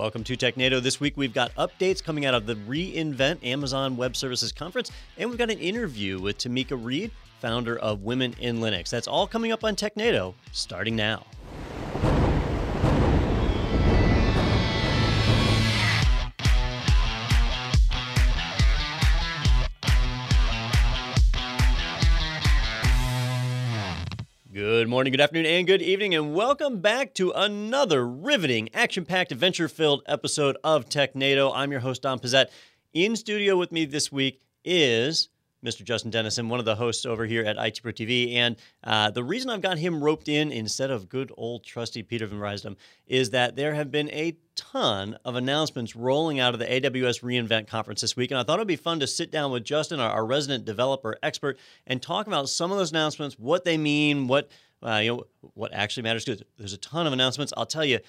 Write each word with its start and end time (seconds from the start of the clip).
Welcome 0.00 0.24
to 0.24 0.34
TechNado. 0.34 0.82
This 0.82 0.98
week 0.98 1.18
we've 1.18 1.34
got 1.34 1.54
updates 1.56 2.02
coming 2.02 2.24
out 2.24 2.32
of 2.32 2.46
the 2.46 2.54
reInvent 2.54 3.44
Amazon 3.44 3.98
Web 3.98 4.16
Services 4.16 4.50
Conference, 4.50 4.90
and 5.18 5.28
we've 5.28 5.38
got 5.38 5.50
an 5.50 5.58
interview 5.58 6.18
with 6.18 6.38
Tameika 6.38 6.82
Reed, 6.82 7.10
founder 7.38 7.78
of 7.78 8.00
Women 8.00 8.34
in 8.40 8.60
Linux. 8.60 8.88
That's 8.88 9.06
all 9.06 9.26
coming 9.26 9.52
up 9.52 9.62
on 9.62 9.76
TechNado, 9.76 10.32
starting 10.52 10.96
now. 10.96 11.26
Morning, 24.90 25.12
good 25.12 25.20
afternoon, 25.20 25.46
and 25.46 25.68
good 25.68 25.82
evening, 25.82 26.16
and 26.16 26.34
welcome 26.34 26.80
back 26.80 27.14
to 27.14 27.30
another 27.30 28.04
riveting, 28.04 28.68
action 28.74 29.04
packed, 29.04 29.30
adventure 29.30 29.68
filled 29.68 30.02
episode 30.06 30.56
of 30.64 30.88
Tech 30.88 31.14
TechNado. 31.14 31.52
I'm 31.54 31.70
your 31.70 31.78
host, 31.78 32.02
Don 32.02 32.18
Pezet. 32.18 32.46
In 32.92 33.14
studio 33.14 33.56
with 33.56 33.70
me 33.70 33.84
this 33.84 34.10
week 34.10 34.40
is 34.64 35.28
Mr. 35.64 35.84
Justin 35.84 36.10
Dennison, 36.10 36.48
one 36.48 36.58
of 36.58 36.64
the 36.64 36.74
hosts 36.74 37.06
over 37.06 37.24
here 37.24 37.44
at 37.44 37.56
IT 37.56 37.80
Pro 37.84 37.92
TV. 37.92 38.34
And 38.34 38.56
uh, 38.82 39.12
the 39.12 39.22
reason 39.22 39.48
I've 39.48 39.60
got 39.60 39.78
him 39.78 40.02
roped 40.02 40.28
in 40.28 40.50
instead 40.50 40.90
of 40.90 41.08
good 41.08 41.30
old 41.36 41.62
trusty 41.62 42.02
Peter 42.02 42.26
Van 42.26 42.40
Rysdam 42.40 42.76
is 43.06 43.30
that 43.30 43.54
there 43.54 43.74
have 43.74 43.92
been 43.92 44.10
a 44.10 44.36
ton 44.56 45.16
of 45.24 45.36
announcements 45.36 45.94
rolling 45.94 46.40
out 46.40 46.52
of 46.52 46.58
the 46.58 46.66
AWS 46.66 47.22
reInvent 47.22 47.68
conference 47.68 48.00
this 48.00 48.16
week. 48.16 48.32
And 48.32 48.40
I 48.40 48.42
thought 48.42 48.58
it 48.58 48.62
would 48.62 48.66
be 48.66 48.74
fun 48.74 48.98
to 49.00 49.06
sit 49.06 49.30
down 49.30 49.52
with 49.52 49.62
Justin, 49.62 50.00
our, 50.00 50.10
our 50.10 50.26
resident 50.26 50.64
developer 50.64 51.16
expert, 51.22 51.60
and 51.86 52.02
talk 52.02 52.26
about 52.26 52.48
some 52.48 52.72
of 52.72 52.78
those 52.78 52.90
announcements, 52.90 53.38
what 53.38 53.64
they 53.64 53.78
mean, 53.78 54.26
what 54.26 54.50
uh, 54.82 55.00
you 55.02 55.16
know, 55.16 55.24
what 55.54 55.72
actually 55.72 56.04
matters. 56.04 56.24
Because 56.24 56.42
there's 56.58 56.72
a 56.72 56.78
ton 56.78 57.06
of 57.06 57.12
announcements. 57.12 57.52
I'll 57.56 57.66
tell 57.66 57.84
you, 57.84 58.00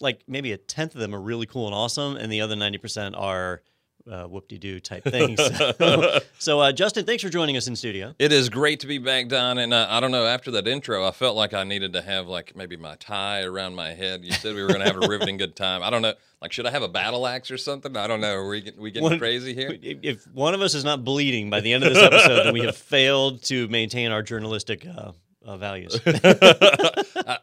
like 0.00 0.22
maybe 0.26 0.52
a 0.52 0.56
tenth 0.56 0.94
of 0.94 1.00
them 1.00 1.14
are 1.14 1.20
really 1.20 1.46
cool 1.46 1.66
and 1.66 1.74
awesome, 1.74 2.16
and 2.16 2.30
the 2.32 2.40
other 2.40 2.56
ninety 2.56 2.78
percent 2.78 3.14
are 3.14 3.62
uh, 4.10 4.24
whoop-de-doo 4.24 4.80
type 4.80 5.04
things. 5.04 5.40
so, 5.44 6.20
so 6.38 6.60
uh, 6.60 6.72
Justin, 6.72 7.04
thanks 7.04 7.22
for 7.22 7.28
joining 7.28 7.56
us 7.56 7.66
in 7.66 7.76
studio. 7.76 8.14
It 8.18 8.32
is 8.32 8.48
great 8.48 8.80
to 8.80 8.86
be 8.86 8.98
back, 8.98 9.28
Don. 9.28 9.58
And 9.58 9.72
uh, 9.72 9.86
I 9.88 10.00
don't 10.00 10.10
know, 10.10 10.26
after 10.26 10.50
that 10.52 10.66
intro, 10.66 11.06
I 11.06 11.10
felt 11.10 11.36
like 11.36 11.54
I 11.54 11.64
needed 11.64 11.92
to 11.94 12.02
have 12.02 12.26
like 12.26 12.56
maybe 12.56 12.76
my 12.76 12.96
tie 12.96 13.42
around 13.42 13.74
my 13.74 13.92
head. 13.94 14.24
You 14.24 14.32
said 14.32 14.54
we 14.54 14.62
were 14.62 14.68
going 14.68 14.80
to 14.80 14.86
have 14.86 14.96
a 14.96 15.06
riveting 15.06 15.36
good 15.36 15.56
time. 15.56 15.82
I 15.82 15.90
don't 15.90 16.02
know, 16.02 16.14
like 16.40 16.52
should 16.52 16.66
I 16.66 16.70
have 16.70 16.82
a 16.82 16.88
battle 16.88 17.26
axe 17.26 17.50
or 17.50 17.58
something? 17.58 17.96
I 17.96 18.06
don't 18.06 18.20
know. 18.20 18.34
Are 18.34 18.48
we, 18.48 18.72
we 18.76 18.90
getting 18.90 19.08
one, 19.08 19.18
crazy 19.18 19.54
here? 19.54 19.76
If 19.80 20.26
one 20.32 20.54
of 20.54 20.60
us 20.60 20.74
is 20.74 20.84
not 20.84 21.04
bleeding 21.04 21.50
by 21.50 21.60
the 21.60 21.72
end 21.72 21.84
of 21.84 21.92
this 21.92 22.02
episode, 22.02 22.44
then 22.44 22.52
we 22.52 22.60
have 22.60 22.76
failed 22.92 23.42
to 23.44 23.68
maintain 23.68 24.10
our 24.10 24.22
journalistic 24.22 24.86
uh, 24.86 25.12
uh, 25.44 25.56
values. 25.56 26.00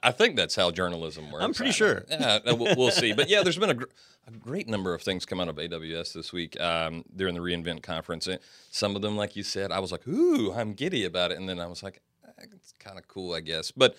I 0.04 0.12
think 0.12 0.36
that's 0.36 0.56
how 0.56 0.72
journalism 0.72 1.32
works. 1.32 1.44
I'm 1.44 1.54
pretty 1.54 1.72
sure. 1.72 2.06
Yeah, 2.10 2.40
we'll, 2.46 2.76
we'll, 2.76 2.92
see. 2.92 3.14
But 3.14 3.30
yeah, 3.30 3.44
there's 3.44 3.58
been 3.58 3.70
a, 3.70 3.76
gr- 3.76 3.86
a, 4.28 4.32
great 4.32 4.68
number 4.68 4.94
of 4.94 5.02
things 5.02 5.26
come 5.26 5.40
out 5.40 5.48
of 5.48 5.56
AWS 5.56 6.14
this 6.14 6.32
week 6.32 6.60
um, 6.60 7.04
during 7.16 7.36
the 7.36 7.42
reInvent 7.42 7.84
conference. 7.84 8.28
Some 8.72 8.96
of 8.96 9.02
them, 9.02 9.18
like 9.18 9.36
you 9.36 9.44
said, 9.44 9.72
I 9.72 9.80
was 9.80 9.92
like, 9.92 10.08
"Ooh, 10.08 10.54
I'm 10.54 10.74
giddy 10.74 11.06
about 11.06 11.32
it," 11.32 11.38
and 11.38 11.48
then 11.48 11.60
I 11.60 11.68
was 11.68 11.84
like, 11.84 12.02
eh, 12.26 12.46
"It's 12.54 12.74
kind 12.80 12.98
of 12.98 13.08
cool, 13.08 13.34
I 13.34 13.42
guess." 13.42 13.72
But 13.72 13.98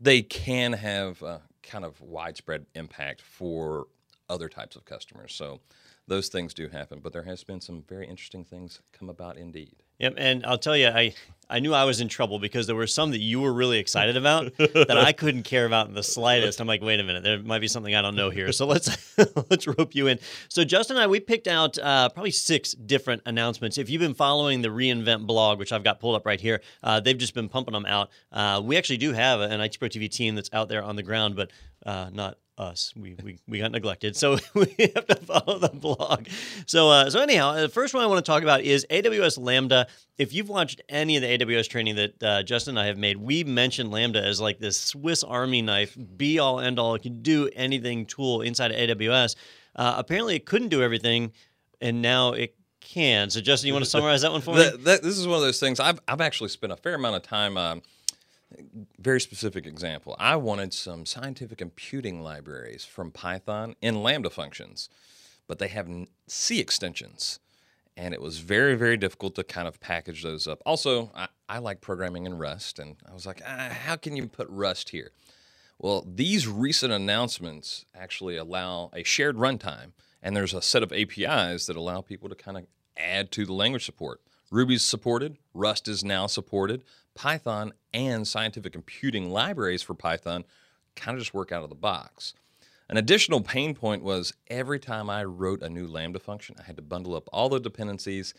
they 0.00 0.22
can 0.22 0.72
have 0.72 1.22
a 1.22 1.42
kind 1.62 1.84
of 1.84 2.00
widespread 2.00 2.66
impact 2.74 3.22
for 3.22 3.86
other 4.28 4.48
types 4.48 4.76
of 4.76 4.84
customers. 4.84 5.34
So 5.34 5.60
those 6.06 6.28
things 6.28 6.54
do 6.54 6.68
happen, 6.68 7.00
but 7.02 7.12
there 7.12 7.22
has 7.22 7.44
been 7.44 7.60
some 7.60 7.82
very 7.88 8.06
interesting 8.06 8.44
things 8.44 8.80
come 8.92 9.08
about 9.08 9.36
indeed. 9.36 9.76
Yep, 9.98 10.14
and 10.16 10.44
I'll 10.44 10.58
tell 10.58 10.76
you, 10.76 10.88
I 10.88 11.14
I 11.48 11.60
knew 11.60 11.74
I 11.74 11.84
was 11.84 12.00
in 12.00 12.08
trouble 12.08 12.38
because 12.38 12.66
there 12.66 12.76
were 12.76 12.86
some 12.86 13.10
that 13.10 13.20
you 13.20 13.40
were 13.40 13.52
really 13.52 13.78
excited 13.78 14.16
about 14.16 14.56
that 14.56 14.96
I 14.96 15.12
couldn't 15.12 15.42
care 15.44 15.66
about 15.66 15.88
in 15.88 15.94
the 15.94 16.02
slightest. 16.02 16.60
I'm 16.60 16.66
like, 16.66 16.82
wait 16.82 17.00
a 17.00 17.04
minute, 17.04 17.22
there 17.22 17.38
might 17.42 17.60
be 17.60 17.68
something 17.68 17.94
I 17.94 18.02
don't 18.02 18.16
know 18.16 18.30
here. 18.30 18.50
So 18.52 18.66
let's 18.66 18.88
let's 19.50 19.66
rope 19.66 19.94
you 19.94 20.06
in. 20.06 20.18
So 20.48 20.64
Justin 20.64 20.96
and 20.96 21.04
I, 21.04 21.06
we 21.06 21.20
picked 21.20 21.46
out 21.46 21.78
uh, 21.78 22.08
probably 22.08 22.30
six 22.30 22.72
different 22.72 23.22
announcements. 23.26 23.78
If 23.78 23.90
you've 23.90 24.00
been 24.00 24.14
following 24.14 24.62
the 24.62 24.68
reInvent 24.68 25.26
blog, 25.26 25.58
which 25.58 25.72
I've 25.72 25.84
got 25.84 26.00
pulled 26.00 26.16
up 26.16 26.26
right 26.26 26.40
here, 26.40 26.60
uh, 26.82 27.00
they've 27.00 27.18
just 27.18 27.34
been 27.34 27.48
pumping 27.48 27.74
them 27.74 27.86
out. 27.86 28.10
Uh, 28.32 28.60
we 28.64 28.76
actually 28.76 28.98
do 28.98 29.12
have 29.12 29.40
an 29.40 29.60
IT 29.60 29.78
Pro 29.78 29.88
TV 29.88 30.10
team 30.10 30.34
that's 30.34 30.50
out 30.52 30.68
there 30.68 30.82
on 30.82 30.96
the 30.96 31.02
ground, 31.02 31.36
but 31.36 31.50
uh, 31.84 32.10
not 32.12 32.38
us. 32.56 32.92
We, 32.96 33.16
we, 33.22 33.38
we 33.48 33.58
got 33.58 33.72
neglected. 33.72 34.16
So 34.16 34.38
we 34.54 34.74
have 34.94 35.06
to 35.06 35.16
follow 35.16 35.58
the 35.58 35.68
blog. 35.68 36.28
So, 36.66 36.88
uh, 36.88 37.10
so 37.10 37.20
anyhow, 37.20 37.54
the 37.54 37.68
first 37.68 37.94
one 37.94 38.02
I 38.02 38.06
want 38.06 38.24
to 38.24 38.30
talk 38.30 38.42
about 38.42 38.62
is 38.62 38.86
AWS 38.90 39.38
Lambda. 39.38 39.86
If 40.18 40.32
you've 40.32 40.48
watched 40.48 40.80
any 40.88 41.16
of 41.16 41.22
the 41.22 41.38
AWS 41.38 41.68
training 41.68 41.96
that 41.96 42.22
uh, 42.22 42.42
Justin 42.42 42.72
and 42.72 42.80
I 42.80 42.86
have 42.86 42.98
made, 42.98 43.16
we 43.16 43.44
mentioned 43.44 43.90
Lambda 43.90 44.24
as 44.24 44.40
like 44.40 44.58
this 44.58 44.80
Swiss 44.80 45.24
Army 45.24 45.62
knife, 45.62 45.96
be 46.16 46.38
all 46.38 46.60
end 46.60 46.78
all, 46.78 46.94
it 46.94 47.02
can 47.02 47.22
do 47.22 47.48
anything 47.54 48.06
tool 48.06 48.42
inside 48.42 48.70
of 48.70 48.76
AWS. 48.76 49.36
Uh, 49.76 49.94
apparently, 49.98 50.36
it 50.36 50.46
couldn't 50.46 50.68
do 50.68 50.82
everything, 50.82 51.32
and 51.80 52.00
now 52.00 52.32
it 52.32 52.56
can. 52.80 53.30
So, 53.30 53.40
Justin, 53.40 53.68
you 53.68 53.72
want 53.72 53.84
to 53.84 53.90
summarize 53.90 54.22
that 54.22 54.30
one 54.30 54.40
for 54.40 54.54
me? 54.54 54.62
That, 54.62 54.84
that, 54.84 55.02
this 55.02 55.18
is 55.18 55.26
one 55.26 55.36
of 55.36 55.42
those 55.42 55.58
things. 55.58 55.80
I've, 55.80 55.98
I've 56.06 56.20
actually 56.20 56.50
spent 56.50 56.72
a 56.72 56.76
fair 56.76 56.94
amount 56.94 57.16
of 57.16 57.22
time. 57.22 57.56
Um, 57.56 57.82
very 58.98 59.20
specific 59.20 59.66
example. 59.66 60.16
I 60.18 60.36
wanted 60.36 60.72
some 60.72 61.06
scientific 61.06 61.58
computing 61.58 62.22
libraries 62.22 62.84
from 62.84 63.10
Python 63.10 63.76
in 63.80 64.02
Lambda 64.02 64.30
functions, 64.30 64.88
but 65.46 65.58
they 65.58 65.68
have 65.68 65.88
C 66.26 66.60
extensions. 66.60 67.40
And 67.96 68.12
it 68.12 68.20
was 68.20 68.38
very, 68.38 68.74
very 68.74 68.96
difficult 68.96 69.36
to 69.36 69.44
kind 69.44 69.68
of 69.68 69.78
package 69.78 70.24
those 70.24 70.48
up. 70.48 70.60
Also, 70.66 71.12
I, 71.14 71.28
I 71.48 71.58
like 71.58 71.80
programming 71.80 72.26
in 72.26 72.38
Rust, 72.38 72.80
and 72.80 72.96
I 73.08 73.14
was 73.14 73.24
like, 73.24 73.40
ah, 73.46 73.68
how 73.70 73.94
can 73.94 74.16
you 74.16 74.26
put 74.26 74.48
Rust 74.50 74.90
here? 74.90 75.12
Well, 75.78 76.04
these 76.06 76.48
recent 76.48 76.92
announcements 76.92 77.84
actually 77.94 78.36
allow 78.36 78.90
a 78.92 79.04
shared 79.04 79.36
runtime, 79.36 79.92
and 80.22 80.36
there's 80.36 80.54
a 80.54 80.62
set 80.62 80.82
of 80.82 80.92
APIs 80.92 81.66
that 81.66 81.76
allow 81.76 82.00
people 82.00 82.28
to 82.28 82.34
kind 82.34 82.56
of 82.56 82.66
add 82.96 83.30
to 83.32 83.44
the 83.44 83.52
language 83.52 83.84
support. 83.84 84.20
Ruby's 84.50 84.82
supported, 84.82 85.36
Rust 85.52 85.88
is 85.88 86.04
now 86.04 86.26
supported, 86.26 86.84
Python 87.14 87.72
and 87.92 88.26
scientific 88.26 88.72
computing 88.72 89.30
libraries 89.30 89.82
for 89.82 89.94
Python 89.94 90.44
kind 90.96 91.16
of 91.16 91.22
just 91.22 91.34
work 91.34 91.52
out 91.52 91.62
of 91.62 91.68
the 91.68 91.74
box. 91.74 92.34
An 92.88 92.96
additional 92.96 93.40
pain 93.40 93.74
point 93.74 94.02
was 94.02 94.34
every 94.48 94.78
time 94.78 95.08
I 95.08 95.24
wrote 95.24 95.62
a 95.62 95.70
new 95.70 95.86
Lambda 95.86 96.18
function, 96.18 96.56
I 96.58 96.64
had 96.64 96.76
to 96.76 96.82
bundle 96.82 97.14
up 97.14 97.28
all 97.32 97.48
the 97.48 97.58
dependencies 97.58 98.34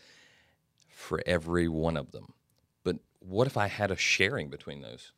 for 0.90 1.20
every 1.26 1.68
one 1.68 1.96
of 1.96 2.12
them. 2.12 2.32
But 2.84 2.96
what 3.18 3.46
if 3.46 3.56
I 3.56 3.66
had 3.66 3.90
a 3.90 3.96
sharing 3.96 4.48
between 4.48 4.82
those? 4.82 5.12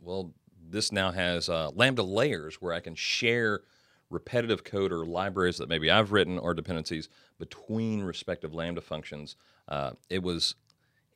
Well, 0.00 0.32
this 0.70 0.92
now 0.92 1.10
has 1.10 1.48
uh, 1.48 1.70
Lambda 1.74 2.02
layers 2.02 2.56
where 2.56 2.72
I 2.72 2.80
can 2.80 2.94
share 2.94 3.60
repetitive 4.08 4.64
code 4.64 4.92
or 4.92 5.04
libraries 5.04 5.58
that 5.58 5.68
maybe 5.68 5.90
I've 5.90 6.12
written 6.12 6.38
or 6.38 6.54
dependencies 6.54 7.08
between 7.38 8.02
respective 8.02 8.54
Lambda 8.54 8.80
functions. 8.80 9.36
Uh, 9.68 9.92
it 10.08 10.22
was 10.22 10.56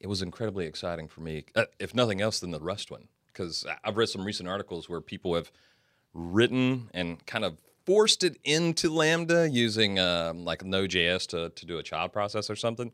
it 0.04 0.06
was 0.06 0.20
incredibly 0.20 0.66
exciting 0.66 1.08
for 1.08 1.22
me, 1.22 1.46
uh, 1.56 1.64
if 1.78 1.94
nothing 1.94 2.20
else 2.20 2.38
than 2.38 2.50
the 2.50 2.60
Rust 2.60 2.90
one, 2.90 3.08
because 3.28 3.64
I've 3.82 3.96
read 3.96 4.10
some 4.10 4.22
recent 4.22 4.46
articles 4.46 4.86
where 4.86 5.00
people 5.00 5.34
have 5.34 5.50
written 6.12 6.90
and 6.92 7.24
kind 7.24 7.42
of 7.42 7.56
forced 7.86 8.22
it 8.22 8.36
into 8.44 8.92
Lambda 8.92 9.48
using 9.48 9.98
um, 9.98 10.44
like 10.44 10.62
Node.js 10.62 11.26
to, 11.28 11.48
to 11.48 11.64
do 11.64 11.78
a 11.78 11.82
child 11.82 12.12
process 12.12 12.50
or 12.50 12.54
something, 12.54 12.92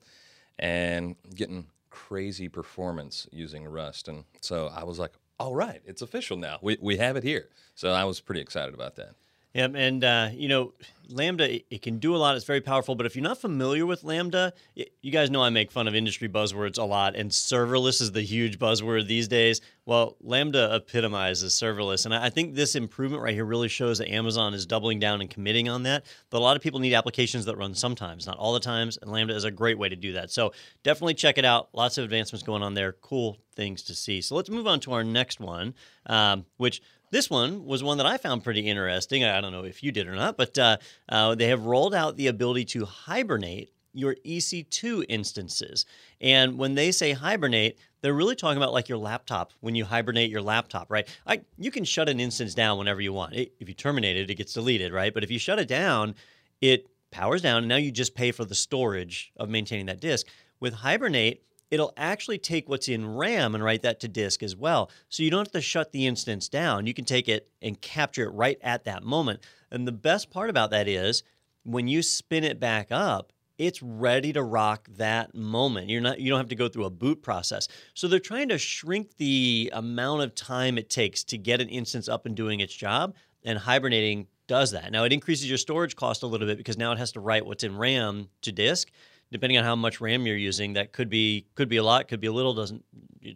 and 0.57 1.17
getting 1.35 1.67
crazy 1.91 2.49
performance 2.49 3.27
using 3.33 3.67
Rust. 3.67 4.07
And 4.07 4.23
so 4.41 4.71
I 4.73 4.85
was 4.85 5.01
like, 5.01 5.11
all 5.41 5.57
right, 5.57 5.83
it's 5.85 6.03
official 6.03 6.37
now. 6.37 6.59
We, 6.63 6.79
we 6.81 6.99
have 6.99 7.17
it 7.17 7.25
here. 7.25 7.49
So 7.75 7.91
I 7.91 8.05
was 8.05 8.21
pretty 8.21 8.41
excited 8.41 8.73
about 8.73 8.95
that. 8.97 9.17
Yeah, 9.55 9.67
and 9.75 10.05
uh, 10.05 10.29
you 10.33 10.49
know, 10.49 10.73
Lambda 11.09 11.57
it, 11.57 11.67
it, 11.71 11.83
can 11.83 11.99
do 11.99 12.15
a 12.15 12.19
lot. 12.19 12.37
It's 12.37 12.45
very 12.45 12.61
powerful. 12.61 12.95
But 12.95 13.07
if 13.07 13.17
you're 13.17 13.25
not 13.25 13.41
familiar 13.41 13.85
with 13.85 14.05
Lambda, 14.05 14.53
it, 14.77 14.93
you 15.03 15.11
guys 15.11 15.29
know 15.29 15.43
I 15.43 15.51
make 15.51 15.73
fun 15.73 15.89
of 15.89 15.95
industry 15.95 16.29
buzzwords 16.29 16.79
a 16.79 16.85
lot, 16.85 17.17
and 17.17 17.31
serverless 17.31 18.01
is 18.01 18.13
the 18.13 18.23
huge 18.23 18.59
buzzword 18.59 19.09
these 19.09 19.27
days. 19.27 19.61
Well, 19.87 20.17
Lambda 20.21 20.77
epitomizes 20.77 21.53
serverless, 21.53 22.05
and 22.05 22.15
I, 22.15 22.27
I 22.27 22.31
think 22.31 22.55
this 22.55 22.77
improvement 22.77 23.23
right 23.23 23.35
here 23.35 23.45
really 23.45 23.69
shows 23.69 23.99
that 23.99 24.09
Amazon 24.09 24.55
is 24.55 24.67
doubling 24.67 25.01
down 25.01 25.21
and 25.21 25.29
committing 25.29 25.69
on 25.69 25.83
that. 25.83 26.05
But 26.31 26.39
a 26.39 26.45
lot 26.45 26.57
of 26.57 26.63
people 26.63 26.79
need 26.79 26.95
applications 26.95 27.45
that 27.47 27.57
run 27.57 27.75
sometimes, 27.75 28.27
not 28.27 28.39
all 28.39 28.53
the 28.53 28.61
times, 28.61 28.99
and 29.03 29.11
Lambda 29.11 29.35
is 29.35 29.45
a 29.45 29.51
great 29.51 29.79
way 29.79 29.89
to 29.89 29.97
do 29.97 30.13
that. 30.13 30.31
So 30.31 30.53
definitely 30.85 31.15
check 31.15 31.39
it 31.39 31.45
out. 31.45 31.71
Lots 31.73 31.99
of 31.99 32.05
advancements 32.05 32.45
going 32.45 32.63
on 32.63 32.75
there. 32.75 32.93
Cool 32.93 33.39
things 33.57 33.83
to 33.83 33.95
see. 33.95 34.21
So 34.21 34.37
let's 34.37 34.49
move 34.49 34.69
on 34.69 34.79
to 34.81 34.93
our 34.93 35.03
next 35.03 35.41
one, 35.41 35.75
um, 36.07 36.47
which 36.57 36.81
this 37.11 37.29
one 37.29 37.65
was 37.65 37.83
one 37.83 37.99
that 37.99 38.07
I 38.07 38.17
found 38.17 38.45
pretty 38.45 38.61
interesting. 38.61 39.25
I 39.25 39.41
don't 39.41 39.53
know 39.53 39.65
if 39.65 39.83
you 39.83 39.93
did 39.93 40.09
or 40.09 40.15
not, 40.15 40.37
but 40.37 40.59
uh, 40.59 40.77
uh, 41.09 41.35
they 41.35 41.49
have 41.49 41.65
rolled 41.65 41.95
out 41.95 42.17
the 42.17 42.29
ability 42.29 42.65
to 42.67 42.85
hibernate 42.85 43.73
your 43.93 44.15
EC2 44.25 45.05
instances. 45.09 45.85
And 46.21 46.59
when 46.59 46.75
they 46.75 46.93
say 46.93 47.13
hibernate, 47.13 47.79
they're 48.03 48.15
really 48.15 48.37
talking 48.37 48.57
about 48.57 48.73
like 48.73 48.89
your 48.89 48.99
laptop 48.99 49.53
when 49.61 49.75
you 49.75 49.85
hibernate 49.85 50.31
your 50.31 50.43
laptop, 50.43 50.91
right? 50.91 51.09
I, 51.27 51.43
you 51.59 51.71
can 51.71 51.85
shut 51.85 52.09
an 52.09 52.21
instance 52.21 52.55
down 52.55 52.79
whenever 52.79 53.01
you 53.01 53.13
want. 53.13 53.35
It, 53.35 53.53
if 53.59 53.69
you 53.69 53.75
terminate 53.75 54.17
it, 54.17 54.31
it 54.31 54.37
gets 54.37 54.55
deleted, 54.55 54.93
right? 54.93 55.13
But 55.13 55.25
if 55.25 55.31
you 55.31 55.39
shut 55.39 55.59
it 55.59 55.69
down, 55.69 56.15
it 56.61 56.87
powers 57.11 57.43
down, 57.43 57.59
and 57.59 57.69
now 57.69 57.77
you 57.77 57.91
just 57.91 58.15
pay 58.15 58.31
for 58.31 58.45
the 58.45 58.55
storage 58.55 59.33
of 59.37 59.49
maintaining 59.49 59.87
that 59.87 60.01
disk. 60.01 60.27
With 60.61 60.75
Hibernate, 60.75 61.43
it'll 61.71 61.93
actually 61.97 62.39
take 62.39 62.69
what's 62.69 62.89
in 62.89 63.15
RAM 63.15 63.55
and 63.55 63.63
write 63.63 63.83
that 63.83 64.01
to 64.01 64.09
disk 64.09 64.43
as 64.43 64.57
well. 64.57 64.91
So 65.09 65.23
you 65.23 65.31
don't 65.31 65.47
have 65.47 65.53
to 65.53 65.61
shut 65.61 65.93
the 65.93 66.07
instance 66.07 66.49
down. 66.49 66.87
You 66.87 66.95
can 66.95 67.05
take 67.05 67.29
it 67.29 67.49
and 67.63 67.81
capture 67.81 68.25
it 68.25 68.35
right 68.35 68.59
at 68.63 68.85
that 68.85 69.03
moment. 69.03 69.41
And 69.71 69.87
the 69.87 69.93
best 69.93 70.31
part 70.31 70.51
about 70.51 70.71
that 70.71 70.89
is 70.89 71.23
when 71.63 71.89
you 71.89 72.03
spin 72.03 72.45
it 72.45 72.59
back 72.59 72.89
up, 72.91 73.33
it's 73.59 73.83
ready 73.83 74.33
to 74.33 74.43
rock 74.43 74.89
that 74.97 75.35
moment. 75.35 75.91
You're 75.91 76.01
not 76.01 76.19
you 76.19 76.31
don't 76.31 76.39
have 76.39 76.49
to 76.49 76.55
go 76.55 76.69
through 76.69 76.87
a 76.87 76.91
boot 76.91 77.23
process. 77.23 77.69
So 77.93 78.09
they're 78.09 78.19
trying 78.19 78.49
to 78.49 78.59
shrink 78.59 79.19
the 79.19 79.71
amount 79.75 80.23
of 80.23 80.35
time 80.35 80.79
it 80.79 80.89
takes 80.89 81.23
to 81.25 81.37
get 81.37 81.61
an 81.61 81.69
instance 81.69 82.09
up 82.09 82.25
and 82.25 82.35
doing 82.35 82.61
its 82.61 82.75
job, 82.75 83.15
and 83.45 83.59
hibernating 83.59 84.29
does 84.47 84.71
that. 84.71 84.91
Now 84.91 85.05
it 85.05 85.13
increases 85.13 85.47
your 85.47 85.59
storage 85.59 85.95
cost 85.95 86.23
a 86.23 86.27
little 86.27 86.47
bit 86.47 86.57
because 86.57 86.79
now 86.79 86.91
it 86.93 86.99
has 86.99 87.13
to 87.13 87.21
write 87.21 87.45
what's 87.45 87.63
in 87.63 87.77
RAM 87.77 88.31
to 88.43 88.51
disk. 88.51 88.91
Depending 89.33 89.59
on 89.59 89.65
how 89.65 89.77
much 89.77 90.01
RAM 90.01 90.27
you're 90.27 90.37
using, 90.37 90.73
that 90.73 90.93
could 90.93 91.09
be 91.09 91.47
could 91.55 91.69
be 91.69 91.77
a 91.77 91.83
lot, 91.83 92.09
could 92.09 92.21
be 92.21 92.27
a 92.27 92.33
little. 92.33 92.55
Doesn't 92.55 92.85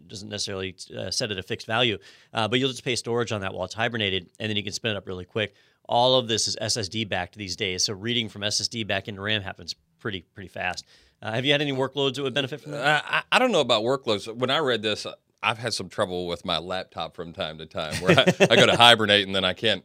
doesn't 0.08 0.28
necessarily 0.28 0.74
uh, 0.96 1.10
set 1.10 1.30
at 1.30 1.38
a 1.38 1.42
fixed 1.42 1.66
value, 1.66 1.98
uh, 2.32 2.48
but 2.48 2.58
you'll 2.58 2.70
just 2.70 2.84
pay 2.84 2.96
storage 2.96 3.32
on 3.32 3.42
that 3.42 3.52
while 3.54 3.64
it's 3.64 3.74
hibernated, 3.74 4.28
and 4.40 4.50
then 4.50 4.56
you 4.56 4.62
can 4.62 4.72
spin 4.72 4.92
it 4.92 4.96
up 4.96 5.06
really 5.06 5.24
quick. 5.24 5.54
All 5.86 6.18
of 6.18 6.26
this 6.28 6.48
is 6.48 6.56
SSD 6.56 7.08
backed 7.08 7.36
these 7.36 7.56
days, 7.56 7.84
so 7.84 7.92
reading 7.92 8.28
from 8.28 8.42
SSD 8.42 8.86
back 8.86 9.06
into 9.08 9.20
RAM 9.20 9.42
happens 9.42 9.74
pretty 10.00 10.22
pretty 10.34 10.48
fast. 10.48 10.84
Uh, 11.22 11.32
have 11.32 11.44
you 11.44 11.52
had 11.52 11.62
any 11.62 11.72
workloads 11.72 12.16
that 12.16 12.22
would 12.22 12.34
benefit 12.34 12.60
from 12.60 12.72
that? 12.72 12.84
Uh, 12.84 13.00
I, 13.04 13.22
I 13.32 13.38
don't 13.38 13.52
know 13.52 13.60
about 13.60 13.82
workloads. 13.82 14.34
When 14.34 14.50
I 14.50 14.58
read 14.58 14.82
this, 14.82 15.06
I've 15.42 15.58
had 15.58 15.74
some 15.74 15.88
trouble 15.88 16.26
with 16.26 16.44
my 16.44 16.58
laptop 16.58 17.14
from 17.14 17.32
time 17.32 17.58
to 17.58 17.66
time 17.66 17.94
where 18.02 18.18
I, 18.18 18.24
I 18.50 18.56
go 18.56 18.66
to 18.66 18.76
hibernate 18.76 19.26
and 19.26 19.34
then 19.34 19.44
I 19.44 19.52
can't 19.52 19.84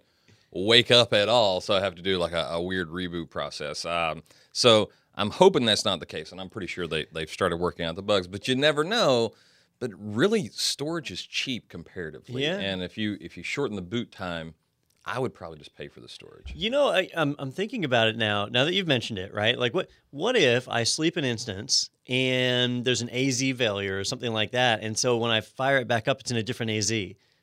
wake 0.51 0.91
up 0.91 1.13
at 1.13 1.29
all. 1.29 1.61
So 1.61 1.75
I 1.75 1.81
have 1.81 1.95
to 1.95 2.01
do 2.01 2.17
like 2.17 2.33
a, 2.33 2.47
a 2.51 2.61
weird 2.61 2.89
reboot 2.89 3.29
process. 3.29 3.85
Um, 3.85 4.23
so 4.51 4.89
I'm 5.19 5.29
hoping 5.31 5.65
that's 5.65 5.85
not 5.85 5.99
the 5.99 6.05
case. 6.05 6.31
And 6.31 6.39
I'm 6.41 6.49
pretty 6.49 6.67
sure 6.67 6.87
they, 6.87 7.05
they've 7.13 7.29
started 7.29 7.57
working 7.57 7.85
out 7.85 7.95
the 7.95 8.01
bugs, 8.01 8.27
but 8.27 8.47
you 8.47 8.55
never 8.55 8.83
know. 8.83 9.33
But 9.79 9.91
really, 9.97 10.47
storage 10.49 11.11
is 11.11 11.21
cheap 11.21 11.69
comparatively. 11.69 12.43
Yeah. 12.43 12.57
And 12.57 12.81
if 12.81 12.97
you 12.97 13.17
if 13.21 13.37
you 13.37 13.43
shorten 13.43 13.75
the 13.75 13.81
boot 13.81 14.11
time, 14.11 14.53
I 15.05 15.19
would 15.19 15.33
probably 15.33 15.57
just 15.57 15.75
pay 15.75 15.87
for 15.87 16.01
the 16.01 16.09
storage. 16.09 16.51
You 16.55 16.69
know, 16.69 16.87
I, 16.89 17.09
I'm 17.15 17.35
I'm 17.39 17.51
thinking 17.51 17.85
about 17.85 18.07
it 18.07 18.17
now. 18.17 18.45
Now 18.47 18.65
that 18.65 18.73
you've 18.73 18.87
mentioned 18.87 19.19
it, 19.19 19.33
right? 19.33 19.57
Like, 19.57 19.73
what 19.73 19.89
what 20.11 20.35
if 20.35 20.67
I 20.67 20.83
sleep 20.83 21.15
an 21.15 21.23
instance 21.23 21.89
and 22.07 22.83
there's 22.83 23.01
an 23.01 23.09
AZ 23.09 23.39
failure 23.57 23.97
or 23.99 24.03
something 24.03 24.33
like 24.33 24.51
that, 24.51 24.81
and 24.83 24.97
so 24.97 25.15
when 25.17 25.31
I 25.31 25.41
fire 25.41 25.77
it 25.77 25.87
back 25.87 26.07
up, 26.09 26.19
it's 26.19 26.31
in 26.31 26.37
a 26.37 26.43
different 26.43 26.71
AZ. 26.73 26.91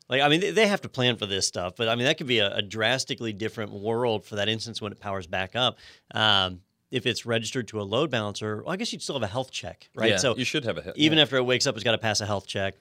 Like, 0.09 0.21
I 0.21 0.29
mean, 0.29 0.41
they- 0.41 0.51
they 0.53 0.67
have 0.69 0.83
to 0.83 0.89
plan 0.89 1.17
for 1.17 1.27
this 1.27 1.47
stuff, 1.49 1.75
but 1.77 1.89
I 1.89 1.95
mean, 1.97 2.05
that 2.05 2.17
could 2.19 2.27
be 2.29 2.39
a, 2.39 2.55
a 2.57 2.63
drastically 2.63 3.33
different 3.33 3.73
world 3.73 4.25
for 4.25 4.37
that 4.37 4.49
instance 4.49 4.81
when 4.83 4.93
it 4.93 5.01
powers 5.01 5.27
back 5.27 5.57
up. 5.57 5.79
Um, 6.15 6.61
if 6.91 7.07
it's 7.07 7.27
registered 7.27 7.69
to 7.69 7.81
a 7.81 7.85
load 7.85 8.11
balancer, 8.11 8.63
well, 8.63 8.73
I 8.73 8.77
guess 8.77 8.93
you'd 8.93 9.03
still 9.03 9.17
have 9.17 9.23
a 9.23 9.27
health 9.27 9.51
check, 9.51 9.89
right? 9.95 10.11
Yeah, 10.11 10.17
so 10.19 10.37
you 10.37 10.45
should 10.45 10.65
have 10.65 10.79
a 10.79 10.83
hit. 10.83 10.97
even 10.97 11.19
after 11.19 11.37
it 11.37 11.43
wakes 11.43 11.67
up, 11.67 11.75
it's 11.75 11.85
got 11.85 11.93
to 11.93 11.99
pass 11.99 12.21
a 12.21 12.27
health 12.27 12.47
check. 12.47 12.75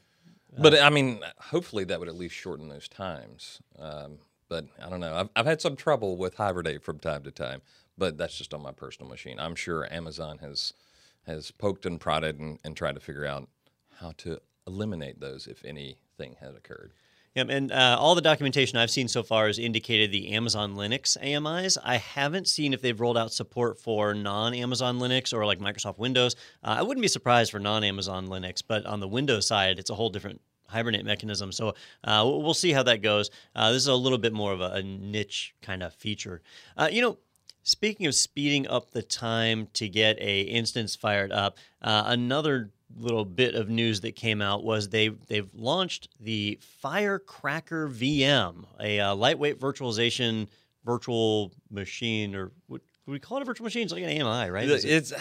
But 0.57 0.79
I 0.81 0.89
mean, 0.89 1.19
hopefully 1.37 1.83
that 1.85 1.99
would 1.99 2.07
at 2.07 2.15
least 2.15 2.35
shorten 2.35 2.69
those 2.69 2.87
times. 2.87 3.59
Um, 3.77 4.19
but 4.47 4.65
I 4.81 4.89
don't 4.89 4.99
know. 4.99 5.13
I've, 5.13 5.29
I've 5.35 5.45
had 5.45 5.59
some 5.59 5.75
trouble 5.75 6.17
with 6.17 6.35
hibernate 6.35 6.83
from 6.83 6.99
time 6.99 7.23
to 7.23 7.31
time, 7.31 7.61
but 7.97 8.17
that's 8.17 8.37
just 8.37 8.53
on 8.53 8.61
my 8.61 8.71
personal 8.71 9.09
machine. 9.09 9.39
I'm 9.39 9.55
sure 9.55 9.91
Amazon 9.91 10.37
has 10.39 10.73
has 11.25 11.51
poked 11.51 11.85
and 11.85 11.99
prodded 11.99 12.39
and, 12.39 12.59
and 12.63 12.77
tried 12.77 12.93
to 12.95 13.01
figure 13.01 13.25
out 13.25 13.49
how 13.99 14.13
to 14.17 14.39
eliminate 14.67 15.19
those 15.19 15.47
if 15.47 15.65
anything 15.65 16.35
has 16.39 16.55
occurred. 16.55 16.93
Yep, 17.35 17.49
and 17.49 17.71
uh, 17.73 17.97
all 17.99 18.15
the 18.15 18.21
documentation 18.21 18.77
I've 18.77 18.89
seen 18.89 19.09
so 19.09 19.21
far 19.21 19.47
has 19.47 19.59
indicated 19.59 20.09
the 20.09 20.31
Amazon 20.31 20.75
Linux 20.75 21.17
AMIs. 21.21 21.77
I 21.83 21.97
haven't 21.97 22.47
seen 22.47 22.73
if 22.73 22.81
they've 22.81 22.99
rolled 22.99 23.17
out 23.17 23.33
support 23.33 23.77
for 23.77 24.13
non-Amazon 24.13 24.99
Linux 24.99 25.33
or 25.33 25.45
like 25.45 25.59
Microsoft 25.59 25.97
Windows. 25.97 26.37
Uh, 26.63 26.77
I 26.79 26.81
wouldn't 26.81 27.01
be 27.01 27.09
surprised 27.09 27.51
for 27.51 27.59
non-Amazon 27.59 28.27
Linux, 28.27 28.63
but 28.65 28.85
on 28.85 29.01
the 29.01 29.07
Windows 29.09 29.47
side, 29.47 29.79
it's 29.79 29.89
a 29.89 29.95
whole 29.95 30.09
different 30.09 30.39
hibernate 30.67 31.03
mechanism. 31.03 31.51
So 31.51 31.69
uh, 32.05 32.23
we'll 32.23 32.41
we'll 32.41 32.53
see 32.53 32.71
how 32.71 32.83
that 32.83 33.01
goes. 33.01 33.29
Uh, 33.53 33.73
this 33.73 33.81
is 33.81 33.87
a 33.87 33.95
little 33.95 34.17
bit 34.17 34.31
more 34.31 34.53
of 34.53 34.61
a, 34.61 34.71
a 34.75 34.81
niche 34.81 35.55
kind 35.61 35.83
of 35.83 35.93
feature. 35.93 36.41
Uh, 36.77 36.89
you 36.91 37.01
know. 37.01 37.17
Speaking 37.67 38.05
of 38.05 38.13
speeding 38.13 38.67
up 38.67 38.91
the 38.91 39.01
time 39.01 39.69
to 39.73 39.89
get 39.89 40.19
a 40.21 40.41
instance 40.41 40.95
fired 40.95 41.31
up, 41.31 41.57
uh, 41.81 42.03
another 42.05 42.69
little 42.97 43.25
bit 43.25 43.55
of 43.55 43.69
news 43.69 44.01
that 44.01 44.15
came 44.15 44.41
out 44.41 44.63
was 44.63 44.89
they 44.89 45.09
they've 45.09 45.49
launched 45.53 46.09
the 46.19 46.59
Firecracker 46.81 47.87
VM, 47.89 48.65
a 48.79 48.99
uh, 48.99 49.15
lightweight 49.15 49.59
virtualization 49.59 50.47
virtual 50.85 51.51
machine, 51.71 52.35
or 52.35 52.51
what 52.67 52.81
would 53.05 53.13
we 53.13 53.19
call 53.19 53.37
it 53.37 53.41
a 53.41 53.45
virtual 53.45 53.65
machine? 53.65 53.83
It's 53.83 53.93
like 53.93 54.03
an 54.03 54.09
AMI, 54.21 54.49
right? 54.49 54.67
It- 54.85 54.85
It's 54.85 55.13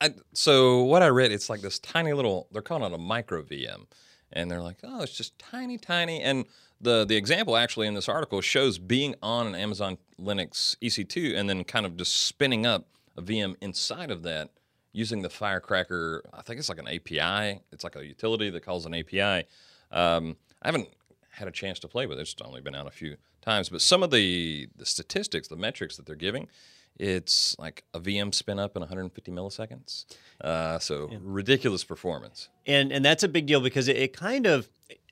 I, 0.00 0.10
so 0.32 0.82
what 0.84 1.02
I 1.02 1.08
read. 1.08 1.32
It's 1.32 1.48
like 1.48 1.60
this 1.62 1.78
tiny 1.78 2.12
little. 2.12 2.48
They're 2.52 2.62
calling 2.62 2.84
it 2.92 2.94
a 2.94 2.98
micro 2.98 3.42
VM, 3.42 3.86
and 4.32 4.50
they're 4.50 4.60
like, 4.62 4.78
oh, 4.82 5.02
it's 5.02 5.12
just 5.16 5.38
tiny, 5.38 5.78
tiny. 5.78 6.20
And 6.20 6.44
the 6.80 7.04
the 7.04 7.16
example 7.16 7.56
actually 7.56 7.86
in 7.86 7.94
this 7.94 8.08
article 8.08 8.40
shows 8.40 8.78
being 8.78 9.14
on 9.22 9.46
an 9.46 9.54
Amazon 9.54 9.98
Linux 10.20 10.76
EC2 10.82 11.36
and 11.36 11.48
then 11.48 11.64
kind 11.64 11.86
of 11.86 11.96
just 11.96 12.14
spinning 12.24 12.66
up 12.66 12.86
a 13.16 13.22
VM 13.22 13.54
inside 13.60 14.10
of 14.10 14.22
that 14.24 14.50
using 14.94 15.20
the 15.20 15.28
Firecracker. 15.28 16.22
I 16.32 16.40
think 16.40 16.58
it's 16.58 16.70
like 16.70 16.78
an 16.78 16.88
API. 16.88 17.60
It's 17.72 17.84
like 17.84 17.96
a 17.96 18.06
utility 18.06 18.48
that 18.48 18.64
calls 18.64 18.86
an 18.86 18.94
API. 18.94 19.46
Um, 19.90 20.36
I 20.62 20.68
haven't 20.68 20.88
had 21.30 21.48
a 21.48 21.50
chance 21.50 21.78
to 21.80 21.88
play 21.88 22.06
with 22.06 22.18
it. 22.18 22.22
It's 22.22 22.34
only 22.42 22.62
been 22.62 22.76
out 22.76 22.86
a 22.86 22.90
few 22.90 23.16
times, 23.42 23.68
but 23.68 23.82
some 23.82 24.02
of 24.02 24.10
the 24.10 24.68
the 24.76 24.86
statistics, 24.86 25.48
the 25.48 25.56
metrics 25.56 25.96
that 25.96 26.06
they're 26.06 26.14
giving, 26.16 26.48
it's 26.96 27.56
like 27.58 27.82
a 27.92 28.00
VM 28.00 28.32
spin 28.32 28.58
up 28.58 28.76
in 28.76 28.80
150 28.80 29.32
milliseconds. 29.32 30.04
Uh, 30.40 30.78
so 30.78 31.10
ridiculous 31.20 31.82
performance. 31.84 32.48
and 32.66 32.92
and 32.92 33.04
that's 33.04 33.24
a 33.24 33.28
big 33.28 33.46
deal 33.46 33.60
because 33.60 33.88
it, 33.88 33.96
it 33.96 34.16
kind 34.16 34.46
of 34.46 34.68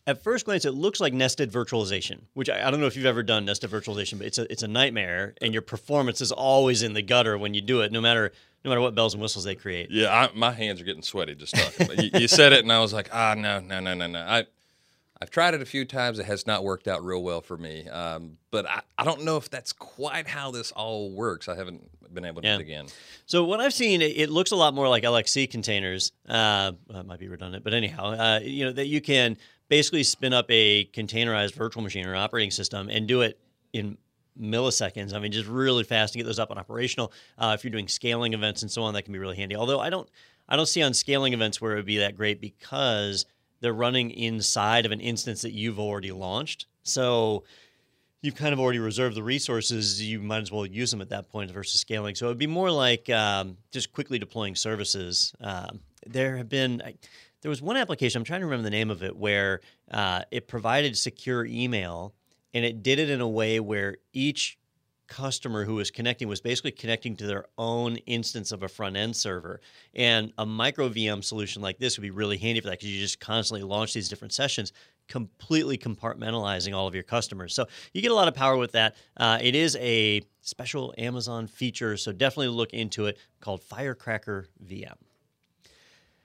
at 0.06 0.22
first 0.22 0.44
glance 0.46 0.64
it 0.64 0.72
looks 0.74 1.00
like 1.00 1.12
nested 1.12 1.52
virtualization 1.52 2.22
which 2.34 2.50
I, 2.50 2.66
I 2.66 2.70
don't 2.70 2.80
know 2.80 2.86
if 2.86 2.96
you've 2.96 3.06
ever 3.06 3.22
done 3.22 3.44
nested 3.44 3.70
virtualization 3.70 4.18
but 4.18 4.26
it's 4.26 4.38
a 4.38 4.50
it's 4.50 4.62
a 4.64 4.68
nightmare 4.68 5.34
and 5.40 5.52
your 5.52 5.62
performance 5.62 6.20
is 6.20 6.32
always 6.32 6.82
in 6.82 6.94
the 6.94 7.02
gutter 7.02 7.38
when 7.38 7.54
you 7.54 7.60
do 7.60 7.82
it 7.82 7.92
no 7.92 8.00
matter 8.00 8.32
no 8.64 8.70
matter 8.70 8.80
what 8.80 8.94
bells 8.94 9.14
and 9.14 9.22
whistles 9.22 9.44
they 9.44 9.54
create 9.54 9.90
Yeah, 9.90 10.12
I, 10.14 10.30
my 10.36 10.50
hands 10.52 10.80
are 10.80 10.84
getting 10.84 11.02
sweaty 11.02 11.34
just 11.34 11.54
talking. 11.54 11.86
But 11.86 11.98
you, 12.02 12.10
you 12.20 12.28
said 12.28 12.52
it, 12.52 12.60
and 12.62 12.72
I 12.72 12.80
was 12.80 12.92
like, 12.92 13.08
ah, 13.12 13.34
no, 13.36 13.60
no, 13.60 13.80
no, 13.80 13.94
no, 13.94 14.06
no. 14.06 14.20
I, 14.20 14.44
I've 15.20 15.30
tried 15.30 15.54
it 15.54 15.62
a 15.62 15.66
few 15.66 15.84
times. 15.84 16.18
It 16.18 16.26
has 16.26 16.46
not 16.46 16.64
worked 16.64 16.88
out 16.88 17.04
real 17.04 17.22
well 17.22 17.40
for 17.40 17.56
me. 17.56 17.88
Um, 17.88 18.38
but 18.50 18.66
I, 18.68 18.82
I 18.98 19.04
don't 19.04 19.24
know 19.24 19.36
if 19.36 19.48
that's 19.50 19.72
quite 19.72 20.26
how 20.26 20.50
this 20.50 20.72
all 20.72 21.10
works. 21.12 21.48
I 21.48 21.54
haven't 21.54 21.82
been 22.12 22.24
able 22.24 22.42
to 22.42 22.48
Yeah. 22.48 22.58
dig 22.58 22.68
in. 22.70 22.86
So 23.26 23.44
what 23.44 23.60
I've 23.60 23.72
seen, 23.72 24.02
it, 24.02 24.16
it 24.18 24.30
looks 24.30 24.50
a 24.50 24.56
lot 24.56 24.74
more 24.74 24.88
like 24.88 25.04
LXC 25.04 25.50
containers. 25.50 26.12
Uh, 26.28 26.72
that 26.90 27.06
might 27.06 27.20
be 27.20 27.28
redundant, 27.28 27.64
but 27.64 27.72
anyhow, 27.72 28.06
uh, 28.12 28.40
you 28.42 28.64
know 28.66 28.72
that 28.72 28.86
you 28.86 29.00
can 29.00 29.38
basically 29.68 30.02
spin 30.02 30.32
up 30.34 30.44
a 30.50 30.84
containerized 30.86 31.54
virtual 31.54 31.82
machine 31.82 32.04
or 32.06 32.14
operating 32.14 32.50
system 32.50 32.88
and 32.90 33.06
do 33.08 33.22
it 33.22 33.38
in 33.72 33.96
milliseconds. 34.40 35.14
I 35.14 35.18
mean, 35.18 35.32
just 35.32 35.48
really 35.48 35.84
fast 35.84 36.12
to 36.12 36.18
get 36.18 36.24
those 36.24 36.38
up 36.38 36.50
and 36.50 36.58
operational. 36.58 37.12
Uh, 37.38 37.52
if 37.56 37.64
you're 37.64 37.70
doing 37.70 37.88
scaling 37.88 38.32
events 38.32 38.62
and 38.62 38.70
so 38.70 38.82
on, 38.82 38.94
that 38.94 39.02
can 39.02 39.12
be 39.12 39.18
really 39.18 39.36
handy. 39.36 39.56
Although 39.56 39.80
I 39.80 39.90
don't, 39.90 40.08
I 40.48 40.56
don't 40.56 40.66
see 40.66 40.82
on 40.82 40.94
scaling 40.94 41.32
events 41.32 41.60
where 41.60 41.72
it 41.72 41.76
would 41.76 41.86
be 41.86 41.98
that 41.98 42.16
great 42.16 42.40
because 42.40 43.26
they're 43.60 43.72
running 43.72 44.10
inside 44.10 44.86
of 44.86 44.92
an 44.92 45.00
instance 45.00 45.42
that 45.42 45.52
you've 45.52 45.78
already 45.78 46.12
launched. 46.12 46.66
So 46.82 47.44
you've 48.22 48.34
kind 48.34 48.52
of 48.52 48.60
already 48.60 48.78
reserved 48.78 49.16
the 49.16 49.22
resources. 49.22 50.02
You 50.02 50.20
might 50.20 50.42
as 50.42 50.50
well 50.50 50.66
use 50.66 50.90
them 50.90 51.00
at 51.00 51.10
that 51.10 51.28
point 51.28 51.50
versus 51.50 51.80
scaling. 51.80 52.14
So 52.14 52.26
it 52.26 52.30
would 52.30 52.38
be 52.38 52.46
more 52.46 52.70
like 52.70 53.08
um, 53.10 53.56
just 53.70 53.92
quickly 53.92 54.18
deploying 54.18 54.54
services. 54.54 55.32
Um, 55.40 55.80
there 56.06 56.36
have 56.36 56.48
been. 56.48 56.82
I, 56.84 56.94
there 57.42 57.48
was 57.48 57.60
one 57.60 57.76
application, 57.76 58.20
I'm 58.20 58.24
trying 58.24 58.40
to 58.40 58.46
remember 58.46 58.62
the 58.62 58.70
name 58.70 58.88
of 58.88 59.02
it, 59.02 59.16
where 59.16 59.60
uh, 59.90 60.22
it 60.30 60.46
provided 60.46 60.96
secure 60.96 61.44
email 61.44 62.14
and 62.54 62.64
it 62.64 62.82
did 62.82 62.98
it 62.98 63.10
in 63.10 63.20
a 63.20 63.28
way 63.28 63.60
where 63.60 63.96
each 64.12 64.58
customer 65.12 65.66
who 65.66 65.74
was 65.74 65.90
connecting 65.90 66.26
was 66.26 66.40
basically 66.40 66.70
connecting 66.70 67.14
to 67.14 67.26
their 67.26 67.44
own 67.58 67.96
instance 68.06 68.50
of 68.50 68.62
a 68.62 68.68
front 68.68 68.96
end 68.96 69.14
server. 69.14 69.60
And 69.94 70.32
a 70.38 70.46
micro 70.46 70.88
VM 70.88 71.22
solution 71.22 71.60
like 71.60 71.78
this 71.78 71.98
would 71.98 72.02
be 72.02 72.10
really 72.10 72.38
handy 72.38 72.60
for 72.60 72.68
that 72.68 72.78
because 72.78 72.90
you 72.90 72.98
just 72.98 73.20
constantly 73.20 73.62
launch 73.62 73.92
these 73.92 74.08
different 74.08 74.32
sessions, 74.32 74.72
completely 75.08 75.76
compartmentalizing 75.76 76.74
all 76.74 76.86
of 76.86 76.94
your 76.94 77.02
customers. 77.02 77.54
So 77.54 77.66
you 77.92 78.00
get 78.00 78.10
a 78.10 78.14
lot 78.14 78.28
of 78.28 78.34
power 78.34 78.56
with 78.56 78.72
that. 78.72 78.96
Uh, 79.16 79.38
it 79.42 79.54
is 79.54 79.76
a 79.76 80.22
special 80.40 80.94
Amazon 80.96 81.46
feature, 81.46 81.98
so 81.98 82.10
definitely 82.10 82.48
look 82.48 82.72
into 82.72 83.04
it 83.04 83.18
called 83.40 83.62
Firecracker 83.62 84.46
VM. 84.64 84.96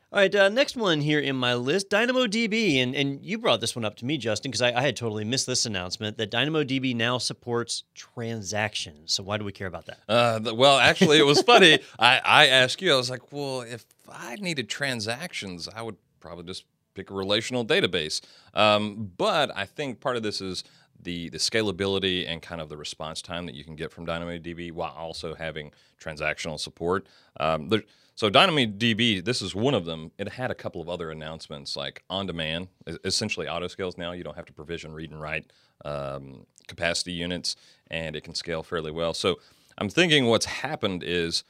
All 0.10 0.20
right, 0.20 0.34
uh, 0.34 0.48
next 0.48 0.78
one 0.78 1.02
here 1.02 1.20
in 1.20 1.36
my 1.36 1.54
list, 1.54 1.90
DynamoDB, 1.90 2.82
and 2.82 2.96
and 2.96 3.26
you 3.26 3.38
brought 3.38 3.60
this 3.60 3.76
one 3.76 3.84
up 3.84 3.98
to 3.98 4.06
me, 4.06 4.18
Justin, 4.18 4.52
because 4.52 4.62
I, 4.62 4.72
I 4.72 4.82
had 4.82 4.96
totally 4.96 5.26
missed 5.26 5.46
this 5.48 5.66
announcement 5.66 6.18
that 6.18 6.32
DynamoDB 6.32 6.96
now 6.96 7.18
supports 7.18 7.84
transactions. 7.94 9.14
So 9.14 9.24
why 9.24 9.38
do 9.38 9.44
we 9.44 9.52
care 9.52 9.68
about 9.68 9.86
that? 9.88 10.00
Uh, 10.08 10.56
well, 10.56 10.78
actually, 10.78 11.18
it 11.18 11.26
was 11.26 11.42
funny. 11.42 11.80
I, 12.00 12.22
I 12.24 12.48
asked 12.48 12.82
you, 12.82 12.94
I 12.94 12.96
was 12.96 13.10
like, 13.10 13.34
well, 13.34 13.62
if 13.62 13.86
I 14.10 14.36
needed 14.36 14.70
transactions, 14.70 15.68
I 15.68 15.82
would 15.82 15.98
probably 16.22 16.46
just 16.46 16.64
pick 16.94 17.12
a 17.12 17.14
relational 17.14 17.66
database. 17.66 18.22
Um, 18.54 19.12
but 19.18 19.52
I 19.58 19.66
think 19.66 20.00
part 20.00 20.16
of 20.16 20.24
this 20.24 20.40
is 20.40 20.64
the 21.02 21.28
the 21.30 21.38
scalability 21.38 22.26
and 22.26 22.42
kind 22.42 22.62
of 22.62 22.70
the 22.70 22.78
response 22.78 23.22
time 23.22 23.46
that 23.46 23.56
you 23.56 23.66
can 23.66 23.76
get 23.76 23.92
from 23.92 24.06
DynamoDB 24.06 24.72
while 24.72 24.96
also 24.98 25.36
having 25.36 25.74
transactional 26.02 26.58
support. 26.58 27.08
Um, 27.42 27.68
there, 27.68 27.84
so 28.18 28.32
DynamoDB, 28.32 29.24
this 29.24 29.44
is 29.44 29.54
one 29.54 29.76
of 29.76 29.86
them. 29.86 30.12
It 30.18 30.28
had 30.28 30.50
a 30.50 30.56
couple 30.56 30.82
of 30.82 30.90
other 30.90 31.12
announcements 31.12 31.78
like 31.78 32.02
on 32.10 32.26
demand, 32.26 32.68
essentially 33.06 33.48
auto 33.48 33.68
scales 33.68 33.96
now. 33.96 34.12
You 34.12 34.24
don't 34.24 34.36
have 34.36 34.48
to 34.48 34.54
provision 34.54 34.92
read 34.92 35.12
and 35.12 35.22
write 35.22 35.46
um, 35.86 36.48
capacity 36.68 37.12
units, 37.12 37.56
and 37.92 38.16
it 38.16 38.24
can 38.24 38.34
scale 38.34 38.64
fairly 38.64 38.90
well. 38.90 39.14
So 39.14 39.38
I'm 39.78 39.88
thinking 39.88 40.26
what's 40.26 40.48
happened 40.48 41.04
is 41.06 41.44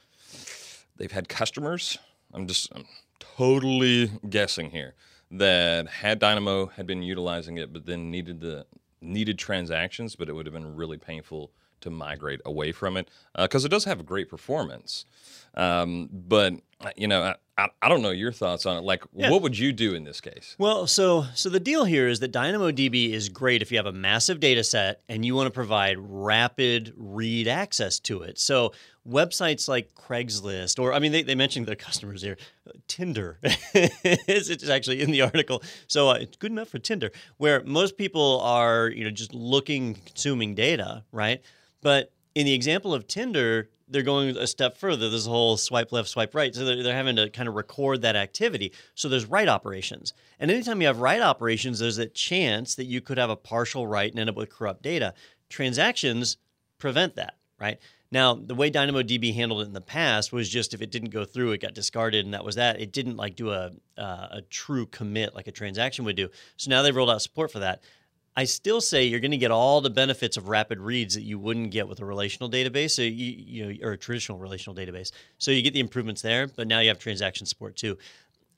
they've 0.98 1.10
had 1.10 1.26
customers. 1.26 1.96
I'm 2.34 2.46
just 2.46 2.70
I'm 2.74 2.84
totally 3.18 4.10
guessing 4.28 4.68
here 4.68 4.94
that 5.30 5.88
had 5.88 6.18
Dynamo 6.18 6.66
had 6.66 6.86
been 6.86 7.02
utilizing 7.02 7.56
it, 7.56 7.72
but 7.72 7.86
then 7.86 8.10
needed 8.10 8.42
the 8.42 8.66
needed 9.00 9.38
transactions, 9.38 10.16
but 10.16 10.28
it 10.28 10.34
would 10.34 10.44
have 10.44 10.52
been 10.52 10.76
really 10.76 10.98
painful 10.98 11.50
to 11.80 11.90
migrate 11.90 12.40
away 12.44 12.72
from 12.72 12.96
it 12.96 13.08
because 13.36 13.64
uh, 13.64 13.66
it 13.66 13.70
does 13.70 13.84
have 13.84 14.04
great 14.06 14.28
performance. 14.28 15.04
Um, 15.54 16.08
but 16.12 16.54
uh, 16.80 16.90
you 16.96 17.08
know, 17.08 17.34
I, 17.58 17.68
I, 17.82 17.88
don't 17.88 18.02
know 18.02 18.10
your 18.10 18.30
thoughts 18.30 18.66
on 18.66 18.76
it. 18.76 18.84
Like, 18.84 19.02
yeah. 19.12 19.30
what 19.30 19.42
would 19.42 19.58
you 19.58 19.72
do 19.72 19.94
in 19.94 20.04
this 20.04 20.20
case? 20.20 20.54
Well, 20.58 20.86
so 20.86 21.26
so 21.34 21.50
the 21.50 21.58
deal 21.58 21.84
here 21.84 22.06
is 22.06 22.20
that 22.20 22.32
DynamoDB 22.32 23.12
is 23.12 23.28
great 23.28 23.62
if 23.62 23.72
you 23.72 23.78
have 23.78 23.86
a 23.86 23.92
massive 23.92 24.38
data 24.38 24.62
set 24.62 25.02
and 25.08 25.26
you 25.26 25.34
want 25.34 25.48
to 25.48 25.50
provide 25.50 25.96
rapid 25.98 26.94
read 26.96 27.48
access 27.48 27.98
to 28.00 28.22
it. 28.22 28.38
So 28.38 28.72
websites 29.06 29.68
like 29.68 29.92
Craigslist, 29.94 30.78
or 30.78 30.92
I 30.92 31.00
mean, 31.00 31.10
they, 31.10 31.22
they 31.22 31.34
mentioned 31.34 31.66
their 31.66 31.74
customers 31.74 32.22
here. 32.22 32.36
Tinder 32.86 33.38
it's 33.42 34.68
actually 34.68 35.00
in 35.00 35.10
the 35.10 35.22
article, 35.22 35.62
so 35.88 36.10
uh, 36.10 36.14
it's 36.14 36.36
good 36.36 36.52
enough 36.52 36.68
for 36.68 36.78
Tinder, 36.78 37.10
where 37.38 37.64
most 37.64 37.96
people 37.96 38.40
are 38.42 38.88
you 38.88 39.02
know 39.02 39.10
just 39.10 39.34
looking, 39.34 39.94
consuming 39.94 40.54
data, 40.54 41.04
right? 41.10 41.42
But 41.82 42.12
in 42.34 42.46
the 42.46 42.54
example 42.54 42.94
of 42.94 43.08
Tinder, 43.08 43.68
they're 43.88 44.02
going 44.02 44.36
a 44.36 44.46
step 44.46 44.76
further. 44.76 45.08
There's 45.08 45.26
a 45.26 45.30
whole 45.30 45.56
swipe 45.56 45.92
left, 45.92 46.08
swipe 46.08 46.34
right. 46.34 46.54
So 46.54 46.64
they're, 46.64 46.82
they're 46.82 46.94
having 46.94 47.16
to 47.16 47.30
kind 47.30 47.48
of 47.48 47.54
record 47.54 48.02
that 48.02 48.16
activity. 48.16 48.72
So 48.94 49.08
there's 49.08 49.26
write 49.26 49.48
operations. 49.48 50.12
And 50.38 50.50
anytime 50.50 50.80
you 50.80 50.86
have 50.86 51.00
write 51.00 51.22
operations, 51.22 51.78
there's 51.78 51.98
a 51.98 52.06
chance 52.06 52.74
that 52.74 52.84
you 52.84 53.00
could 53.00 53.18
have 53.18 53.30
a 53.30 53.36
partial 53.36 53.86
write 53.86 54.12
and 54.12 54.20
end 54.20 54.30
up 54.30 54.36
with 54.36 54.50
corrupt 54.50 54.82
data. 54.82 55.14
Transactions 55.48 56.36
prevent 56.78 57.16
that, 57.16 57.34
right? 57.58 57.78
Now, 58.10 58.34
the 58.34 58.54
way 58.54 58.70
DynamoDB 58.70 59.34
handled 59.34 59.62
it 59.62 59.66
in 59.66 59.74
the 59.74 59.80
past 59.80 60.32
was 60.32 60.48
just 60.48 60.72
if 60.72 60.80
it 60.80 60.90
didn't 60.90 61.10
go 61.10 61.24
through, 61.24 61.52
it 61.52 61.60
got 61.60 61.74
discarded, 61.74 62.24
and 62.24 62.32
that 62.32 62.44
was 62.44 62.54
that. 62.54 62.80
It 62.80 62.90
didn't 62.90 63.16
like 63.16 63.36
do 63.36 63.50
a 63.50 63.72
uh, 63.98 64.28
a 64.30 64.42
true 64.48 64.86
commit 64.86 65.34
like 65.34 65.46
a 65.46 65.52
transaction 65.52 66.06
would 66.06 66.16
do. 66.16 66.30
So 66.56 66.70
now 66.70 66.82
they've 66.82 66.94
rolled 66.94 67.10
out 67.10 67.20
support 67.20 67.52
for 67.52 67.58
that. 67.58 67.82
I 68.38 68.44
still 68.44 68.80
say 68.80 69.02
you're 69.02 69.18
going 69.18 69.32
to 69.32 69.36
get 69.36 69.50
all 69.50 69.80
the 69.80 69.90
benefits 69.90 70.36
of 70.36 70.48
rapid 70.48 70.78
reads 70.78 71.16
that 71.16 71.22
you 71.22 71.40
wouldn't 71.40 71.72
get 71.72 71.88
with 71.88 71.98
a 71.98 72.04
relational 72.04 72.48
database, 72.48 72.92
so 72.92 73.02
you, 73.02 73.10
you 73.10 73.66
know, 73.66 73.84
or 73.84 73.94
a 73.94 73.98
traditional 73.98 74.38
relational 74.38 74.76
database. 74.76 75.10
So 75.38 75.50
you 75.50 75.60
get 75.60 75.74
the 75.74 75.80
improvements 75.80 76.22
there, 76.22 76.46
but 76.46 76.68
now 76.68 76.78
you 76.78 76.86
have 76.86 77.00
transaction 77.00 77.46
support 77.46 77.74
too. 77.74 77.98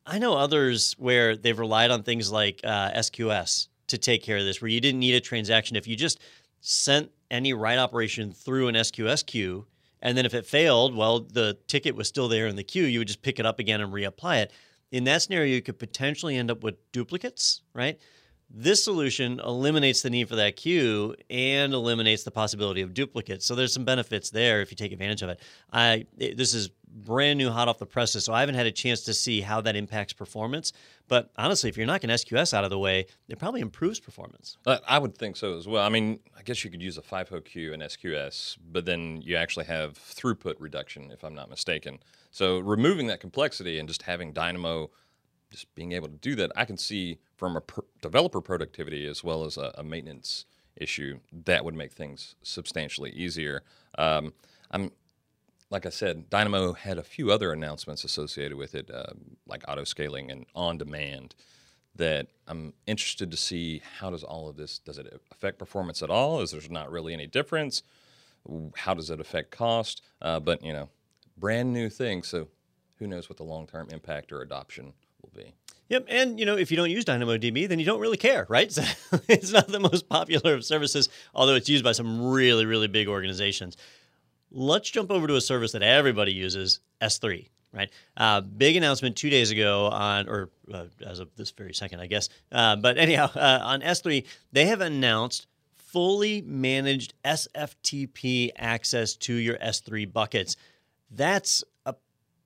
I 0.04 0.18
know 0.18 0.36
others 0.36 0.94
where 0.98 1.34
they've 1.34 1.58
relied 1.58 1.90
on 1.90 2.02
things 2.02 2.30
like 2.30 2.60
uh, 2.62 2.90
SQS 2.90 3.68
to 3.86 3.96
take 3.96 4.22
care 4.22 4.36
of 4.36 4.44
this, 4.44 4.60
where 4.60 4.68
you 4.68 4.82
didn't 4.82 5.00
need 5.00 5.14
a 5.14 5.20
transaction. 5.20 5.76
If 5.76 5.88
you 5.88 5.96
just 5.96 6.20
sent 6.60 7.10
any 7.30 7.54
write 7.54 7.78
operation 7.78 8.32
through 8.32 8.68
an 8.68 8.74
SQS 8.74 9.24
queue, 9.24 9.64
and 10.02 10.14
then 10.14 10.26
if 10.26 10.34
it 10.34 10.44
failed, 10.44 10.94
well, 10.94 11.20
the 11.20 11.56
ticket 11.68 11.96
was 11.96 12.06
still 12.06 12.28
there 12.28 12.48
in 12.48 12.56
the 12.56 12.64
queue, 12.64 12.84
you 12.84 12.98
would 12.98 13.08
just 13.08 13.22
pick 13.22 13.40
it 13.40 13.46
up 13.46 13.58
again 13.58 13.80
and 13.80 13.94
reapply 13.94 14.42
it. 14.42 14.52
In 14.92 15.04
that 15.04 15.22
scenario, 15.22 15.54
you 15.54 15.62
could 15.62 15.78
potentially 15.78 16.36
end 16.36 16.50
up 16.50 16.62
with 16.62 16.74
duplicates, 16.92 17.62
right? 17.72 17.98
This 18.52 18.82
solution 18.82 19.40
eliminates 19.40 20.02
the 20.02 20.10
need 20.10 20.28
for 20.28 20.34
that 20.36 20.56
queue 20.56 21.14
and 21.30 21.72
eliminates 21.72 22.24
the 22.24 22.32
possibility 22.32 22.80
of 22.80 22.92
duplicates. 22.92 23.46
So 23.46 23.54
there's 23.54 23.72
some 23.72 23.84
benefits 23.84 24.30
there 24.30 24.60
if 24.60 24.72
you 24.72 24.76
take 24.76 24.90
advantage 24.90 25.22
of 25.22 25.28
it. 25.28 25.40
I 25.72 26.06
this 26.16 26.52
is 26.52 26.70
brand 26.92 27.38
new, 27.38 27.50
hot 27.50 27.68
off 27.68 27.78
the 27.78 27.86
presses, 27.86 28.24
so 28.24 28.32
I 28.32 28.40
haven't 28.40 28.56
had 28.56 28.66
a 28.66 28.72
chance 28.72 29.02
to 29.02 29.14
see 29.14 29.40
how 29.40 29.60
that 29.60 29.76
impacts 29.76 30.12
performance. 30.12 30.72
But 31.06 31.30
honestly, 31.38 31.70
if 31.70 31.76
you're 31.76 31.86
knocking 31.86 32.10
SQS 32.10 32.52
out 32.52 32.64
of 32.64 32.70
the 32.70 32.78
way, 32.78 33.06
it 33.28 33.38
probably 33.38 33.60
improves 33.60 34.00
performance. 34.00 34.56
Uh, 34.66 34.78
I 34.86 34.98
would 34.98 35.16
think 35.16 35.36
so 35.36 35.56
as 35.56 35.68
well. 35.68 35.84
I 35.84 35.88
mean, 35.88 36.18
I 36.36 36.42
guess 36.42 36.64
you 36.64 36.70
could 36.70 36.82
use 36.82 36.98
a 36.98 37.02
FIFO 37.02 37.44
queue 37.44 37.72
and 37.72 37.82
SQS, 37.82 38.58
but 38.72 38.84
then 38.84 39.22
you 39.22 39.36
actually 39.36 39.66
have 39.66 39.94
throughput 39.94 40.56
reduction, 40.58 41.12
if 41.12 41.22
I'm 41.22 41.34
not 41.34 41.48
mistaken. 41.48 42.00
So 42.32 42.58
removing 42.58 43.06
that 43.06 43.20
complexity 43.20 43.78
and 43.78 43.88
just 43.88 44.02
having 44.02 44.32
Dynamo 44.32 44.90
just 45.50 45.74
being 45.74 45.92
able 45.92 46.08
to 46.08 46.14
do 46.14 46.34
that, 46.36 46.52
I 46.56 46.64
can 46.64 46.76
see 46.76 47.18
from 47.36 47.56
a 47.56 47.60
per- 47.60 47.84
developer 48.00 48.40
productivity 48.40 49.06
as 49.06 49.24
well 49.24 49.44
as 49.44 49.56
a, 49.56 49.72
a, 49.76 49.82
maintenance 49.82 50.44
issue 50.76 51.18
that 51.32 51.64
would 51.64 51.74
make 51.74 51.92
things 51.92 52.36
substantially 52.42 53.10
easier. 53.10 53.62
Um, 53.98 54.32
I'm 54.70 54.92
like 55.70 55.86
I 55.86 55.90
said, 55.90 56.28
Dynamo 56.28 56.72
had 56.72 56.98
a 56.98 57.02
few 57.02 57.30
other 57.30 57.52
announcements 57.52 58.02
associated 58.02 58.58
with 58.58 58.74
it, 58.74 58.90
uh, 58.90 59.12
like 59.46 59.62
auto 59.68 59.84
scaling 59.84 60.30
and 60.30 60.46
on 60.54 60.78
demand. 60.78 61.34
That 61.96 62.28
I'm 62.46 62.72
interested 62.86 63.30
to 63.32 63.36
see 63.36 63.82
how 63.98 64.10
does 64.10 64.22
all 64.22 64.48
of 64.48 64.56
this 64.56 64.78
does 64.78 64.96
it 64.96 65.20
affect 65.32 65.58
performance 65.58 66.02
at 66.02 66.10
all? 66.10 66.40
Is 66.40 66.52
there's 66.52 66.70
not 66.70 66.90
really 66.90 67.12
any 67.12 67.26
difference? 67.26 67.82
How 68.76 68.94
does 68.94 69.10
it 69.10 69.20
affect 69.20 69.50
cost? 69.50 70.00
Uh, 70.22 70.38
but 70.38 70.64
you 70.64 70.72
know, 70.72 70.88
brand 71.36 71.72
new 71.72 71.90
thing, 71.90 72.22
so 72.22 72.46
who 72.98 73.08
knows 73.08 73.28
what 73.28 73.38
the 73.38 73.44
long 73.44 73.66
term 73.66 73.88
impact 73.90 74.30
or 74.30 74.40
adoption 74.40 74.92
will 75.22 75.32
be. 75.34 75.54
Yep, 75.90 76.06
and 76.08 76.38
you 76.38 76.46
know 76.46 76.56
if 76.56 76.70
you 76.70 76.76
don't 76.76 76.90
use 76.90 77.04
DynamoDB, 77.04 77.68
then 77.68 77.80
you 77.80 77.84
don't 77.84 78.00
really 78.00 78.16
care, 78.16 78.46
right? 78.48 78.70
So 79.10 79.18
it's 79.28 79.52
not 79.52 79.66
the 79.66 79.80
most 79.80 80.08
popular 80.08 80.54
of 80.54 80.64
services, 80.64 81.08
although 81.34 81.56
it's 81.56 81.68
used 81.68 81.84
by 81.84 81.92
some 81.92 82.30
really, 82.30 82.64
really 82.64 82.86
big 82.86 83.08
organizations. 83.08 83.76
Let's 84.52 84.88
jump 84.90 85.10
over 85.10 85.26
to 85.26 85.34
a 85.36 85.40
service 85.40 85.72
that 85.72 85.82
everybody 85.82 86.32
uses, 86.32 86.80
S3. 87.00 87.48
Right, 87.72 87.90
uh, 88.16 88.40
big 88.40 88.76
announcement 88.76 89.14
two 89.14 89.30
days 89.30 89.52
ago 89.52 89.86
on, 89.86 90.28
or 90.28 90.50
uh, 90.74 90.86
as 91.06 91.20
of 91.20 91.28
this 91.36 91.52
very 91.52 91.72
second, 91.72 92.00
I 92.00 92.06
guess. 92.06 92.28
Uh, 92.50 92.74
but 92.74 92.98
anyhow, 92.98 93.30
uh, 93.36 93.60
on 93.62 93.80
S3, 93.80 94.26
they 94.50 94.66
have 94.66 94.80
announced 94.80 95.46
fully 95.76 96.42
managed 96.42 97.14
SFTP 97.24 98.50
access 98.56 99.14
to 99.16 99.34
your 99.34 99.56
S3 99.58 100.12
buckets. 100.12 100.56
That's 101.10 101.64
a 101.86 101.94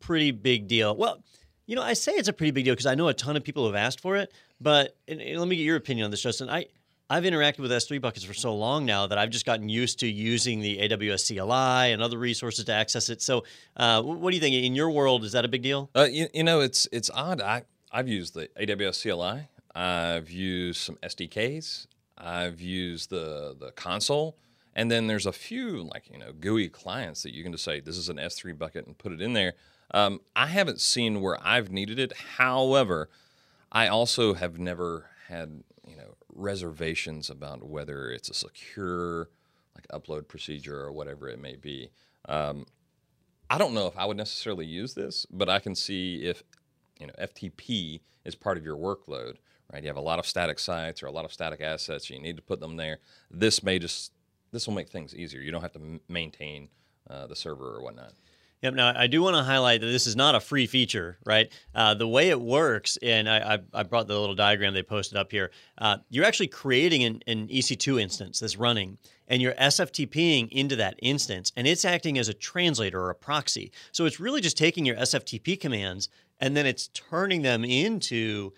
pretty 0.00 0.30
big 0.30 0.66
deal. 0.66 0.94
Well 0.96 1.22
you 1.66 1.76
know, 1.76 1.82
I 1.82 1.94
say 1.94 2.12
it's 2.12 2.28
a 2.28 2.32
pretty 2.32 2.50
big 2.50 2.64
deal 2.64 2.74
because 2.74 2.86
I 2.86 2.94
know 2.94 3.08
a 3.08 3.14
ton 3.14 3.36
of 3.36 3.44
people 3.44 3.66
have 3.66 3.74
asked 3.74 4.00
for 4.00 4.16
it. 4.16 4.32
But 4.60 4.96
and, 5.08 5.20
and 5.20 5.38
let 5.38 5.48
me 5.48 5.56
get 5.56 5.62
your 5.62 5.76
opinion 5.76 6.04
on 6.04 6.10
this, 6.10 6.22
Justin. 6.22 6.48
I 6.48 6.66
I've 7.10 7.24
interacted 7.24 7.58
with 7.58 7.70
S3 7.70 8.00
buckets 8.00 8.24
for 8.24 8.32
so 8.32 8.54
long 8.54 8.86
now 8.86 9.06
that 9.06 9.18
I've 9.18 9.30
just 9.30 9.44
gotten 9.44 9.68
used 9.68 9.98
to 10.00 10.06
using 10.06 10.60
the 10.60 10.78
AWS 10.78 11.28
CLI 11.28 11.92
and 11.92 12.02
other 12.02 12.18
resources 12.18 12.64
to 12.64 12.72
access 12.72 13.10
it. 13.10 13.20
So, 13.20 13.44
uh, 13.76 14.02
what 14.02 14.30
do 14.30 14.36
you 14.36 14.40
think 14.40 14.54
in 14.54 14.74
your 14.74 14.90
world? 14.90 15.22
Is 15.22 15.32
that 15.32 15.44
a 15.44 15.48
big 15.48 15.62
deal? 15.62 15.90
Uh, 15.94 16.08
you, 16.10 16.28
you, 16.32 16.42
know, 16.42 16.60
it's 16.60 16.88
it's 16.92 17.10
odd. 17.12 17.40
I 17.40 17.64
I've 17.92 18.08
used 18.08 18.34
the 18.34 18.48
AWS 18.58 19.02
CLI. 19.02 19.48
I've 19.74 20.30
used 20.30 20.80
some 20.80 20.96
SDKs. 20.96 21.86
I've 22.16 22.60
used 22.60 23.10
the 23.10 23.54
the 23.58 23.70
console, 23.72 24.38
and 24.74 24.90
then 24.90 25.06
there's 25.06 25.26
a 25.26 25.32
few 25.32 25.82
like 25.92 26.08
you 26.10 26.18
know 26.18 26.32
GUI 26.32 26.68
clients 26.68 27.22
that 27.22 27.34
you 27.34 27.42
can 27.42 27.52
just 27.52 27.64
say 27.64 27.80
this 27.80 27.98
is 27.98 28.08
an 28.08 28.16
S3 28.16 28.56
bucket 28.56 28.86
and 28.86 28.96
put 28.96 29.12
it 29.12 29.20
in 29.20 29.34
there. 29.34 29.54
Um, 29.92 30.20
I 30.34 30.46
haven't 30.46 30.80
seen 30.80 31.20
where 31.20 31.38
I've 31.46 31.70
needed 31.70 31.98
it. 31.98 32.12
However, 32.36 33.08
I 33.70 33.88
also 33.88 34.34
have 34.34 34.58
never 34.58 35.06
had 35.28 35.62
you 35.86 35.96
know 35.96 36.14
reservations 36.34 37.30
about 37.30 37.68
whether 37.68 38.10
it's 38.10 38.28
a 38.28 38.34
secure 38.34 39.28
like 39.74 39.86
upload 39.88 40.28
procedure 40.28 40.80
or 40.80 40.92
whatever 40.92 41.28
it 41.28 41.40
may 41.40 41.56
be. 41.56 41.90
Um, 42.28 42.66
I 43.50 43.58
don't 43.58 43.74
know 43.74 43.86
if 43.86 43.96
I 43.96 44.06
would 44.06 44.16
necessarily 44.16 44.66
use 44.66 44.94
this, 44.94 45.26
but 45.30 45.48
I 45.48 45.58
can 45.58 45.74
see 45.74 46.24
if 46.24 46.42
you 46.98 47.06
know 47.06 47.12
FTP 47.20 48.00
is 48.24 48.34
part 48.34 48.56
of 48.56 48.64
your 48.64 48.76
workload, 48.76 49.36
right? 49.72 49.82
You 49.82 49.88
have 49.88 49.96
a 49.96 50.00
lot 50.00 50.18
of 50.18 50.26
static 50.26 50.58
sites 50.58 51.02
or 51.02 51.06
a 51.06 51.12
lot 51.12 51.24
of 51.24 51.32
static 51.32 51.60
assets. 51.60 52.08
You 52.08 52.18
need 52.20 52.36
to 52.36 52.42
put 52.42 52.60
them 52.60 52.76
there. 52.76 52.98
This 53.30 53.62
may 53.62 53.78
just 53.78 54.12
this 54.52 54.66
will 54.66 54.74
make 54.74 54.88
things 54.88 55.14
easier. 55.14 55.40
You 55.40 55.50
don't 55.50 55.62
have 55.62 55.72
to 55.72 56.00
maintain 56.08 56.68
uh, 57.10 57.26
the 57.26 57.36
server 57.36 57.74
or 57.76 57.82
whatnot. 57.82 58.12
Yep. 58.64 58.72
Now, 58.72 58.94
I 58.96 59.08
do 59.08 59.20
want 59.20 59.36
to 59.36 59.42
highlight 59.42 59.82
that 59.82 59.88
this 59.88 60.06
is 60.06 60.16
not 60.16 60.34
a 60.34 60.40
free 60.40 60.66
feature, 60.66 61.18
right? 61.26 61.52
Uh, 61.74 61.92
the 61.92 62.08
way 62.08 62.30
it 62.30 62.40
works, 62.40 62.96
and 63.02 63.28
I, 63.28 63.58
I, 63.74 63.82
brought 63.82 64.06
the 64.06 64.18
little 64.18 64.34
diagram 64.34 64.72
they 64.72 64.82
posted 64.82 65.18
up 65.18 65.30
here. 65.30 65.50
Uh, 65.76 65.98
you're 66.08 66.24
actually 66.24 66.46
creating 66.46 67.04
an, 67.04 67.22
an, 67.26 67.48
EC2 67.48 68.00
instance 68.00 68.40
that's 68.40 68.56
running, 68.56 68.96
and 69.28 69.42
you're 69.42 69.52
SFTPing 69.52 70.48
into 70.50 70.76
that 70.76 70.98
instance, 71.02 71.52
and 71.54 71.66
it's 71.66 71.84
acting 71.84 72.16
as 72.16 72.30
a 72.30 72.32
translator 72.32 73.02
or 73.02 73.10
a 73.10 73.14
proxy. 73.14 73.70
So 73.92 74.06
it's 74.06 74.18
really 74.18 74.40
just 74.40 74.56
taking 74.56 74.86
your 74.86 74.96
SFTP 74.96 75.60
commands 75.60 76.08
and 76.40 76.56
then 76.56 76.64
it's 76.64 76.88
turning 76.88 77.42
them 77.42 77.64
into 77.64 78.52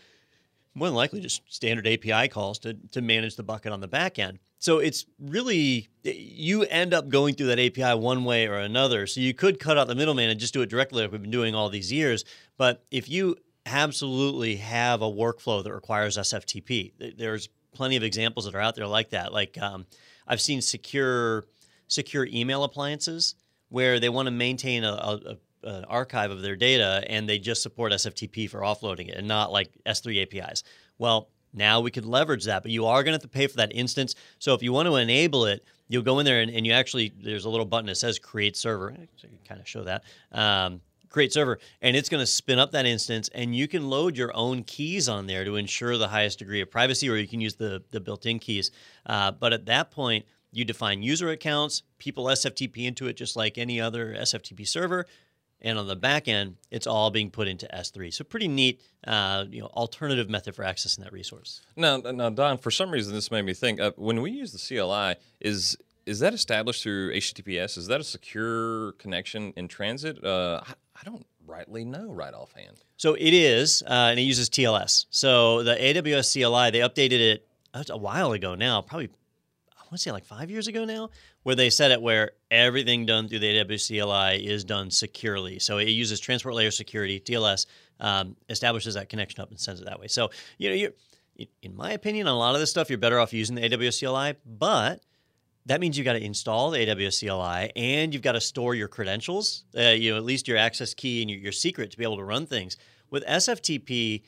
more 0.75 0.89
than 0.89 0.95
likely 0.95 1.21
just 1.21 1.43
standard 1.53 1.87
API 1.87 2.29
calls 2.29 2.59
to, 2.61 2.75
to 2.93 3.01
manage 3.01 3.35
the 3.35 3.43
bucket 3.43 3.73
on 3.73 3.81
the 3.81 3.89
back 3.89 4.19
end. 4.21 4.39
So 4.59 4.79
it's 4.79 5.07
really, 5.19 5.89
you 6.03 6.63
end 6.65 6.95
up 6.95 7.09
going 7.09 7.35
through 7.35 7.49
that 7.49 7.59
API 7.59 7.99
one 7.99 8.25
way 8.25 8.47
or 8.47 8.57
another. 8.57 9.07
So 9.07 9.21
you 9.21 9.35
could 9.35 9.61
cut 9.61 9.77
out 9.79 9.87
the 9.87 9.95
middleman 9.95 10.31
and 10.31 10.41
just 10.41 10.55
do 10.55 10.63
it 10.63 10.71
directly 10.71 11.03
like 11.03 11.13
we've 11.13 11.21
been 11.21 11.31
doing 11.31 11.55
all 11.55 11.69
these 11.69 11.93
years. 11.93 12.25
But 12.57 12.85
if 12.91 13.09
you 13.09 13.37
absolutely 13.67 14.57
have 14.57 15.03
a 15.03 15.11
workflow 15.11 15.63
that 15.63 15.73
requires 15.73 16.17
SFTP, 16.17 17.17
there's 17.19 17.49
plenty 17.73 17.97
of 17.97 18.03
examples 18.03 18.47
that 18.47 18.55
are 18.55 18.61
out 18.61 18.75
there 18.75 18.87
like 18.87 19.11
that. 19.11 19.33
Like 19.33 19.59
um, 19.61 19.87
I've 20.27 20.41
seen 20.41 20.61
secure 20.63 21.45
secure 21.89 22.27
email 22.27 22.65
appliances 22.65 23.37
where 23.69 24.01
they 24.01 24.09
want 24.09 24.27
to 24.27 24.33
maintain 24.33 24.83
a, 24.83 24.91
a, 24.91 25.21
a, 25.65 25.69
an 25.69 25.85
archive 25.85 26.31
of 26.31 26.43
their 26.43 26.57
data 26.57 27.05
and 27.09 27.29
they 27.29 27.39
just 27.39 27.63
support 27.63 27.93
SFTP 27.93 28.49
for 28.51 28.61
offloading 28.61 29.09
it 29.09 29.17
and 29.17 29.29
not 29.29 29.53
like 29.53 29.71
S3 29.87 30.23
APIs. 30.23 30.65
Well, 30.99 31.29
now 31.57 31.81
we 31.81 31.91
could 31.91 32.05
leverage 32.05 32.45
that, 32.45 32.63
but 32.63 32.71
you 32.71 32.87
are 32.87 33.03
going 33.03 33.13
to 33.13 33.15
have 33.15 33.23
to 33.23 33.29
pay 33.29 33.47
for 33.47 33.57
that 33.57 33.75
instance. 33.75 34.15
So 34.39 34.55
if 34.55 34.63
you 34.63 34.73
want 34.73 34.87
to 34.87 34.97
enable 34.97 35.47
it, 35.47 35.65
you'll 35.89 36.03
go 36.03 36.19
in 36.19 36.25
there 36.25 36.41
and, 36.41 36.51
and 36.51 36.67
you 36.67 36.73
actually 36.73 37.13
there's 37.19 37.45
a 37.45 37.51
little 37.51 37.67
button 37.67 37.87
that 37.87 37.97
says 37.97 38.19
create 38.19 38.57
server. 38.57 38.95
So 39.17 39.29
you 39.31 39.39
kind 39.49 39.61
of 39.61 39.67
show 39.67 39.85
that. 39.85 40.05
Um, 40.33 40.81
create 41.09 41.33
server 41.33 41.59
and 41.81 41.97
it's 41.97 42.11
going 42.11 42.21
to 42.21 42.27
spin 42.27 42.59
up 42.59 42.73
that 42.73 42.85
instance 42.85 43.31
and 43.35 43.57
you 43.57 43.67
can 43.67 43.89
load 43.89 44.19
your 44.19 44.37
own 44.37 44.63
keys 44.65 45.09
on 45.09 45.27
there 45.27 45.47
to 45.47 45.57
ensure 45.57 45.97
the 45.97 46.09
highest 46.09 46.39
degree 46.39 46.61
of 46.61 46.71
privacy 46.71 47.09
or 47.09 47.17
you 47.17 47.27
can 47.27 47.41
use 47.41 47.55
the, 47.55 47.83
the 47.91 48.01
built-in 48.01 48.39
keys 48.39 48.71
uh, 49.07 49.31
but 49.31 49.53
at 49.55 49.65
that 49.65 49.91
point 49.91 50.27
you 50.53 50.63
define 50.63 51.03
user 51.03 51.31
accounts 51.31 51.85
people 51.97 52.27
sftp 52.27 52.85
into 52.85 53.07
it 53.07 53.17
just 53.17 53.35
like 53.35 53.57
any 53.57 53.81
other 53.81 54.15
sftp 54.21 54.69
server 54.69 55.07
and 55.61 55.79
on 55.79 55.87
the 55.87 55.97
back 55.97 56.29
end 56.29 56.57
it's 56.71 56.87
all 56.87 57.11
being 57.11 57.31
put 57.31 57.49
into 57.49 57.67
s3 57.75 58.13
so 58.13 58.25
pretty 58.25 58.49
neat 58.49 58.81
uh, 59.07 59.45
you 59.51 59.61
know 59.61 59.67
alternative 59.69 60.29
method 60.29 60.55
for 60.55 60.65
accessing 60.65 61.01
that 61.01 61.13
resource 61.13 61.63
Now, 61.77 61.99
now, 61.99 62.31
Don, 62.31 62.59
for 62.59 62.71
some 62.71 62.91
reason, 62.91 63.15
this 63.15 63.31
made 63.31 63.43
me 63.45 63.55
think. 63.55 63.81
Uh, 63.81 63.93
when 63.97 64.21
we 64.23 64.31
use 64.31 64.53
the 64.53 64.59
CLI, 64.59 65.17
is 65.41 65.77
is 66.07 66.21
that 66.21 66.33
established 66.35 66.83
through 66.83 67.13
HTTPS? 67.15 67.77
Is 67.77 67.87
that 67.89 68.01
a 68.01 68.05
secure 68.05 68.93
connection 68.93 69.53
in 69.57 69.67
transit? 69.69 70.23
Uh, 70.25 70.61
I, 70.67 70.73
I 71.01 71.05
don't 71.05 71.27
rightly 71.47 71.85
know 71.85 72.13
right 72.13 72.33
offhand. 72.33 72.83
So 72.97 73.15
it 73.15 73.35
is, 73.35 73.83
uh, 73.83 74.09
and 74.11 74.19
it 74.19 74.23
uses 74.23 74.49
TLS. 74.49 75.07
So 75.11 75.63
the 75.63 75.75
AWS 75.75 76.33
CLI, 76.33 76.71
they 76.71 76.81
updated 76.81 77.21
it 77.21 77.49
a 77.91 77.97
while 77.97 78.33
ago 78.33 78.55
now, 78.55 78.81
probably, 78.83 79.09
I 79.73 79.83
want 79.83 79.93
to 79.93 79.99
say 79.99 80.13
like 80.13 80.25
five 80.25 80.51
years 80.51 80.67
ago 80.69 80.85
now, 80.85 81.11
where 81.47 81.55
they 81.55 81.71
set 81.71 81.93
it 81.93 82.03
where 82.03 82.33
everything 82.51 83.07
done 83.07 83.29
through 83.29 83.39
the 83.39 83.47
AWS 83.47 83.87
CLI 83.87 84.45
is 84.45 84.65
done 84.65 84.91
securely. 84.91 85.61
So 85.61 85.79
it 85.79 85.87
uses 85.91 86.19
transport 86.19 86.57
layer 86.57 86.73
security, 86.73 87.21
TLS, 87.21 87.67
um, 88.01 88.35
establishes 88.49 88.95
that 88.95 89.09
connection 89.09 89.41
up 89.41 89.51
and 89.51 89.61
sends 89.61 89.81
it 89.81 89.85
that 89.85 90.01
way. 90.01 90.09
So, 90.09 90.31
you 90.59 90.71
know, 90.71 90.75
you 90.75 90.93
in 91.63 91.77
my 91.77 91.93
opinion, 91.93 92.27
on 92.27 92.35
a 92.35 92.37
lot 92.37 92.57
of 92.57 92.61
this 92.61 92.71
stuff, 92.71 92.91
you're 92.91 92.99
better 92.99 93.21
off 93.21 93.33
using 93.33 93.55
the 93.55 93.61
AWS 93.63 94.01
CLI, 94.01 94.37
but 94.45 95.03
that 95.67 95.81
means 95.81 95.97
you've 95.97 96.05
got 96.05 96.15
to 96.15 96.25
install 96.25 96.73
the 96.73 96.79
AWS 96.79 97.21
CLI 97.21 97.71
and 97.77 98.13
you've 98.13 98.25
got 98.25 98.33
to 98.33 98.41
store 98.41 98.75
your 98.75 98.89
credentials, 98.89 99.67
uh, 99.79 99.91
you 99.91 100.11
know, 100.11 100.17
at 100.17 100.25
least 100.25 100.49
your 100.49 100.57
access 100.57 100.95
key 100.95 101.23
and 101.23 101.31
your, 101.31 101.39
your 101.39 101.53
secret 101.53 101.93
to 101.93 101.97
be 101.97 102.03
able 102.03 102.17
to 102.17 102.25
run 102.25 102.47
things. 102.47 102.77
With 103.09 103.25
SFTP, 103.25 104.25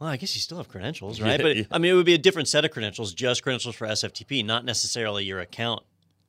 well, 0.00 0.10
I 0.10 0.16
guess 0.16 0.34
you 0.34 0.40
still 0.40 0.56
have 0.56 0.68
credentials, 0.68 1.20
right? 1.20 1.38
Yeah, 1.38 1.46
but 1.46 1.56
yeah. 1.56 1.64
I 1.70 1.78
mean, 1.78 1.92
it 1.92 1.94
would 1.94 2.06
be 2.06 2.14
a 2.14 2.18
different 2.18 2.48
set 2.48 2.64
of 2.64 2.72
credentials, 2.72 3.14
just 3.14 3.44
credentials 3.44 3.76
for 3.76 3.86
SFTP, 3.86 4.44
not 4.44 4.64
necessarily 4.64 5.22
your 5.22 5.38
account 5.38 5.84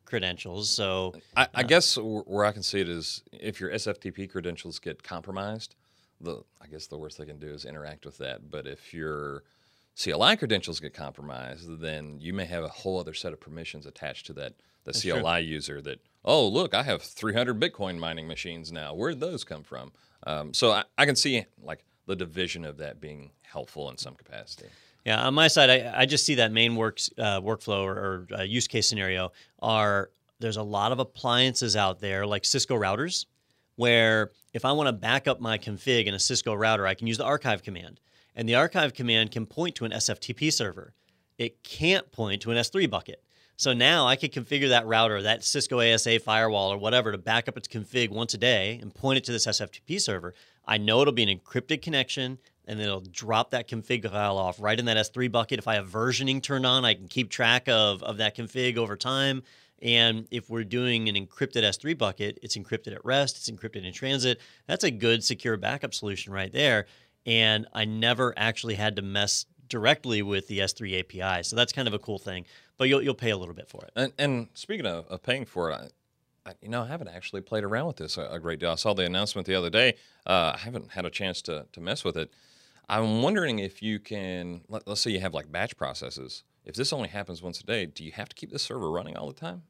credentials. 0.10 0.70
So, 0.70 1.14
I, 1.38 1.48
I 1.54 1.64
guess 1.64 1.98
where 1.98 2.46
I 2.46 2.52
can 2.52 2.64
see 2.64 2.82
it 2.82 2.90
is 2.90 3.24
if 3.32 3.60
your 3.60 3.70
SFTP 3.70 4.30
credentials 4.30 4.80
get 4.80 5.04
compromised, 5.04 5.76
the 6.20 6.44
I 6.62 6.68
guess 6.68 6.88
the 6.88 6.98
worst 6.98 7.18
they 7.18 7.26
can 7.26 7.40
do 7.40 7.48
is 7.48 7.66
interact 7.66 8.06
with 8.06 8.18
that. 8.18 8.52
But 8.52 8.68
if 8.68 8.94
your 8.94 9.44
CLI 10.02 10.38
credentials 10.38 10.80
get 10.80 10.94
compromised, 10.94 11.80
then 11.80 12.20
you 12.20 12.34
may 12.34 12.46
have 12.46 12.64
a 12.64 12.70
whole 12.70 13.00
other 13.00 13.14
set 13.14 13.34
of 13.34 13.40
permissions 13.40 13.86
attached 13.86 14.26
to 14.28 14.34
that 14.34 14.54
the 14.86 14.94
true. 14.94 15.22
CLI 15.22 15.42
user. 15.42 15.82
That 15.82 16.00
oh 16.24 16.48
look, 16.48 16.74
I 16.74 16.84
have 16.84 17.02
300 17.02 17.60
Bitcoin 17.60 17.98
mining 17.98 18.28
machines 18.28 18.72
now. 18.72 18.94
Where'd 18.94 19.20
those 19.20 19.44
come 19.44 19.64
from? 19.64 19.92
Um, 20.26 20.54
so 20.54 20.72
I, 20.72 20.84
I 20.98 21.06
can 21.06 21.16
see 21.16 21.46
like 21.62 21.86
the 22.06 22.16
division 22.16 22.66
of 22.66 22.78
that 22.78 23.00
being 23.00 23.32
helpful 23.44 23.90
in 23.90 23.98
some 23.98 24.16
capacity. 24.16 24.70
Yeah, 25.06 25.26
on 25.26 25.34
my 25.34 25.48
side, 25.48 25.70
I, 25.70 26.02
I 26.02 26.06
just 26.06 26.26
see 26.26 26.36
that 26.36 26.52
main 26.52 26.76
works 26.76 27.10
uh, 27.18 27.42
workflow 27.42 27.84
or, 27.84 27.94
or 27.94 28.28
uh, 28.40 28.44
use 28.44 28.68
case 28.68 28.88
scenario 28.88 29.32
are 29.60 30.12
there's 30.40 30.58
a 30.58 30.64
lot 30.64 30.92
of 30.92 31.00
appliances 31.00 31.76
out 31.76 32.00
there 32.00 32.26
like 32.26 32.46
Cisco 32.46 32.76
routers, 32.76 33.26
where 33.76 34.32
if 34.54 34.66
I 34.66 34.72
want 34.72 34.88
to 34.88 34.94
back 34.94 35.28
up 35.28 35.40
my 35.40 35.58
config 35.58 36.06
in 36.06 36.14
a 36.14 36.20
Cisco 36.20 36.54
router, 36.54 36.86
I 36.86 36.94
can 36.94 37.08
use 37.08 37.18
the 37.18 37.26
archive 37.26 37.64
command, 37.64 38.00
and 38.36 38.48
the 38.48 38.56
archive 38.56 38.94
command 38.94 39.32
can 39.32 39.46
point 39.46 39.76
to 39.76 39.86
an 39.86 39.92
SFTP 39.92 40.52
server. 40.52 40.94
It 41.38 41.64
can't 41.64 42.12
point 42.12 42.42
to 42.42 42.52
an 42.52 42.58
S3 42.58 42.90
bucket. 42.90 43.24
So 43.56 43.74
now 43.74 44.08
I 44.08 44.16
could 44.16 44.32
configure 44.32 44.70
that 44.70 44.86
router, 44.86 45.22
that 45.22 45.44
Cisco 45.44 45.82
ASA 45.82 46.20
firewall 46.20 46.72
or 46.72 46.78
whatever, 46.78 47.12
to 47.12 47.18
back 47.18 47.50
up 47.50 47.58
its 47.58 47.68
config 47.68 48.10
once 48.10 48.34
a 48.34 48.38
day 48.38 48.80
and 48.82 48.96
point 48.96 49.18
it 49.18 49.26
to 49.26 49.34
this 49.34 49.46
SFTP 49.46 50.00
server. 50.00 50.34
I 50.66 50.78
know 50.78 51.02
it'll 51.02 51.14
be 51.14 51.24
an 51.24 51.40
encrypted 51.40 51.82
connection 51.82 52.38
and 52.70 52.80
then 52.80 52.86
it'll 52.86 53.02
drop 53.02 53.50
that 53.52 53.68
config 53.68 54.10
file 54.10 54.38
off 54.38 54.62
right 54.62 54.80
in 54.80 54.86
that 54.86 54.96
S3 54.96 55.32
bucket. 55.32 55.58
If 55.58 55.68
I 55.68 55.74
have 55.74 55.90
versioning 55.90 56.42
turned 56.42 56.68
on, 56.68 56.86
I 56.86 56.94
can 56.94 57.08
keep 57.08 57.32
track 57.32 57.68
of, 57.68 58.04
of 58.04 58.18
that 58.18 58.38
config 58.38 58.78
over 58.78 58.96
time. 58.96 59.42
And 59.82 60.28
if 60.30 60.52
we're 60.52 60.64
doing 60.64 61.10
an 61.10 61.16
encrypted 61.16 61.64
S3 61.64 61.98
bucket, 61.98 62.38
it's 62.44 62.56
encrypted 62.56 62.94
at 62.94 63.04
rest, 63.04 63.38
it's 63.38 63.50
encrypted 63.50 63.86
in 63.86 63.92
transit. 63.92 64.40
That's 64.68 64.84
a 64.84 64.92
good 64.92 65.24
secure 65.24 65.58
backup 65.58 65.96
solution 65.96 66.32
right 66.32 66.54
there. 66.54 66.86
And 67.26 67.66
I 67.74 67.86
never 67.86 68.36
actually 68.38 68.76
had 68.76 68.96
to 68.98 69.02
mess 69.02 69.48
directly 69.68 70.22
with 70.22 70.48
the 70.48 70.60
S3 70.60 71.00
API. 71.00 71.44
So 71.44 71.56
that's 71.56 71.74
kind 71.74 71.88
of 71.88 71.96
a 71.96 72.00
cool 72.00 72.20
thing. 72.20 72.46
But 72.78 72.88
you'll, 72.88 73.02
you'll 73.02 73.16
pay 73.16 73.32
a 73.32 73.38
little 73.38 73.56
bit 73.56 73.68
for 73.68 73.84
it. 73.84 73.92
And, 73.96 74.14
and 74.20 74.48
speaking 74.54 74.86
of, 74.86 75.08
of 75.08 75.24
paying 75.24 75.46
for 75.46 75.72
it, 75.72 75.92
I, 76.46 76.52
I, 76.52 76.54
you 76.62 76.70
know, 76.70 76.84
I 76.84 76.88
haven't 76.88 77.08
actually 77.08 77.42
played 77.42 77.64
around 77.64 77.88
with 77.88 77.98
this 77.98 78.18
a, 78.18 78.28
a 78.30 78.40
great 78.40 78.60
deal. 78.60 78.70
I 78.70 78.76
saw 78.76 78.94
the 78.94 79.06
announcement 79.06 79.48
the 79.48 79.56
other 79.56 79.72
day. 79.72 79.96
Uh, 80.28 80.54
I 80.54 80.60
haven't 80.60 80.92
had 80.92 81.06
a 81.06 81.10
chance 81.10 81.42
to, 81.44 81.66
to 81.72 81.82
mess 81.82 82.04
with 82.04 82.16
it. 82.16 82.32
I'm 82.90 83.22
wondering 83.22 83.60
if 83.60 83.82
you 83.84 84.00
can, 84.00 84.62
let, 84.68 84.88
let's 84.88 85.02
say 85.02 85.12
you 85.12 85.20
have 85.20 85.34
like 85.34 85.52
batch 85.52 85.78
processes. 85.78 86.44
If 86.66 86.76
this 86.76 86.92
only 86.92 87.10
happens 87.10 87.42
once 87.42 87.60
a 87.62 87.64
day, 87.66 87.86
do 87.86 88.04
you 88.04 88.12
have 88.14 88.30
to 88.30 88.36
keep 88.36 88.52
the 88.52 88.60
server 88.60 88.92
running 88.92 89.16
all 89.16 89.28
the 89.28 89.34
time? 89.40 89.64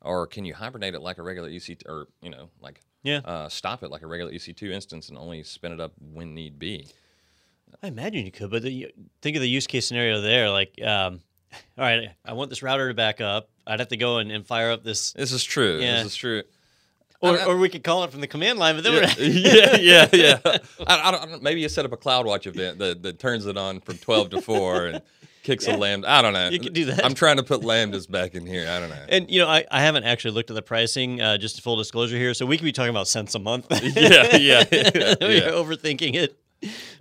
Or 0.00 0.26
can 0.26 0.44
you 0.44 0.54
hibernate 0.54 0.94
it 0.94 1.00
like 1.00 1.18
a 1.18 1.22
regular 1.22 1.48
EC, 1.48 1.78
or, 1.86 2.06
you 2.22 2.30
know, 2.30 2.50
like 2.60 2.80
Yeah. 3.02 3.18
uh, 3.24 3.48
stop 3.48 3.82
it 3.82 3.90
like 3.90 4.02
a 4.02 4.06
regular 4.06 4.32
EC2 4.32 4.70
instance 4.70 5.08
and 5.08 5.18
only 5.18 5.42
spin 5.42 5.72
it 5.72 5.80
up 5.80 5.92
when 6.12 6.34
need 6.34 6.58
be? 6.58 6.86
I 7.82 7.88
imagine 7.88 8.24
you 8.24 8.30
could, 8.30 8.50
but 8.50 8.62
the, 8.62 8.92
think 9.22 9.36
of 9.36 9.42
the 9.42 9.48
use 9.48 9.66
case 9.66 9.86
scenario 9.86 10.20
there. 10.20 10.50
Like, 10.50 10.80
um, 10.82 11.20
all 11.78 11.84
right, 11.84 12.10
I 12.24 12.32
want 12.34 12.50
this 12.50 12.62
router 12.62 12.88
to 12.88 12.94
back 12.94 13.20
up. 13.20 13.48
I'd 13.66 13.80
have 13.80 13.88
to 13.88 13.96
go 13.96 14.18
and, 14.18 14.30
and 14.30 14.46
fire 14.46 14.70
up 14.70 14.84
this, 14.84 15.12
This 15.12 15.32
is 15.32 15.42
true. 15.44 15.78
Yeah. 15.80 15.96
This 16.02 16.12
is 16.12 16.16
true. 16.16 16.42
Or, 17.20 17.42
or 17.44 17.56
we 17.56 17.68
could 17.68 17.84
call 17.84 18.04
it 18.04 18.10
from 18.10 18.20
the 18.20 18.26
command 18.26 18.58
line. 18.58 18.76
But 18.76 18.84
then 18.84 18.94
yeah, 18.94 19.14
we're 19.18 19.24
yeah, 19.28 19.76
yeah, 19.76 20.08
yeah. 20.12 20.58
I, 20.86 21.08
I 21.08 21.10
don't, 21.10 21.22
I 21.22 21.26
don't- 21.26 21.42
maybe 21.42 21.60
you 21.60 21.68
set 21.68 21.84
up 21.84 21.92
a 21.92 21.96
CloudWatch 21.96 22.46
event 22.46 22.78
that, 22.78 23.02
that 23.02 23.18
turns 23.18 23.46
it 23.46 23.56
on 23.56 23.80
from 23.80 23.98
12 23.98 24.30
to 24.30 24.40
4 24.40 24.86
and 24.86 25.02
kicks 25.42 25.66
a 25.66 25.76
lambda. 25.76 26.10
I 26.10 26.22
don't 26.22 26.32
know. 26.32 26.48
You 26.48 26.60
could 26.60 26.74
do 26.74 26.84
that. 26.86 27.04
I'm 27.04 27.14
trying 27.14 27.38
to 27.38 27.42
put 27.42 27.62
lambdas 27.62 28.10
back 28.10 28.34
in 28.34 28.46
here. 28.46 28.68
I 28.68 28.78
don't 28.80 28.90
know. 28.90 29.04
And 29.08 29.30
you 29.30 29.40
know, 29.40 29.48
I, 29.48 29.64
I 29.70 29.80
haven't 29.80 30.04
actually 30.04 30.32
looked 30.32 30.50
at 30.50 30.54
the 30.54 30.62
pricing. 30.62 31.20
Uh, 31.20 31.38
just 31.38 31.60
full 31.62 31.76
disclosure 31.76 32.16
here, 32.16 32.34
so 32.34 32.46
we 32.46 32.56
could 32.56 32.64
be 32.64 32.72
talking 32.72 32.90
about 32.90 33.08
cents 33.08 33.34
a 33.34 33.38
month. 33.38 33.66
yeah, 33.82 34.36
yeah, 34.36 34.64
yeah. 34.70 35.14
We're 35.20 35.52
overthinking 35.52 36.14
it. 36.14 36.38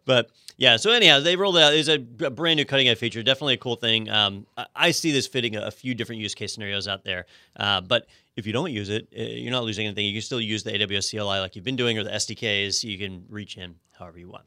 But 0.06 0.30
yeah, 0.56 0.78
so 0.78 0.92
anyhow, 0.92 1.20
they 1.20 1.36
rolled 1.36 1.58
it 1.58 1.64
out. 1.64 1.74
It's 1.74 1.90
a 1.90 1.98
brand 2.00 2.58
new 2.58 2.66
cutting 2.66 2.88
edge 2.88 2.98
feature. 2.98 3.22
Definitely 3.22 3.56
a 3.56 3.58
cool 3.58 3.76
thing. 3.76 4.10
Um, 4.10 4.46
I, 4.76 4.92
see 4.92 5.12
this 5.12 5.28
fitting 5.28 5.56
a, 5.56 5.64
a 5.68 5.72
few 5.72 5.94
different 5.94 6.22
use 6.22 6.34
case 6.34 6.54
scenarios 6.54 6.88
out 6.88 7.04
there. 7.04 7.26
Uh, 7.56 7.82
but 7.82 8.08
if 8.38 8.46
you 8.46 8.54
don't 8.54 8.72
use 8.72 8.90
it, 8.90 9.08
uh, 9.18 9.22
you're 9.22 9.52
not 9.52 9.64
losing 9.64 9.88
anything. 9.88 10.06
You 10.06 10.14
can 10.14 10.22
still 10.22 10.40
use 10.40 10.64
the 10.64 10.72
AWS 10.72 11.10
CLI 11.12 11.40
like 11.40 11.56
you've 11.56 11.66
been 11.66 11.76
doing, 11.76 11.98
or 11.98 12.04
the 12.04 12.12
SDKs. 12.12 12.84
You 12.84 12.98
can 12.98 13.26
reach 13.30 13.58
in 13.58 13.76
however 13.98 14.20
you 14.20 14.30
want. 14.30 14.46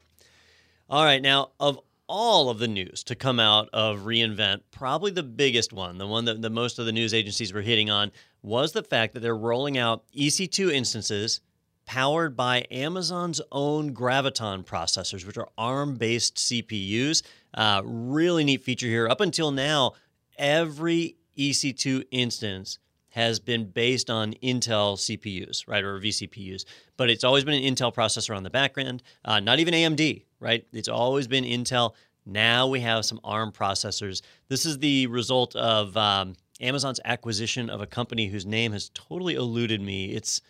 All 0.89 1.03
right, 1.03 1.21
now 1.21 1.51
of 1.59 1.79
all 2.07 2.49
of 2.49 2.59
the 2.59 2.67
news 2.67 3.03
to 3.05 3.15
come 3.15 3.39
out 3.39 3.69
of 3.71 3.99
reInvent, 3.99 4.61
probably 4.71 5.11
the 5.11 5.23
biggest 5.23 5.71
one, 5.71 5.97
the 5.97 6.07
one 6.07 6.25
that 6.25 6.41
the 6.41 6.49
most 6.49 6.79
of 6.79 6.85
the 6.85 6.91
news 6.91 7.13
agencies 7.13 7.53
were 7.53 7.61
hitting 7.61 7.89
on, 7.89 8.11
was 8.41 8.71
the 8.71 8.83
fact 8.83 9.13
that 9.13 9.19
they're 9.19 9.37
rolling 9.37 9.77
out 9.77 10.03
EC2 10.17 10.73
instances 10.73 11.41
powered 11.85 12.35
by 12.35 12.65
Amazon's 12.71 13.41
own 13.51 13.93
Graviton 13.93 14.65
processors, 14.65 15.25
which 15.25 15.37
are 15.37 15.49
ARM-based 15.57 16.35
CPUs. 16.35 17.23
Uh, 17.53 17.81
really 17.83 18.43
neat 18.43 18.61
feature 18.61 18.87
here. 18.87 19.07
Up 19.07 19.21
until 19.21 19.51
now, 19.51 19.93
every 20.37 21.17
EC2 21.37 22.05
instance 22.11 22.79
has 23.11 23.39
been 23.39 23.65
based 23.69 24.09
on 24.09 24.33
Intel 24.43 24.95
CPUs, 24.97 25.67
right, 25.67 25.83
or 25.83 25.99
vCPUs, 25.99 26.65
but 26.97 27.09
it's 27.09 27.23
always 27.23 27.43
been 27.45 27.53
an 27.63 27.75
Intel 27.75 27.93
processor 27.93 28.35
on 28.35 28.43
the 28.43 28.49
back 28.49 28.77
end, 28.77 29.03
uh, 29.25 29.39
not 29.39 29.59
even 29.59 29.73
AMD, 29.73 30.23
right? 30.39 30.65
It's 30.73 30.87
always 30.89 31.27
been 31.27 31.43
Intel. 31.43 31.93
Now 32.25 32.67
we 32.67 32.79
have 32.81 33.05
some 33.05 33.19
ARM 33.23 33.51
processors. 33.51 34.21
This 34.47 34.65
is 34.65 34.77
the 34.79 35.07
result 35.07 35.55
of 35.55 35.95
um, 35.97 36.35
Amazon's 36.61 36.99
acquisition 37.03 37.69
of 37.69 37.81
a 37.81 37.87
company 37.87 38.27
whose 38.27 38.45
name 38.45 38.71
has 38.71 38.89
totally 38.93 39.35
eluded 39.35 39.81
me. 39.81 40.11
It's 40.13 40.41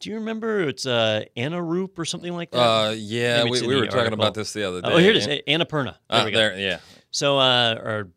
do 0.00 0.10
you 0.10 0.16
remember 0.16 0.60
it's 0.68 0.86
uh, 0.86 1.24
Anaroop 1.36 1.98
or 1.98 2.04
something 2.04 2.32
like 2.32 2.52
that? 2.52 2.58
Uh, 2.58 2.94
yeah, 2.96 3.42
we, 3.42 3.60
we 3.66 3.74
were 3.74 3.86
talking 3.86 3.98
article. 3.98 4.14
about 4.20 4.32
this 4.34 4.52
the 4.52 4.62
other 4.62 4.80
day. 4.80 4.88
oh, 4.92 4.96
here 4.98 5.10
it 5.10 5.16
is, 5.16 5.26
Annapurna. 5.26 5.96
There 6.08 6.20
Uh, 6.20 6.24
we 6.24 6.30
go. 6.30 6.38
there, 6.38 6.56
yeah. 6.58 6.78
So, 7.10 7.36
uh, 7.38 7.74
or 7.82 8.08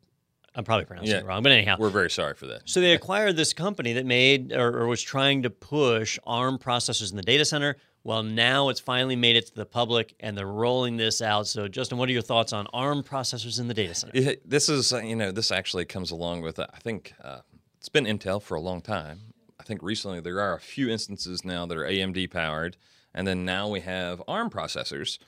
I'm 0.54 0.64
probably 0.66 0.86
pronouncing 0.86 1.14
Yeah. 1.14 1.20
it 1.22 1.26
wrong, 1.26 1.44
but 1.44 1.52
anyhow. 1.52 1.78
We're 1.80 1.90
very 1.90 2.10
sorry 2.10 2.34
for 2.34 2.46
that. 2.48 2.64
So 2.66 2.82
they 2.82 2.94
acquired 2.94 3.38
this 3.38 3.54
company 3.54 3.94
that 3.94 4.06
made 4.06 4.52
or, 4.52 4.82
or 4.82 4.88
was 4.88 5.02
trying 5.02 5.44
to 5.44 5.50
push 5.50 6.20
ARM 6.26 6.58
processors 6.58 7.12
in 7.12 7.16
the 7.18 7.24
data 7.24 7.46
center. 7.46 7.78
Well, 8.04 8.24
now 8.24 8.70
it's 8.70 8.80
finally 8.80 9.16
made 9.16 9.36
it 9.36 9.46
to 9.48 9.54
the 9.56 9.66
public, 9.66 10.16
and 10.20 10.36
they're 10.36 10.48
rolling 10.48 10.98
this 10.98 11.22
out. 11.22 11.48
So, 11.48 11.68
Justin, 11.68 12.00
what 12.00 12.10
are 12.10 12.12
your 12.12 12.24
thoughts 12.24 12.52
on 12.52 12.66
ARM 12.74 13.04
processors 13.04 13.60
in 13.60 13.68
the 13.68 13.74
data 13.76 13.94
center? 13.94 14.12
It- 14.16 14.50
this 14.50 14.70
is, 14.70 14.92
uh, 14.92 15.00
you 15.02 15.16
know, 15.16 15.32
this 15.32 15.52
actually 15.52 15.86
comes 15.86 16.10
along 16.12 16.42
with, 16.42 16.58
uh, 16.58 16.66
I 16.74 16.80
think 16.80 17.14
uh, 17.24 17.42
it's 17.78 17.90
been 17.90 18.06
Intel 18.06 18.42
for 18.42 18.56
a 18.56 18.60
long 18.60 18.82
time. 18.82 19.20
I 19.60 19.64
think 19.64 19.84
recently 19.84 20.20
there 20.20 20.42
are 20.42 20.56
a 20.56 20.60
few 20.60 20.90
instances 20.90 21.46
now 21.46 21.68
that 21.68 21.78
are 21.78 21.86
AMD 21.86 22.28
powered, 22.32 22.76
and 23.14 23.28
then 23.28 23.46
now 23.46 23.70
we 23.70 23.82
have 23.82 24.22
ARM 24.28 24.50
processors. 24.50 25.20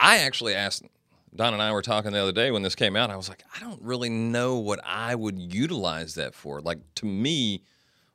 I 0.00 0.18
actually 0.18 0.54
asked, 0.54 0.84
Don 1.34 1.54
and 1.54 1.62
I 1.62 1.72
were 1.72 1.82
talking 1.82 2.12
the 2.12 2.20
other 2.20 2.32
day 2.32 2.50
when 2.50 2.62
this 2.62 2.74
came 2.74 2.94
out. 2.94 3.10
I 3.10 3.16
was 3.16 3.28
like, 3.28 3.42
I 3.56 3.60
don't 3.60 3.80
really 3.80 4.10
know 4.10 4.56
what 4.58 4.80
I 4.84 5.14
would 5.14 5.38
utilize 5.38 6.14
that 6.14 6.34
for. 6.34 6.60
Like, 6.60 6.78
to 6.96 7.06
me, 7.06 7.62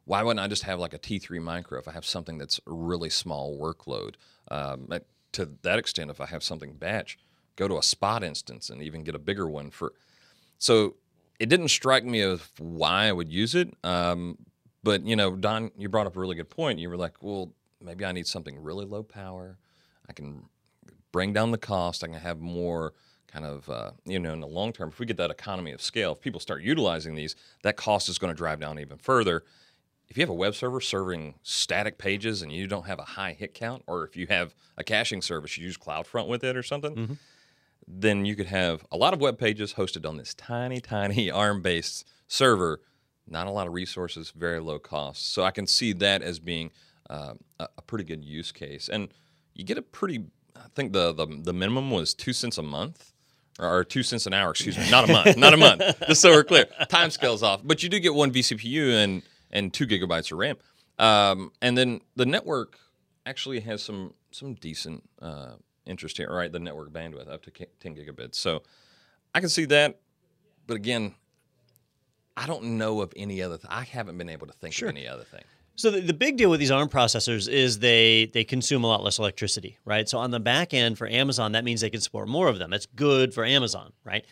why 0.06 0.22
wouldn't 0.22 0.40
I 0.40 0.48
just 0.48 0.64
have 0.64 0.80
like 0.80 0.94
a 0.94 1.00
T3 1.00 1.42
micro 1.42 1.80
if 1.80 1.88
I 1.88 1.94
have 1.94 2.06
something 2.06 2.38
that's 2.38 2.60
a 2.68 2.74
really 2.74 3.10
small 3.10 3.58
workload? 3.60 4.16
Um, 4.50 4.88
to 5.34 5.50
that 5.64 5.80
extent, 5.80 6.12
if 6.12 6.22
I 6.22 6.28
have 6.28 6.44
something 6.44 6.74
batch, 6.74 7.18
go 7.56 7.68
to 7.68 7.78
a 7.78 7.84
spot 7.84 8.24
instance 8.24 8.70
and 8.70 8.82
even 8.82 9.04
get 9.04 9.16
a 9.16 9.20
bigger 9.20 9.50
one 9.50 9.72
for. 9.72 9.94
So 10.60 10.96
it 11.40 11.50
didn't 11.50 11.70
strike 11.70 12.06
me 12.06 12.22
of 12.22 12.52
why 12.60 13.06
I 13.06 13.12
would 13.12 13.30
use 13.30 13.56
it. 13.56 13.74
Um, 13.84 14.38
but 14.84 15.06
you 15.06 15.16
know, 15.16 15.36
Don, 15.36 15.72
you 15.78 15.90
brought 15.90 16.08
up 16.08 16.16
a 16.16 16.20
really 16.20 16.36
good 16.36 16.50
point. 16.50 16.80
You 16.80 16.90
were 16.90 16.98
like, 16.98 17.22
well, 17.22 17.52
maybe 17.82 18.06
I 18.06 18.12
need 18.12 18.28
something 18.28 18.62
really 18.62 18.86
low 18.86 19.04
power. 19.04 19.58
I 20.08 20.14
can 20.14 20.44
bring 21.12 21.34
down 21.34 21.52
the 21.52 21.58
cost. 21.58 22.04
I 22.04 22.08
can 22.08 22.16
have 22.16 22.40
more 22.40 22.94
kind 23.32 23.46
of, 23.46 23.70
uh, 23.70 23.92
you 24.06 24.20
know, 24.20 24.34
in 24.34 24.40
the 24.40 24.48
long 24.48 24.72
term, 24.74 24.90
if 24.90 25.00
we 25.00 25.06
get 25.06 25.18
that 25.18 25.32
economy 25.32 25.72
of 25.72 25.82
scale, 25.82 26.14
if 26.14 26.22
people 26.22 26.40
start 26.40 26.62
utilizing 26.62 27.16
these, 27.16 27.36
that 27.64 27.76
cost 27.78 28.10
is 28.10 28.18
going 28.18 28.34
to 28.34 28.38
drive 28.38 28.60
down 28.60 28.80
even 28.80 28.98
further. 28.98 29.44
If 30.10 30.18
you 30.18 30.22
have 30.22 30.30
a 30.30 30.34
web 30.34 30.56
server 30.56 30.80
serving 30.80 31.36
static 31.44 31.98
pages 31.98 32.42
and 32.42 32.52
you 32.52 32.66
don't 32.68 32.88
have 32.88 33.00
a 33.00 33.04
high 33.04 33.34
hit 33.34 33.54
count, 33.54 33.84
or 33.88 34.06
if 34.06 34.16
you 34.16 34.28
have 34.28 34.56
a 34.78 34.84
caching 34.84 35.22
service, 35.22 35.58
you 35.58 35.66
use 35.66 35.78
CloudFront 35.78 36.28
with 36.28 36.44
it 36.46 36.56
or 36.56 36.64
something, 36.64 37.18
then 37.88 38.26
you 38.26 38.36
could 38.36 38.48
have 38.48 38.86
a 38.92 38.98
lot 38.98 39.14
of 39.14 39.20
web 39.20 39.38
pages 39.38 39.74
hosted 39.74 40.08
on 40.08 40.18
this 40.18 40.34
tiny, 40.34 40.80
tiny 40.80 41.30
ARM 41.32 41.62
based 41.62 42.08
server, 42.28 42.80
not 43.28 43.48
a 43.48 43.52
lot 43.52 43.68
of 43.68 43.74
resources, 43.74 44.32
very 44.32 44.62
low 44.62 44.80
cost. 44.80 45.34
So 45.34 45.44
I 45.44 45.52
can 45.52 45.68
see 45.68 45.92
that 45.94 46.22
as 46.22 46.40
being 46.40 46.72
uh, 47.10 47.34
a, 47.60 47.68
a 47.78 47.82
pretty 47.82 48.06
good 48.06 48.24
use 48.24 48.54
case. 48.54 48.90
And 48.90 49.10
you 49.54 49.66
get 49.66 49.78
a 49.78 49.82
pretty, 49.82 50.26
I 50.56 50.68
think 50.74 50.94
the, 50.94 51.14
the, 51.14 51.26
the 51.26 51.54
minimum 51.54 51.92
was 51.92 52.14
two 52.14 52.32
cents 52.32 52.58
a 52.58 52.64
month. 52.64 53.12
Or 53.60 53.84
two 53.84 54.04
cents 54.04 54.28
an 54.28 54.34
hour, 54.34 54.52
excuse 54.52 54.78
me, 54.78 54.88
not 54.92 55.10
a 55.10 55.12
month, 55.12 55.36
not 55.38 55.54
a 55.54 55.58
month. 55.58 55.82
Just 56.08 56.22
so 56.22 56.30
we're 56.30 56.44
clear, 56.44 56.66
time 56.90 57.10
scale's 57.10 57.42
off. 57.42 57.62
But 57.64 57.82
you 57.82 57.90
do 57.90 58.00
get 58.00 58.14
one 58.14 58.32
vCPU 58.32 59.04
and 59.04 59.24
and 59.52 59.74
two 59.74 59.88
gigabytes 59.88 60.32
of 60.32 60.38
RAM, 60.38 60.58
um, 61.00 61.52
and 61.62 61.76
then 61.78 62.02
the 62.16 62.26
network 62.28 62.78
actually 63.26 63.60
has 63.62 63.82
some 63.82 64.14
some 64.32 64.54
decent 64.54 65.10
uh, 65.22 65.54
interest 65.88 66.18
here. 66.18 66.30
Right, 66.32 66.52
the 66.52 66.60
network 66.60 66.92
bandwidth 66.92 67.28
up 67.32 67.44
to 67.46 67.52
ten 67.80 67.96
gigabits. 67.96 68.36
So 68.36 68.62
I 69.34 69.40
can 69.40 69.50
see 69.50 69.66
that, 69.66 70.00
but 70.68 70.76
again, 70.76 71.16
I 72.36 72.46
don't 72.46 72.78
know 72.78 73.02
of 73.02 73.12
any 73.16 73.42
other. 73.42 73.58
Th- 73.58 73.68
I 73.72 73.86
haven't 73.86 74.20
been 74.20 74.30
able 74.30 74.46
to 74.46 74.54
think 74.54 74.76
Sure. 74.76 74.90
of 74.90 74.96
any 74.96 75.08
other 75.08 75.24
thing. 75.24 75.44
So 75.78 75.92
the, 75.92 76.02
the 76.02 76.14
big 76.14 76.38
deal 76.38 76.50
with 76.50 76.60
these 76.60 76.72
ARM 76.72 76.90
processors 76.90 77.48
is 77.48 77.80
they 77.80 78.26
they 78.34 78.44
consume 78.44 78.84
a 78.84 78.88
lot 78.88 79.04
less 79.04 79.20
electricity, 79.20 79.78
right? 79.86 80.10
So 80.10 80.18
on 80.18 80.32
the 80.32 80.40
back 80.40 80.74
end 80.74 80.98
for 80.98 81.08
Amazon, 81.08 81.52
that 81.52 81.64
means 81.64 81.82
they 81.82 81.92
can 81.92 82.02
support 82.02 82.28
more 82.28 82.48
of 82.48 82.58
them. 82.58 82.72
That's 82.72 82.88
good 82.88 83.32
for 83.32 83.46
Amazon, 83.46 83.94
right? 84.04 84.26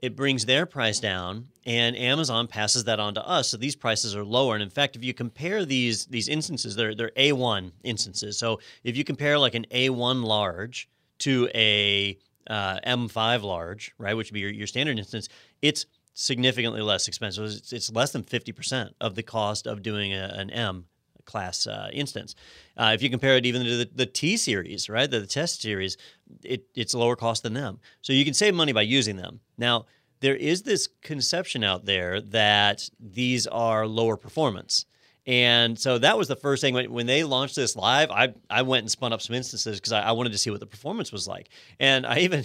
It 0.00 0.14
brings 0.14 0.44
their 0.44 0.66
price 0.66 1.00
down, 1.00 1.48
and 1.64 1.96
Amazon 1.96 2.46
passes 2.46 2.84
that 2.84 3.00
on 3.00 3.14
to 3.14 3.26
us. 3.26 3.48
So 3.48 3.56
these 3.56 3.76
prices 3.76 4.14
are 4.14 4.24
lower. 4.24 4.54
And 4.54 4.62
in 4.62 4.68
fact, 4.68 4.94
if 4.94 5.02
you 5.02 5.14
compare 5.14 5.64
these 5.64 6.04
these 6.04 6.28
instances, 6.28 6.76
they're 6.76 6.94
they're 6.94 7.12
A1 7.16 7.72
instances. 7.82 8.36
So 8.36 8.60
if 8.84 8.94
you 8.94 9.04
compare 9.04 9.38
like 9.38 9.54
an 9.54 9.64
A1 9.70 10.22
large 10.22 10.86
to 11.20 11.48
a 11.54 12.18
uh, 12.46 12.78
M5 12.86 13.42
large, 13.42 13.94
right, 13.96 14.14
which 14.14 14.28
would 14.28 14.34
be 14.34 14.40
your, 14.40 14.50
your 14.50 14.66
standard 14.66 14.98
instance, 14.98 15.28
it's 15.62 15.86
significantly 16.20 16.82
less 16.82 17.08
expensive. 17.08 17.44
It's, 17.44 17.72
it's 17.72 17.90
less 17.90 18.12
than 18.12 18.22
50% 18.22 18.90
of 19.00 19.14
the 19.14 19.22
cost 19.22 19.66
of 19.66 19.82
doing 19.82 20.12
a, 20.12 20.34
an 20.36 20.50
M 20.50 20.84
class 21.24 21.66
uh, 21.66 21.88
instance. 21.92 22.34
Uh, 22.76 22.92
if 22.94 23.02
you 23.02 23.08
compare 23.08 23.36
it 23.36 23.46
even 23.46 23.64
to 23.64 23.76
the, 23.78 23.90
the 23.94 24.06
T 24.06 24.36
series, 24.36 24.88
right, 24.88 25.10
the, 25.10 25.20
the 25.20 25.26
test 25.26 25.62
series, 25.62 25.96
it, 26.44 26.66
it's 26.74 26.94
lower 26.94 27.16
cost 27.16 27.42
than 27.42 27.54
them. 27.54 27.80
So 28.02 28.12
you 28.12 28.24
can 28.24 28.34
save 28.34 28.54
money 28.54 28.72
by 28.72 28.82
using 28.82 29.16
them. 29.16 29.40
Now, 29.56 29.86
there 30.20 30.36
is 30.36 30.62
this 30.62 30.88
conception 31.00 31.64
out 31.64 31.86
there 31.86 32.20
that 32.20 32.90
these 33.00 33.46
are 33.46 33.86
lower 33.86 34.18
performance. 34.18 34.84
And 35.26 35.78
so 35.78 35.98
that 35.98 36.18
was 36.18 36.28
the 36.28 36.36
first 36.36 36.60
thing 36.60 36.74
when, 36.92 37.06
they 37.06 37.24
launched 37.24 37.56
this 37.56 37.76
live. 37.76 38.10
I, 38.10 38.34
I 38.50 38.62
went 38.62 38.82
and 38.82 38.90
spun 38.90 39.12
up 39.12 39.22
some 39.22 39.36
instances 39.36 39.78
because 39.78 39.92
I, 39.92 40.02
I 40.02 40.12
wanted 40.12 40.32
to 40.32 40.38
see 40.38 40.50
what 40.50 40.60
the 40.60 40.66
performance 40.66 41.12
was 41.12 41.26
like. 41.28 41.48
And 41.78 42.06
I 42.06 42.20
even 42.20 42.44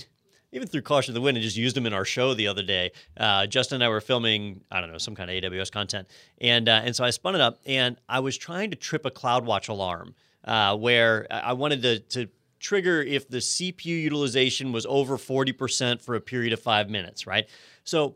even 0.56 0.68
through 0.68 0.82
caution 0.82 1.12
of 1.12 1.16
the 1.16 1.22
wind 1.22 1.38
and 1.38 1.44
just 1.44 1.58
used 1.58 1.76
them 1.76 1.86
in 1.86 1.94
our 1.94 2.06
show 2.06 2.34
the 2.34 2.48
other 2.48 2.64
day. 2.64 2.92
Uh, 3.18 3.46
Justin 3.46 3.76
and 3.76 3.84
I 3.84 3.90
were 3.90 4.00
filming, 4.02 4.62
I 4.72 4.80
don't 4.80 4.92
know, 4.92 4.98
some 4.98 5.14
kind 5.14 5.30
of 5.30 5.52
AWS 5.52 5.72
content, 5.72 6.08
and 6.40 6.70
uh, 6.70 6.82
and 6.84 6.96
so 6.96 7.04
I 7.04 7.10
spun 7.10 7.36
it 7.36 7.42
up 7.42 7.60
and 7.66 7.98
I 8.08 8.22
was 8.22 8.38
trying 8.38 8.72
to 8.72 8.76
trip 8.76 9.06
a 9.06 9.12
CloudWatch 9.12 9.70
alarm 9.70 10.16
uh, 10.46 10.76
where 10.78 11.28
I 11.30 11.54
wanted 11.54 11.82
to 11.84 12.00
to 12.00 12.30
trigger 12.60 13.02
if 13.02 13.28
the 13.28 13.38
CPU 13.38 14.02
utilization 14.02 14.72
was 14.72 14.86
over 14.86 15.18
forty 15.18 15.52
percent 15.52 16.02
for 16.02 16.16
a 16.16 16.22
period 16.22 16.54
of 16.54 16.62
five 16.62 16.90
minutes, 16.90 17.28
right? 17.28 17.48
So 17.84 18.16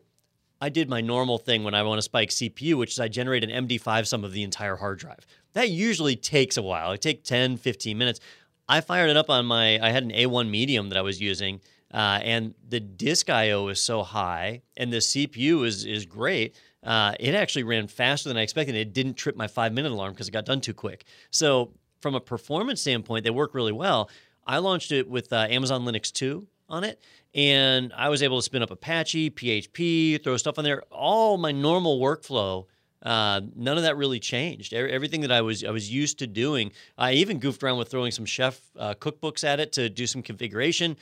I 0.61 0.69
did 0.69 0.89
my 0.89 1.01
normal 1.01 1.37
thing 1.37 1.63
when 1.63 1.73
I 1.73 1.83
want 1.83 1.99
to 1.99 2.03
spike 2.03 2.29
CPU, 2.29 2.75
which 2.75 2.91
is 2.91 2.99
I 2.99 3.07
generate 3.07 3.43
an 3.43 3.67
MD5 3.67 4.07
sum 4.07 4.23
of 4.23 4.33
the 4.33 4.43
entire 4.43 4.75
hard 4.75 4.99
drive. 4.99 5.25
That 5.53 5.69
usually 5.69 6.15
takes 6.15 6.57
a 6.57 6.61
while. 6.61 6.91
It 6.91 7.01
takes 7.01 7.27
10, 7.27 7.57
15 7.57 7.97
minutes. 7.97 8.19
I 8.67 8.81
fired 8.81 9.09
it 9.09 9.17
up 9.17 9.29
on 9.29 9.45
my, 9.45 9.79
I 9.79 9.89
had 9.89 10.03
an 10.03 10.11
A1 10.11 10.49
medium 10.49 10.89
that 10.89 10.97
I 10.97 11.01
was 11.01 11.21
using, 11.21 11.61
uh, 11.93 12.19
and 12.21 12.53
the 12.67 12.79
disk 12.79 13.29
I/O 13.29 13.67
is 13.69 13.79
so 13.79 14.03
high, 14.03 14.61
and 14.77 14.91
the 14.91 14.97
CPU 14.97 15.65
is 15.65 15.85
is 15.85 16.05
great. 16.05 16.55
Uh, 16.83 17.13
it 17.19 17.35
actually 17.35 17.63
ran 17.63 17.87
faster 17.87 18.29
than 18.29 18.37
I 18.37 18.41
expected. 18.41 18.75
It 18.75 18.93
didn't 18.93 19.15
trip 19.15 19.35
my 19.35 19.47
five 19.47 19.73
minute 19.73 19.91
alarm 19.91 20.13
because 20.13 20.27
it 20.27 20.31
got 20.31 20.45
done 20.45 20.61
too 20.61 20.73
quick. 20.73 21.05
So 21.31 21.73
from 22.01 22.15
a 22.15 22.21
performance 22.21 22.81
standpoint, 22.81 23.23
they 23.23 23.29
work 23.29 23.53
really 23.53 23.71
well. 23.71 24.09
I 24.45 24.59
launched 24.59 24.91
it 24.91 25.09
with 25.09 25.31
uh, 25.33 25.47
Amazon 25.49 25.83
Linux 25.83 26.11
2 26.11 26.47
on 26.69 26.83
it, 26.83 27.01
and 27.35 27.91
I 27.93 28.09
was 28.09 28.23
able 28.23 28.37
to 28.37 28.43
spin 28.43 28.63
up 28.63 28.71
Apache, 28.71 29.31
PHP, 29.31 30.23
throw 30.23 30.37
stuff 30.37 30.57
on 30.57 30.63
there. 30.63 30.81
All 30.91 31.37
my 31.37 31.51
normal 31.51 31.99
workflow. 31.99 32.65
Uh, 33.01 33.39
none 33.55 33.77
of 33.77 33.83
that 33.83 33.95
really 33.95 34.19
changed. 34.19 34.73
Everything 34.73 35.21
that 35.21 35.31
I 35.31 35.39
was 35.39 35.63
I 35.63 35.69
was 35.69 35.89
used 35.89 36.19
to 36.19 36.27
doing, 36.27 36.73
I 36.97 37.13
even 37.13 37.39
goofed 37.39 37.63
around 37.63 37.77
with 37.77 37.87
throwing 37.89 38.11
some 38.11 38.25
chef 38.25 38.59
uh, 38.77 38.93
cookbooks 38.93 39.45
at 39.45 39.61
it 39.61 39.71
to 39.73 39.89
do 39.89 40.05
some 40.05 40.21
configuration. 40.21 40.97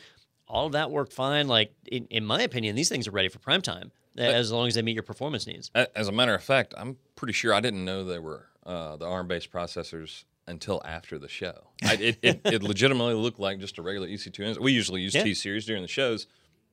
All 0.47 0.65
of 0.67 0.71
that 0.73 0.91
worked 0.91 1.13
fine. 1.13 1.47
Like 1.47 1.73
in, 1.91 2.05
in 2.09 2.25
my 2.25 2.41
opinion, 2.41 2.75
these 2.75 2.89
things 2.89 3.07
are 3.07 3.11
ready 3.11 3.27
for 3.29 3.39
prime 3.39 3.61
time 3.61 3.91
as 4.17 4.51
long 4.51 4.67
as 4.67 4.73
they 4.75 4.81
meet 4.81 4.93
your 4.93 5.03
performance 5.03 5.45
needs. 5.45 5.69
As 5.95 6.07
a 6.07 6.11
matter 6.11 6.33
of 6.33 6.43
fact, 6.43 6.73
I'm 6.77 6.97
pretty 7.15 7.33
sure 7.33 7.53
I 7.53 7.59
didn't 7.59 7.85
know 7.85 8.03
they 8.03 8.17
were 8.19 8.47
uh, 8.65 8.95
the 8.97 9.05
ARM-based 9.05 9.51
processors 9.51 10.23
until 10.47 10.81
after 10.85 11.19
the 11.19 11.27
show. 11.27 11.67
I, 11.83 11.93
it, 11.95 12.17
it, 12.21 12.41
it 12.45 12.63
legitimately 12.63 13.13
looked 13.13 13.39
like 13.39 13.59
just 13.59 13.77
a 13.77 13.81
regular 13.81 14.07
EC2. 14.07 14.39
ins- 14.39 14.59
We 14.59 14.71
usually 14.71 15.01
use 15.01 15.13
Yeah. 15.13 15.23
T 15.23 15.33
series 15.33 15.65
during 15.65 15.81
the 15.81 15.87
shows. 15.87 16.25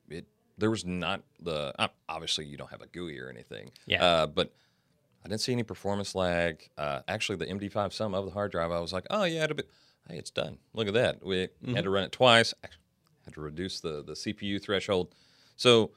It 0.09 0.25
there 0.57 0.71
was 0.71 0.85
not 0.85 1.21
the 1.41 1.73
obviously 2.07 2.45
you 2.45 2.55
don't 2.57 2.71
have 2.71 2.81
a 2.81 2.87
GUI 2.87 3.19
or 3.19 3.29
anything. 3.29 3.71
Yeah. 3.85 4.03
Uh, 4.03 4.27
but 4.27 4.53
I 5.23 5.27
didn't 5.27 5.41
see 5.41 5.51
any 5.51 5.63
performance 5.63 6.15
lag. 6.15 6.69
Uh, 6.77 7.01
actually, 7.07 7.35
the 7.37 7.47
MD5 7.47 7.91
sum 7.91 8.15
of 8.15 8.25
the 8.25 8.31
hard 8.31 8.51
drive, 8.51 8.71
I 8.71 8.79
was 8.79 8.93
like, 8.93 9.05
oh 9.09 9.25
yeah, 9.25 9.43
it'll 9.43 9.57
be, 9.57 9.63
hey, 10.09 10.17
it's 10.17 10.29
done. 10.31 10.59
Look 10.73 10.87
at 10.87 10.93
that. 10.93 11.25
We 11.25 11.47
Mm-hmm. 11.47 11.75
had 11.75 11.83
to 11.83 11.89
run 11.89 12.03
it 12.05 12.11
twice. 12.13 12.53
Had 13.25 13.33
to 13.35 13.41
reduce 13.41 13.79
the 13.79 14.03
the 14.03 14.13
CPU 14.13 14.61
threshold. 14.61 15.13
So 15.57 15.91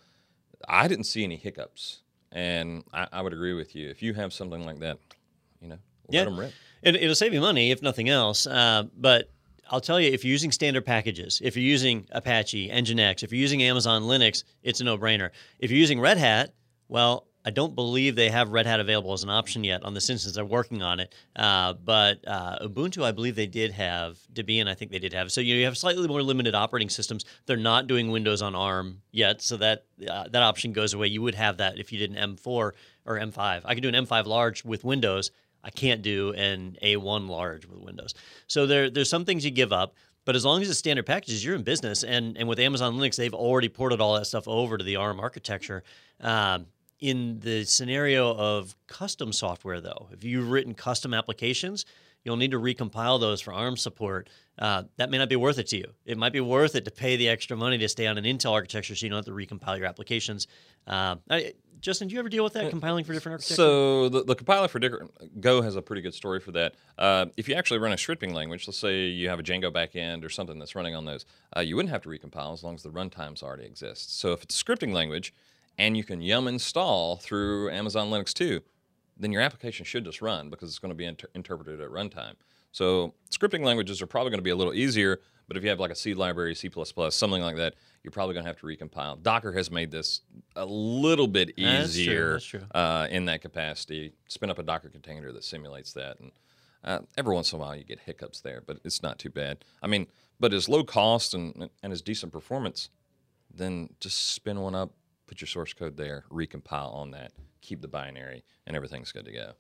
I 0.69 0.89
didn't 0.89 1.05
see 1.05 1.25
any 1.25 1.37
hiccups, 1.37 2.01
and 2.33 2.85
I, 2.93 3.07
I 3.13 3.23
would 3.23 3.33
agree 3.33 3.53
with 3.55 3.77
you. 3.77 3.89
If 3.91 4.03
you 4.03 4.15
have 4.15 4.33
something 4.33 4.65
like 4.65 4.79
that, 4.81 4.99
you 5.61 5.69
know, 5.69 5.79
Yeah. 6.09 6.21
let 6.21 6.25
them 6.27 6.41
rip. 6.41 6.53
It, 6.83 6.97
it'll 6.97 7.15
save 7.15 7.35
you 7.35 7.41
money 7.41 7.71
if 7.71 7.83
nothing 7.83 8.09
else. 8.09 8.47
Uh, 8.47 8.85
but 8.97 9.31
I'll 9.71 9.81
tell 9.81 10.01
you, 10.01 10.11
if 10.11 10.25
you're 10.25 10.33
using 10.33 10.51
standard 10.53 10.87
packages, 10.87 11.41
if 11.45 11.57
you're 11.57 11.65
using 11.65 12.07
Apache, 12.13 12.71
Nginx, 12.71 13.23
if 13.23 13.31
you're 13.33 13.41
using 13.41 13.63
Amazon 13.63 14.03
Linux, 14.05 14.45
it's 14.63 14.81
a 14.81 14.85
no-brainer. 14.85 15.31
If 15.59 15.71
you're 15.71 15.79
using 15.81 16.01
Red 16.01 16.17
Hat, 16.19 16.55
well, 16.89 17.28
I 17.45 17.51
don't 17.51 17.75
believe 17.75 18.15
they 18.15 18.31
have 18.31 18.51
Red 18.51 18.67
Hat 18.67 18.81
available 18.81 19.13
as 19.13 19.23
an 19.23 19.31
option 19.31 19.65
yet 19.65 19.83
on 19.83 19.95
this 19.95 20.11
instance. 20.11 20.35
They're 20.35 20.45
working 20.45 20.83
on 20.83 21.01
it. 21.01 21.15
Uh, 21.37 21.73
but 21.73 22.27
uh, 22.27 22.59
Ubuntu, 22.63 23.05
I 23.05 23.13
believe 23.13 23.37
they 23.37 23.47
did 23.47 23.71
have. 23.73 24.19
Debian, 24.33 24.69
I 24.69 24.75
think 24.75 24.91
they 24.91 24.99
did 24.99 25.13
have. 25.13 25.33
So 25.33 25.41
you 25.41 25.65
have 25.65 25.79
slightly 25.79 26.07
more 26.09 26.23
limited 26.23 26.55
operating 26.55 26.91
systems. 26.91 27.25
They're 27.47 27.57
not 27.57 27.87
doing 27.87 28.11
Windows 28.11 28.43
on 28.43 28.55
ARM 28.55 29.03
yet, 29.13 29.41
so 29.41 29.57
that 29.59 29.85
uh, 30.09 30.29
that 30.29 30.43
option 30.43 30.73
goes 30.73 30.95
away. 30.95 31.07
You 31.07 31.23
would 31.23 31.37
have 31.37 31.59
that 31.59 31.79
if 31.79 31.93
you 31.93 31.99
did 31.99 32.11
an 32.15 32.37
M4 32.37 32.47
or 32.47 32.73
M5. 33.07 33.63
I 33.65 33.75
could 33.75 33.83
do 33.83 33.89
an 33.89 34.07
M5 34.07 34.27
large 34.27 34.65
with 34.65 34.85
Windows. 34.85 35.31
I 35.63 35.71
can't 35.71 36.03
do 36.03 36.33
an 36.35 36.77
A1 36.83 37.29
large 37.29 37.67
with 37.67 37.81
Windows. 37.81 38.15
So 38.47 38.67
there, 38.67 38.91
there's 38.91 39.11
some 39.11 39.25
things 39.25 39.45
you 39.45 39.51
give 39.51 39.73
up. 39.73 39.95
But 40.25 40.37
as 40.37 40.45
long 40.45 40.61
as 40.61 40.69
it's 40.69 40.79
standard 40.79 41.07
packages, 41.07 41.43
you're 41.43 41.55
in 41.55 41.63
business. 41.63 42.05
And 42.05 42.37
and 42.37 42.47
with 42.47 42.59
Amazon 42.59 42.99
Linux, 42.99 43.17
they've 43.17 43.33
already 43.33 43.71
ported 43.71 44.03
all 44.03 44.15
that 44.17 44.27
stuff 44.27 44.47
over 44.47 44.77
to 44.77 44.85
the 44.85 44.97
ARM 44.97 45.21
architecture. 45.21 45.83
Um, 46.21 46.67
in 47.01 47.41
the 47.41 47.65
scenario 47.65 48.35
of 48.35 48.75
custom 48.87 49.33
software, 49.33 49.81
though, 49.81 50.09
if 50.13 50.25
you've 50.25 50.51
written 50.51 50.75
custom 50.75 51.15
applications, 51.15 51.85
you'll 52.25 52.37
need 52.37 52.51
to 52.51 52.59
recompile 52.59 53.21
those 53.21 53.41
for 53.41 53.53
ARM 53.53 53.77
support. 53.77 54.29
Uh, 54.59 54.83
that 54.97 55.11
may 55.11 55.19
not 55.19 55.29
be 55.29 55.37
worth 55.37 55.59
it 55.59 55.69
to 55.69 55.77
you. 55.77 55.87
It 56.05 56.19
might 56.19 56.33
be 56.33 56.41
worth 56.41 56.75
it 56.75 56.85
to 56.85 56.91
pay 56.91 57.17
the 57.17 57.29
extra 57.29 57.57
money 57.57 57.79
to 57.79 57.89
stay 57.89 58.07
on 58.07 58.19
an 58.19 58.25
Intel 58.25 58.53
architecture 58.53 58.95
so 58.95 59.07
you 59.07 59.11
don't 59.11 59.19
have 59.19 59.27
to 59.27 59.31
recompile 59.31 59.79
your 59.79 59.87
applications. 59.87 60.49
Uh, 60.87 61.17
I, 61.31 61.55
Justin, 61.81 62.09
do 62.09 62.15
you 62.15 62.19
ever 62.19 62.29
deal 62.29 62.43
with 62.43 62.55
that 62.55 62.71
compiling 62.71 63.05
for 63.05 63.13
different 63.13 63.35
architectures? 63.35 63.57
So 63.57 64.09
the, 64.09 64.25
the 64.25 64.35
compiler 64.35 64.67
for 64.67 64.81
different 64.81 65.41
Go 65.41 65.63
has 65.63 65.77
a 65.77 65.83
pretty 65.83 66.03
good 66.03 66.15
story 66.15 66.41
for 66.41 66.51
that. 66.53 66.75
Uh, 66.99 67.27
if 67.37 67.49
you 67.49 67.55
actually 67.55 67.79
run 67.79 67.93
a 67.93 67.97
scripting 67.97 68.35
language, 68.35 68.67
let's 68.67 68.79
say 68.79 69.07
you 69.07 69.29
have 69.29 69.39
a 69.39 69.45
Django 69.45 69.73
backend 69.73 70.25
or 70.25 70.29
something 70.29 70.59
that's 70.59 70.75
running 70.75 70.97
on 70.97 71.05
those, 71.05 71.25
uh, 71.57 71.61
you 71.61 71.77
wouldn't 71.77 71.93
have 71.93 72.03
to 72.03 72.09
recompile 72.09 72.53
as 72.53 72.65
long 72.65 72.75
as 72.75 72.83
the 72.83 72.91
runtimes 72.91 73.45
already 73.45 73.65
exist. 73.65 74.19
So 74.19 74.33
if 74.33 74.43
it's 74.43 74.61
a 74.61 74.65
scripting 74.65 74.93
language 74.93 75.33
and 75.79 75.97
you 75.97 76.05
can 76.05 76.21
yum 76.21 76.49
install 76.49 77.17
through 77.17 77.71
Amazon 77.71 78.11
Linux 78.11 78.35
2, 78.35 78.61
then 79.17 79.33
your 79.33 79.43
application 79.43 79.85
should 79.85 80.05
just 80.05 80.21
run 80.21 80.51
because 80.51 80.69
it's 80.69 80.79
going 80.79 80.91
to 80.91 80.97
be 80.97 81.05
inter- 81.05 81.29
interpreted 81.35 81.81
at 81.81 81.89
runtime. 81.91 82.35
So 82.73 83.15
scripting 83.31 83.65
languages 83.65 84.03
are 84.03 84.07
probably 84.07 84.31
going 84.31 84.39
to 84.39 84.45
be 84.45 84.51
a 84.51 84.57
little 84.57 84.75
easier, 84.75 85.21
but 85.47 85.57
if 85.57 85.63
you 85.63 85.71
have 85.71 85.81
like 85.81 85.91
a 85.91 85.95
C 85.95 86.15
library, 86.15 86.55
C++, 86.55 86.71
something 87.11 87.43
like 87.43 87.57
that, 87.57 87.75
you're 88.03 88.11
probably 88.13 88.35
going 88.35 88.45
to 88.45 88.49
have 88.49 88.59
to 88.61 88.67
recompile. 88.67 89.21
Docker 89.23 89.53
has 89.53 89.71
made 89.71 89.91
this 89.91 90.21
a 90.55 90.67
little 90.67 91.27
bit 91.27 91.49
That's 91.57 91.95
true, 91.95 92.03
easier 92.03 92.33
that's 92.33 92.45
true. 92.45 92.63
Uh, 92.75 93.07
in 93.11 93.25
that 93.25 93.41
capacity. 93.41 94.13
Spin 94.29 94.51
up 94.51 94.59
a 94.59 94.63
Docker 94.63 94.89
container 94.89 95.33
that 95.33 95.45
simulates 95.45 95.93
that, 95.95 96.21
and 96.21 96.33
uh, 96.85 97.01
every 97.17 97.35
once 97.35 97.53
in 97.53 97.59
a 97.59 97.63
while 97.63 97.75
you 97.75 97.85
get 97.85 98.01
hiccups 98.01 98.41
there, 98.41 98.63
but 98.65 98.79
it's 98.85 99.03
not 99.03 99.19
too 99.19 99.31
bad. 99.31 99.65
I 99.83 99.87
mean, 99.87 100.07
but 100.39 100.53
as 100.53 100.69
low 100.69 100.85
cost 100.85 101.35
and 101.35 101.71
and 101.83 101.93
as 101.93 102.03
decent 102.03 102.33
performance, 102.33 102.91
then 103.53 103.89
just 104.01 104.33
spin 104.35 104.61
one 104.61 104.75
up, 104.75 104.93
put 105.29 105.41
your 105.41 105.49
source 105.49 105.73
code 105.73 105.97
there, 105.97 106.25
recompile 106.31 106.93
on 106.95 107.13
that, 107.13 107.33
keep 107.61 107.81
the 107.81 107.89
binary, 107.89 108.43
and 108.67 108.75
everything's 108.75 109.13
good 109.13 109.27
to 109.27 109.33
go. 109.33 109.53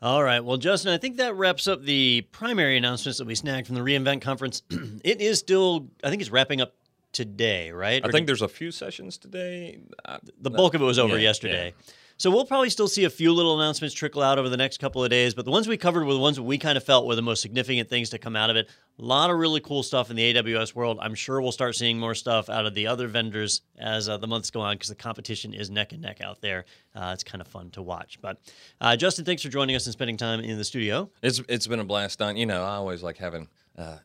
All 0.00 0.22
right. 0.22 0.40
Well, 0.40 0.56
Justin, 0.56 0.92
I 0.92 0.98
think 0.98 1.16
that 1.16 1.34
wraps 1.34 1.66
up 1.66 1.82
the 1.82 2.22
primary 2.30 2.76
announcements 2.76 3.18
that 3.18 3.26
we 3.26 3.34
snagged 3.34 3.66
from 3.66 3.76
the 3.76 3.82
reInvent 3.82 4.20
conference. 4.20 4.62
it 4.70 5.20
is 5.20 5.38
still, 5.38 5.88
I 6.02 6.10
think 6.10 6.20
it's 6.22 6.30
wrapping 6.30 6.60
up 6.60 6.74
today, 7.12 7.70
right? 7.70 8.04
I 8.04 8.08
Or 8.08 8.12
think 8.12 8.26
there's 8.26 8.42
a 8.42 8.48
few 8.48 8.70
sessions 8.70 9.18
today. 9.18 9.78
Uh, 10.04 10.18
the 10.40 10.50
bulk 10.50 10.74
of 10.74 10.82
it 10.82 10.84
was 10.84 10.98
over 10.98 11.16
yeah, 11.16 11.22
yesterday. 11.22 11.74
So 12.16 12.30
we'll 12.30 12.44
probably 12.44 12.70
still 12.70 12.86
see 12.86 13.04
a 13.04 13.10
few 13.10 13.32
little 13.32 13.60
announcements 13.60 13.94
trickle 13.94 14.22
out 14.22 14.38
over 14.38 14.48
the 14.48 14.56
next 14.56 14.78
couple 14.78 15.02
of 15.02 15.10
days, 15.10 15.34
but 15.34 15.44
the 15.44 15.50
ones 15.50 15.66
we 15.66 15.76
covered 15.76 16.04
were 16.04 16.14
the 16.14 16.20
ones 16.20 16.38
we 16.38 16.58
kind 16.58 16.76
of 16.76 16.84
felt 16.84 17.06
were 17.06 17.16
the 17.16 17.22
most 17.22 17.42
significant 17.42 17.88
things 17.88 18.10
to 18.10 18.18
come 18.18 18.36
out 18.36 18.50
of 18.50 18.56
it. 18.56 18.68
A 19.00 19.02
lot 19.02 19.30
of 19.30 19.38
really 19.38 19.60
cool 19.60 19.82
stuff 19.82 20.10
in 20.10 20.16
the 20.16 20.34
AWS 20.34 20.76
world. 20.76 20.98
I'm 21.02 21.16
sure 21.16 21.42
we'll 21.42 21.50
start 21.50 21.74
seeing 21.74 21.98
more 21.98 22.14
stuff 22.14 22.48
out 22.48 22.66
of 22.66 22.74
the 22.74 22.86
other 22.86 23.08
vendors 23.08 23.62
as 23.78 24.08
uh, 24.08 24.16
the 24.16 24.28
months 24.28 24.50
go 24.50 24.60
on 24.60 24.76
because 24.76 24.88
the 24.88 24.94
competition 24.94 25.52
is 25.52 25.70
neck 25.70 25.92
and 25.92 26.02
neck 26.02 26.20
out 26.20 26.40
there. 26.40 26.66
Uh, 26.94 27.10
it's 27.12 27.24
kind 27.24 27.40
of 27.40 27.48
fun 27.48 27.70
to 27.70 27.82
watch. 27.82 28.20
But 28.20 28.38
uh, 28.80 28.94
Justin, 28.94 29.24
thanks 29.24 29.42
for 29.42 29.48
joining 29.48 29.74
us 29.74 29.86
and 29.86 29.92
spending 29.92 30.16
time 30.16 30.38
in 30.40 30.56
the 30.56 30.64
studio. 30.64 31.10
It's 31.22 31.42
it's 31.48 31.66
been 31.66 31.80
a 31.80 31.84
blast. 31.84 32.22
On 32.22 32.36
you 32.36 32.46
know, 32.46 32.62
I 32.62 32.76
always 32.76 33.02
like 33.02 33.18
having. 33.18 33.48
Uh, 33.76 33.96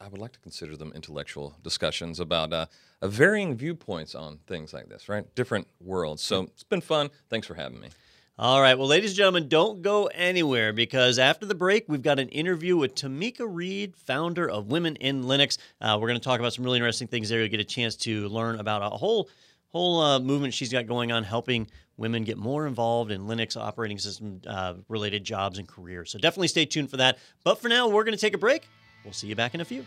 I 0.00 0.08
would 0.08 0.20
like 0.20 0.32
to 0.32 0.40
consider 0.40 0.76
them 0.76 0.92
intellectual 0.94 1.56
discussions 1.62 2.20
about 2.20 2.52
uh, 2.52 2.66
uh, 3.00 3.08
varying 3.08 3.56
viewpoints 3.56 4.14
on 4.14 4.38
things 4.46 4.72
like 4.72 4.88
this, 4.88 5.08
right? 5.08 5.32
Different 5.34 5.66
worlds. 5.80 6.22
So 6.22 6.42
it's 6.42 6.62
been 6.62 6.80
fun. 6.80 7.10
Thanks 7.30 7.46
for 7.46 7.54
having 7.54 7.80
me. 7.80 7.88
All 8.38 8.60
right. 8.60 8.76
Well, 8.76 8.88
ladies 8.88 9.10
and 9.10 9.18
gentlemen, 9.18 9.48
don't 9.48 9.82
go 9.82 10.06
anywhere 10.06 10.72
because 10.72 11.18
after 11.18 11.46
the 11.46 11.54
break, 11.54 11.84
we've 11.86 12.02
got 12.02 12.18
an 12.18 12.28
interview 12.30 12.76
with 12.76 12.94
Tameika 12.94 13.46
Reed, 13.46 13.94
founder 13.94 14.48
of 14.48 14.66
Women 14.66 14.96
in 14.96 15.24
Linux. 15.24 15.58
Uh, 15.80 15.98
we're 16.00 16.08
going 16.08 16.18
to 16.18 16.24
talk 16.24 16.40
about 16.40 16.52
some 16.52 16.64
really 16.64 16.78
interesting 16.78 17.08
things 17.08 17.28
there. 17.28 17.40
You'll 17.40 17.50
get 17.50 17.60
a 17.60 17.64
chance 17.64 17.94
to 17.96 18.28
learn 18.28 18.58
about 18.58 18.82
a 18.82 18.96
whole 18.96 19.28
whole 19.68 20.00
uh, 20.00 20.18
movement 20.18 20.52
she's 20.52 20.70
got 20.70 20.86
going 20.86 21.12
on 21.12 21.24
helping 21.24 21.66
women 21.96 22.24
get 22.24 22.36
more 22.36 22.66
involved 22.66 23.10
in 23.10 23.22
Linux 23.22 23.56
operating 23.56 23.98
system 23.98 24.40
uh, 24.46 24.74
related 24.88 25.24
jobs 25.24 25.58
and 25.58 25.66
careers. 25.66 26.10
So 26.10 26.18
definitely 26.18 26.48
stay 26.48 26.66
tuned 26.66 26.90
for 26.90 26.98
that. 26.98 27.18
But 27.44 27.60
for 27.60 27.68
now, 27.68 27.88
we're 27.88 28.04
going 28.04 28.16
to 28.16 28.20
take 28.20 28.34
a 28.34 28.38
break. 28.38 28.68
We'll 29.04 29.12
see 29.12 29.26
you 29.26 29.36
back 29.36 29.54
in 29.54 29.60
a 29.60 29.64
few. 29.64 29.84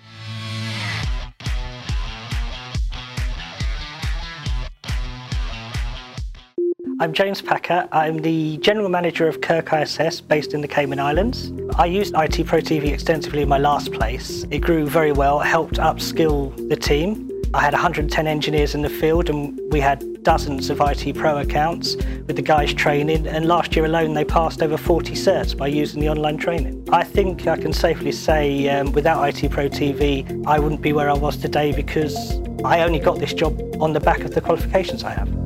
I'm 6.98 7.12
James 7.12 7.42
Packer. 7.42 7.90
I'm 7.92 8.20
the 8.20 8.58
General 8.58 8.88
Manager 8.88 9.28
of 9.28 9.42
Kirk 9.42 9.74
ISS 9.74 10.22
based 10.22 10.54
in 10.54 10.62
the 10.62 10.68
Cayman 10.68 11.00
Islands. 11.00 11.52
I 11.78 11.88
used 11.88 12.16
IT 12.16 12.46
Pro 12.46 12.60
TV 12.60 12.94
extensively 12.94 13.42
in 13.42 13.50
my 13.50 13.58
last 13.58 13.92
place. 13.92 14.46
It 14.50 14.60
grew 14.60 14.88
very 14.88 15.12
well, 15.12 15.40
helped 15.40 15.76
upskill 15.76 16.56
the 16.70 16.76
team. 16.78 17.30
I 17.56 17.62
had 17.62 17.72
110 17.72 18.28
engineers 18.28 18.76
in 18.76 18.82
the 18.82 18.90
field 18.90 19.30
and 19.30 19.58
we 19.72 19.80
had 19.80 20.22
dozens 20.24 20.70
of 20.70 20.82
IT 20.82 21.16
Pro 21.16 21.38
accounts 21.38 21.96
with 22.28 22.36
the 22.36 22.42
guys 22.42 22.74
training 22.74 23.26
and 23.28 23.46
last 23.46 23.78
year 23.78 23.86
alone 23.86 24.14
they 24.14 24.26
passed 24.26 24.62
over 24.62 24.76
40 24.76 25.14
certs 25.14 25.56
by 25.56 25.68
using 25.68 26.02
the 26.02 26.10
online 26.10 26.36
training. 26.36 26.86
I 26.92 27.06
think 27.06 27.48
I 27.48 27.56
can 27.56 27.72
safely 27.72 28.12
say 28.12 28.68
um, 28.68 28.92
without 28.92 29.24
IT 29.24 29.50
Pro 29.52 29.70
TV 29.70 30.46
I 30.46 30.60
wouldn't 30.60 30.82
be 30.82 30.92
where 30.92 31.10
I 31.10 31.14
was 31.14 31.38
today 31.38 31.72
because 31.72 32.38
I 32.66 32.82
only 32.82 33.00
got 33.00 33.20
this 33.20 33.34
job 33.34 33.58
on 33.80 33.94
the 33.94 34.02
back 34.02 34.26
of 34.26 34.32
the 34.32 34.42
qualifications 34.42 35.06
I 35.06 35.12
have. 35.12 35.45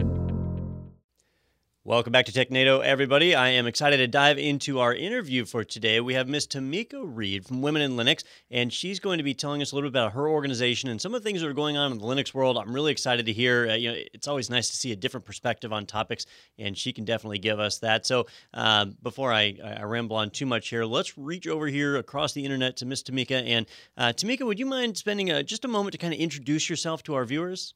Welcome 1.89 2.12
back 2.12 2.28
to 2.28 2.32
TechNado, 2.32 2.84
everybody. 2.84 3.34
I 3.34 3.49
am 3.49 3.65
excited 3.65 3.97
to 3.97 4.08
dive 4.08 4.38
into 4.38 4.80
our 4.80 4.93
interview 4.93 5.43
for 5.43 5.63
today. 5.63 5.99
We 5.99 6.13
have 6.13 6.28
Miss 6.28 6.45
Tameika 6.45 7.02
Reed 7.04 7.47
from 7.47 7.63
Women 7.63 7.82
in 7.82 7.93
Linux, 7.93 8.23
and 8.52 8.71
she's 8.71 8.99
going 8.99 9.17
to 9.17 9.23
be 9.23 9.34
telling 9.34 9.63
us 9.63 9.71
a 9.71 9.75
little 9.75 9.89
bit 9.89 9.97
about 9.97 10.12
her 10.12 10.30
organization 10.30 10.91
and 10.91 11.02
some 11.02 11.15
of 11.15 11.23
the 11.23 11.28
things 11.28 11.41
that 11.41 11.47
are 11.47 11.54
going 11.54 11.78
on 11.78 11.91
in 11.91 11.97
the 11.97 12.06
Linux 12.06 12.32
world. 12.32 12.60
I'm 12.60 12.75
really 12.75 12.91
excited 12.91 13.25
to 13.25 13.34
hear. 13.34 13.69
Uh, 13.71 13.73
you 13.73 13.91
know, 13.91 13.97
it's 14.13 14.28
always 14.28 14.52
nice 14.52 14.69
to 14.69 14.78
see 14.78 14.91
a 14.91 14.95
different 14.95 15.25
perspective 15.25 15.73
on 15.73 15.88
topics, 15.88 16.28
and 16.60 16.78
she 16.78 16.93
can 16.93 17.06
definitely 17.06 17.39
give 17.39 17.60
us 17.60 17.80
that. 17.80 18.06
So, 18.06 18.28
um, 18.54 18.95
before 19.02 19.34
I, 19.34 19.58
I 19.63 19.82
ramble 19.82 20.17
on 20.17 20.30
too 20.30 20.45
much 20.45 20.69
here, 20.69 20.86
let's 20.86 21.17
reach 21.17 21.47
over 21.47 21.65
here 21.65 21.95
across 21.95 22.34
the 22.34 22.45
internet 22.45 22.78
to 22.78 22.86
Miss 22.86 23.02
Tameika. 23.02 23.43
And 23.47 23.65
uh, 23.97 24.13
Tameika, 24.15 24.45
would 24.45 24.60
you 24.60 24.67
mind 24.67 24.95
spending 24.95 25.32
a, 25.32 25.41
just 25.41 25.65
a 25.65 25.67
moment 25.67 25.93
to 25.93 25.97
kind 25.97 26.13
of 26.13 26.19
introduce 26.19 26.69
yourself 26.69 27.02
to 27.06 27.15
our 27.15 27.25
viewers? 27.25 27.73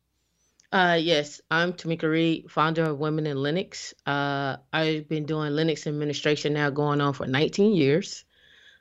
Uh, 0.74 0.98
yes, 1.00 1.40
I'm 1.52 1.74
Tameika 1.74 2.10
Reed, 2.10 2.50
founder 2.50 2.86
of 2.86 2.98
Women 2.98 3.28
in 3.28 3.38
Linux. 3.38 3.94
Uh, 4.08 4.58
I've 4.74 5.08
been 5.08 5.28
doing 5.28 5.52
Linux 5.52 5.86
administration 5.86 6.54
now 6.54 6.72
going 6.72 7.00
on 7.00 7.14
for 7.14 7.28
19 7.28 7.76
years. 7.76 8.26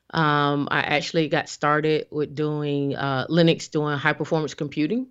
Um, 0.08 0.68
I 0.70 0.80
actually 0.80 1.28
got 1.28 1.50
started 1.50 2.06
with 2.10 2.34
doing 2.34 2.96
uh, 2.96 3.26
Linux, 3.28 3.70
doing 3.70 3.98
high 3.98 4.14
performance 4.14 4.54
computing 4.54 5.08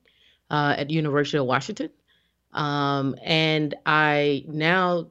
uh, 0.50 0.74
at 0.76 0.88
the 0.88 0.96
University 0.96 1.38
of 1.38 1.46
Washington. 1.46 1.92
Um, 2.52 3.16
and 3.24 3.76
I 3.86 4.44
now 4.48 5.10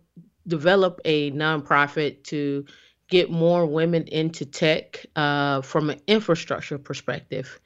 develop 0.49 1.01
a 1.05 1.31
nonprofit 1.31 2.25
to 2.25 2.65
get 3.09 3.31
more 3.31 3.65
women 3.65 4.09
into 4.09 4.45
tech 4.45 5.07
uh, 5.15 5.61
from 5.61 5.91
an 5.91 6.01
infrastructure 6.09 6.79
perspective 6.79 7.61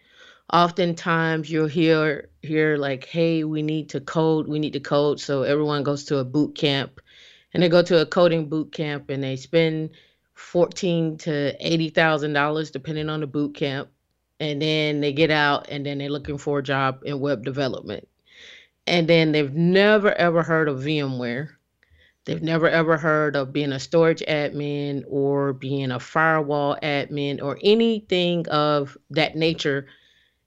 oftentimes 0.52 1.50
you'll 1.50 1.66
hear 1.66 2.28
hear 2.42 2.76
like 2.76 3.04
hey 3.04 3.44
we 3.44 3.62
need 3.62 3.88
to 3.90 4.00
code 4.00 4.46
we 4.46 4.58
need 4.58 4.74
to 4.74 4.80
code. 4.80 5.20
So 5.20 5.42
everyone 5.42 5.82
goes 5.82 6.04
to 6.06 6.18
a 6.18 6.24
boot 6.24 6.56
camp 6.56 7.00
and 7.52 7.62
they 7.62 7.68
go 7.68 7.82
to 7.82 8.00
a 8.00 8.06
coding 8.06 8.48
boot 8.48 8.72
camp 8.72 9.10
and 9.10 9.22
they 9.22 9.36
spend 9.36 9.90
fourteen 10.34 11.16
to 11.18 11.54
eighty 11.60 11.90
thousand 11.90 12.32
dollars 12.32 12.70
depending 12.70 13.08
on 13.08 13.20
the 13.20 13.26
boot 13.26 13.54
camp 13.54 13.88
and 14.40 14.60
then 14.60 15.00
they 15.00 15.12
get 15.12 15.30
out 15.30 15.68
and 15.70 15.86
then 15.86 15.98
they're 15.98 16.10
looking 16.10 16.38
for 16.38 16.58
a 16.58 16.62
job 16.62 17.00
in 17.04 17.20
web 17.20 17.44
development. 17.44 18.08
And 18.86 19.08
then 19.08 19.32
they've 19.32 19.54
never 19.54 20.12
ever 20.12 20.42
heard 20.42 20.68
of 20.68 20.80
vmware. 20.80 21.50
They've 22.26 22.42
never 22.42 22.68
ever 22.68 22.98
heard 22.98 23.36
of 23.36 23.52
being 23.52 23.72
a 23.72 23.78
storage 23.78 24.22
admin 24.22 25.04
or 25.08 25.52
being 25.52 25.90
a 25.90 26.00
firewall 26.00 26.76
admin 26.82 27.42
or 27.42 27.58
anything 27.62 28.48
of 28.48 28.96
that 29.10 29.36
nature 29.36 29.86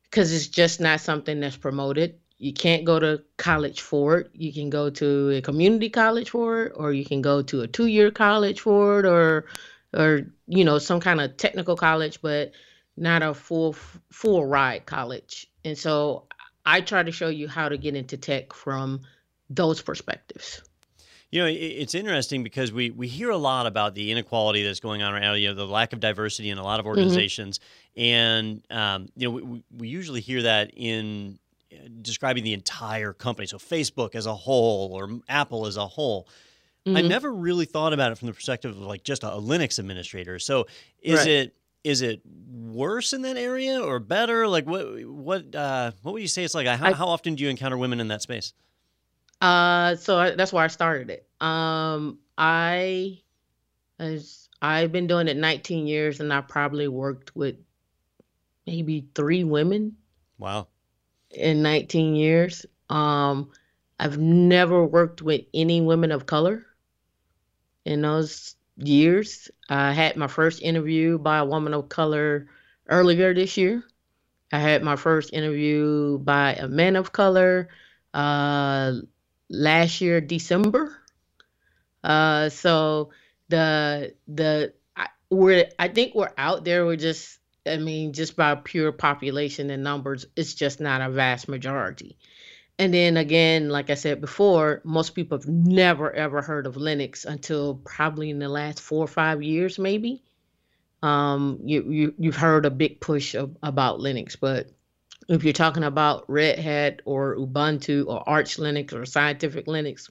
because 0.09 0.33
it's 0.33 0.47
just 0.47 0.79
not 0.79 0.99
something 1.01 1.39
that's 1.39 1.57
promoted. 1.57 2.15
You 2.37 2.53
can't 2.53 2.85
go 2.85 2.99
to 2.99 3.23
college 3.37 3.81
for 3.81 4.19
it. 4.19 4.29
You 4.33 4.53
can 4.53 4.69
go 4.69 4.89
to 4.91 5.31
a 5.31 5.41
community 5.41 5.89
college 5.89 6.29
for 6.29 6.65
it, 6.65 6.73
or 6.75 6.93
you 6.93 7.05
can 7.05 7.21
go 7.21 7.41
to 7.41 7.61
a 7.61 7.67
two-year 7.67 8.11
college 8.11 8.61
for 8.61 8.99
it, 8.99 9.05
or, 9.05 9.45
or 9.93 10.21
you 10.47 10.63
know, 10.63 10.77
some 10.77 10.99
kind 10.99 11.19
of 11.19 11.35
technical 11.37 11.75
college, 11.75 12.21
but 12.21 12.51
not 12.95 13.23
a 13.23 13.33
full 13.33 13.73
full 14.11 14.45
ride 14.45 14.85
college. 14.85 15.47
And 15.65 15.77
so, 15.77 16.27
I 16.67 16.81
try 16.81 17.01
to 17.01 17.11
show 17.11 17.29
you 17.29 17.47
how 17.47 17.69
to 17.69 17.77
get 17.77 17.95
into 17.95 18.17
tech 18.17 18.53
from 18.53 19.01
those 19.49 19.81
perspectives. 19.81 20.61
You 21.31 21.41
know, 21.41 21.47
it's 21.49 21.95
interesting 21.95 22.43
because 22.43 22.71
we 22.71 22.89
we 22.91 23.07
hear 23.07 23.29
a 23.29 23.37
lot 23.37 23.67
about 23.67 23.95
the 23.95 24.11
inequality 24.11 24.63
that's 24.63 24.79
going 24.79 25.01
on 25.01 25.11
right 25.13 25.21
now. 25.21 25.33
You 25.33 25.49
know, 25.49 25.55
the 25.55 25.65
lack 25.65 25.91
of 25.91 25.99
diversity 25.99 26.49
in 26.49 26.57
a 26.57 26.63
lot 26.63 26.79
of 26.79 26.85
organizations, 26.85 27.59
mm-hmm. 27.59 27.86
And 27.97 28.61
um, 28.69 29.09
you 29.15 29.27
know, 29.27 29.31
we, 29.31 29.63
we 29.75 29.87
usually 29.87 30.21
hear 30.21 30.43
that 30.43 30.71
in 30.75 31.39
uh, 31.73 31.77
describing 32.01 32.43
the 32.43 32.53
entire 32.53 33.11
company. 33.11 33.47
So 33.47 33.57
Facebook 33.57 34.13
as 34.13 34.27
a 34.27 34.35
whole, 34.35 34.93
or 34.93 35.19
Apple 35.27 35.65
as 35.65 35.77
a 35.77 35.87
whole. 35.87 36.27
Mm-hmm. 36.85 36.95
I 36.95 37.01
never 37.01 37.33
really 37.33 37.65
thought 37.65 37.91
about 37.91 38.11
it 38.11 38.17
from 38.17 38.27
the 38.27 38.33
perspective 38.33 38.71
of 38.71 38.77
like 38.77 39.03
just 39.03 39.23
a, 39.23 39.33
a 39.33 39.41
Linux 39.41 39.79
administrator. 39.79 40.39
So 40.39 40.67
is 41.01 41.19
right. 41.19 41.27
it 41.27 41.55
is 41.83 42.01
it 42.01 42.21
worse 42.51 43.13
in 43.13 43.23
that 43.23 43.35
area 43.35 43.81
or 43.81 43.99
better? 43.99 44.47
Like 44.47 44.67
what 44.67 45.03
what 45.05 45.55
uh, 45.55 45.91
what 46.03 46.13
would 46.13 46.21
you 46.21 46.27
say 46.27 46.43
it's 46.43 46.53
like? 46.53 46.67
How, 46.67 46.87
I, 46.87 46.93
how 46.93 47.07
often 47.07 47.35
do 47.35 47.43
you 47.43 47.49
encounter 47.49 47.77
women 47.77 47.99
in 47.99 48.09
that 48.09 48.21
space? 48.21 48.53
Uh, 49.41 49.95
so 49.95 50.17
I, 50.17 50.31
that's 50.31 50.53
why 50.53 50.63
I 50.63 50.67
started 50.67 51.09
it. 51.09 51.27
Um, 51.41 52.19
I 52.37 53.21
as 53.99 54.49
I've 54.61 54.91
been 54.91 55.07
doing 55.07 55.27
it 55.27 55.37
19 55.37 55.87
years, 55.87 56.19
and 56.19 56.31
I 56.31 56.41
probably 56.41 56.87
worked 56.87 57.35
with 57.35 57.55
maybe 58.67 59.07
three 59.15 59.45
women. 59.45 59.95
Wow. 60.37 60.67
In 61.31 61.63
19 61.63 62.15
years, 62.15 62.65
um, 62.89 63.51
I've 63.99 64.17
never 64.19 64.85
worked 64.85 65.21
with 65.21 65.41
any 65.53 65.81
women 65.81 66.11
of 66.11 66.25
color 66.25 66.65
in 67.85 68.01
those 68.01 68.55
years. 68.75 69.49
I 69.69 69.93
had 69.93 70.17
my 70.17 70.27
first 70.27 70.61
interview 70.61 71.17
by 71.17 71.39
a 71.39 71.45
woman 71.45 71.73
of 71.73 71.89
color 71.89 72.47
earlier 72.87 73.33
this 73.33 73.57
year. 73.57 73.83
I 74.51 74.59
had 74.59 74.83
my 74.83 74.95
first 74.95 75.33
interview 75.33 76.19
by 76.19 76.53
a 76.53 76.67
man 76.67 76.95
of 76.95 77.11
color 77.11 77.69
uh, 78.13 78.93
last 79.49 79.99
year, 79.99 80.21
December. 80.21 80.95
Uh, 82.03 82.47
so 82.49 83.09
the 83.49 84.13
the 84.27 84.73
I, 84.95 85.07
we're 85.29 85.67
I 85.79 85.87
think 85.89 86.15
we're 86.15 86.31
out 86.37 86.63
there. 86.63 86.85
We're 86.85 86.95
just 86.95 87.39
I 87.67 87.77
mean, 87.77 88.13
just 88.13 88.35
by 88.35 88.55
pure 88.55 88.91
population 88.91 89.69
and 89.69 89.83
numbers, 89.83 90.25
it's 90.35 90.53
just 90.53 90.79
not 90.79 91.01
a 91.01 91.09
vast 91.09 91.47
majority. 91.47 92.17
And 92.79 92.93
then 92.93 93.17
again, 93.17 93.69
like 93.69 93.89
I 93.89 93.95
said 93.95 94.21
before, 94.21 94.81
most 94.83 95.15
people 95.15 95.37
have 95.37 95.47
never 95.47 96.11
ever 96.11 96.41
heard 96.41 96.67
of 96.67 96.75
Linux 96.75 97.25
until 97.25 97.75
probably 97.75 98.29
in 98.29 98.39
the 98.39 98.49
last 98.49 98.79
four 98.79 99.03
or 99.03 99.07
five 99.07 99.41
years, 99.41 99.79
maybe. 99.79 100.23
Um, 101.01 101.59
you, 101.63 101.91
you 101.91 102.13
you've 102.17 102.35
heard 102.35 102.65
a 102.65 102.71
big 102.71 102.99
push 102.99 103.35
of, 103.35 103.55
about 103.61 103.99
Linux, 103.99 104.35
but 104.39 104.69
if 105.27 105.43
you're 105.43 105.53
talking 105.53 105.83
about 105.83 106.29
Red 106.29 106.59
Hat 106.59 107.01
or 107.05 107.35
Ubuntu 107.35 108.07
or 108.07 108.27
Arch 108.27 108.57
Linux 108.57 108.93
or 108.93 109.05
Scientific 109.05 109.65
Linux, 109.65 110.09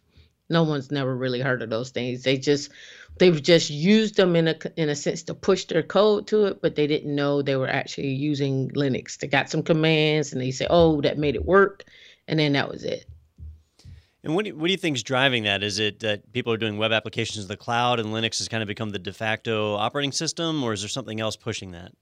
no 0.48 0.62
one's 0.62 0.90
never 0.90 1.14
really 1.14 1.40
heard 1.40 1.62
of 1.62 1.70
those 1.70 1.90
things. 1.90 2.22
They 2.22 2.36
just 2.36 2.70
they've 3.18 3.42
just 3.42 3.70
used 3.70 4.16
them 4.16 4.36
in 4.36 4.48
a 4.48 4.56
in 4.76 4.88
a 4.88 4.94
sense 4.94 5.22
to 5.24 5.34
push 5.34 5.64
their 5.64 5.82
code 5.82 6.26
to 6.28 6.46
it, 6.46 6.62
but 6.62 6.76
they 6.76 6.86
didn't 6.86 7.14
know 7.14 7.42
they 7.42 7.56
were 7.56 7.68
actually 7.68 8.08
using 8.08 8.70
Linux. 8.70 9.18
They 9.18 9.26
got 9.26 9.50
some 9.50 9.62
commands 9.62 10.32
and 10.32 10.40
they 10.40 10.50
say, 10.50 10.66
"Oh, 10.68 11.00
that 11.02 11.18
made 11.18 11.34
it 11.34 11.44
work," 11.44 11.84
and 12.28 12.38
then 12.38 12.52
that 12.52 12.68
was 12.68 12.84
it. 12.84 13.06
And 14.22 14.34
what 14.34 14.44
do, 14.44 14.50
you, 14.50 14.56
what 14.56 14.66
do 14.66 14.72
you 14.72 14.78
think 14.78 14.96
is 14.96 15.04
driving 15.04 15.44
that? 15.44 15.62
Is 15.62 15.78
it 15.78 16.00
that 16.00 16.32
people 16.32 16.52
are 16.52 16.56
doing 16.56 16.78
web 16.78 16.90
applications 16.90 17.44
in 17.44 17.48
the 17.48 17.56
cloud 17.56 18.00
and 18.00 18.08
Linux 18.08 18.38
has 18.38 18.48
kind 18.48 18.60
of 18.60 18.66
become 18.66 18.90
the 18.90 18.98
de 18.98 19.12
facto 19.12 19.74
operating 19.74 20.10
system, 20.10 20.64
or 20.64 20.72
is 20.72 20.82
there 20.82 20.88
something 20.88 21.20
else 21.20 21.36
pushing 21.36 21.70
that? 21.70 21.92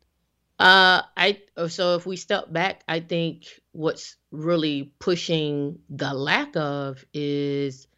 Uh, 0.59 1.03
I 1.17 1.43
so 1.69 1.97
if 1.97 2.07
we 2.07 2.17
step 2.17 2.53
back, 2.53 2.83
I 2.89 3.01
think 3.01 3.61
what's 3.73 4.17
really 4.31 4.93
pushing 5.01 5.81
the 5.91 6.15
lack 6.15 6.57
of 6.57 7.05
is 7.13 7.89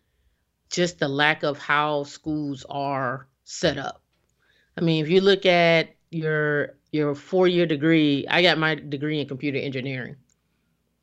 just 0.70 0.98
the 0.98 1.09
lack 1.09 1.42
of 1.42 1.59
how 1.59 2.05
schools 2.05 2.64
are 2.68 3.29
set 3.44 3.79
up. 3.79 4.02
I 4.76 4.81
mean, 4.83 5.05
if 5.05 5.11
you 5.11 5.20
look 5.20 5.46
at 5.46 5.94
your 6.11 6.76
your 6.92 7.14
four 7.14 7.48
year 7.48 7.66
degree, 7.66 8.26
I 8.29 8.42
got 8.42 8.59
my 8.59 8.74
degree 8.74 9.20
in 9.20 9.29
computer 9.29 9.59
engineering. 9.59 10.16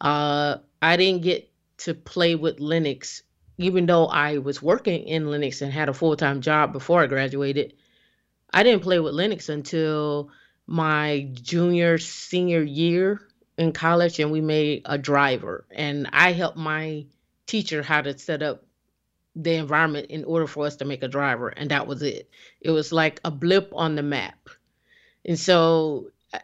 Uh, 0.02 0.58
I 0.82 0.97
didn't 0.97 1.23
get 1.23 1.49
to 1.80 1.93
play 1.93 2.36
with 2.36 2.60
Linux, 2.60 3.21
even 3.58 3.86
though 3.86 4.08
I 4.08 4.38
was 4.38 4.62
working 4.62 5.04
in 5.04 5.26
Linux 5.26 5.62
and 5.62 5.71
had 5.71 5.89
a 5.89 5.93
full 5.93 6.15
time 6.15 6.41
job 6.41 6.73
before 6.73 7.02
I 7.02 7.08
graduated. 7.08 7.73
I 8.52 8.63
didn't 8.63 8.84
play 8.84 8.99
with 8.99 9.15
Linux 9.15 9.49
until 9.49 10.30
my 10.67 11.28
junior 11.34 11.97
senior 11.97 12.62
year 12.62 13.21
in 13.58 13.71
college, 13.71 14.19
and 14.19 14.32
we 14.32 14.41
made 14.41 14.84
a 14.86 14.97
driver, 14.97 15.65
and 15.71 16.10
I 16.13 16.34
helped 16.34 16.58
my 16.58 17.06
teacher 17.45 17.84
how 17.84 18.02
to 18.02 18.17
set 18.17 18.41
up 18.41 18.65
the 19.36 19.54
environment 19.56 20.08
in 20.10 20.24
order 20.26 20.48
for 20.48 20.65
us 20.65 20.76
to 20.78 20.86
make 20.86 21.04
a 21.04 21.08
driver 21.08 21.50
and 21.50 21.72
that 21.72 21.88
was 21.88 22.02
it. 22.02 22.30
It 22.62 22.72
was 22.72 22.91
like 22.91 23.19
a 23.26 23.32
blip 23.32 23.72
on 23.76 23.96
the 23.96 24.04
map. 24.04 24.50
And 25.26 25.39
so 25.39 26.12
uh, 26.34 26.39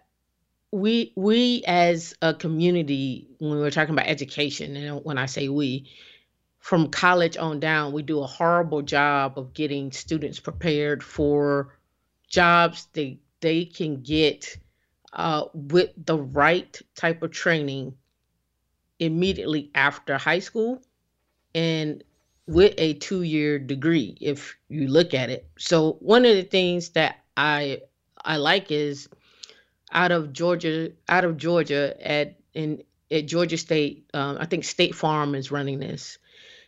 we 0.72 1.14
we 1.16 1.64
as 1.68 2.16
a 2.22 2.34
community 2.34 3.28
when 3.40 3.60
we're 3.60 3.72
talking 3.72 3.94
about 3.94 4.08
education 4.08 4.76
and 4.76 5.04
when 5.04 5.18
i 5.18 5.26
say 5.26 5.50
we 5.50 5.90
from 6.60 6.90
college 6.90 7.38
on 7.38 7.60
down 7.60 7.92
we 7.92 8.02
do 8.02 8.20
a 8.22 8.28
horrible 8.28 8.82
job 8.82 9.38
of 9.38 9.54
getting 9.54 9.92
students 9.92 10.40
prepared 10.40 11.04
for 11.04 11.78
jobs 12.30 12.88
they 12.94 13.20
they 13.42 13.66
can 13.66 14.02
get 14.02 14.58
uh, 15.14 15.46
with 15.54 15.90
the 16.06 16.18
right 16.18 16.80
type 16.96 17.24
of 17.24 17.32
training 17.32 17.94
immediately 19.00 19.72
after 19.74 20.18
high 20.18 20.40
school. 20.40 20.82
And 21.56 22.04
with 22.50 22.74
a 22.80 22.96
two 22.96 23.22
year 23.22 23.60
degree 23.60 24.18
if 24.20 24.58
you 24.70 24.88
look 24.88 25.14
at 25.14 25.30
it. 25.30 25.48
So 25.60 25.98
one 26.00 26.26
of 26.26 26.36
the 26.36 26.42
things 26.42 26.90
that 26.90 27.18
I 27.38 27.82
I 28.18 28.38
like 28.38 28.72
is 28.72 29.08
out 29.92 30.12
of 30.12 30.34
Georgia 30.34 30.92
out 31.08 31.26
of 31.26 31.38
Georgia 31.38 31.96
at 32.02 32.40
in 32.56 32.82
at 33.12 33.28
Georgia 33.28 33.58
State, 33.58 34.10
um, 34.16 34.38
I 34.40 34.46
think 34.46 34.64
State 34.64 34.96
Farm 34.96 35.36
is 35.36 35.52
running 35.52 35.80
this. 35.80 36.18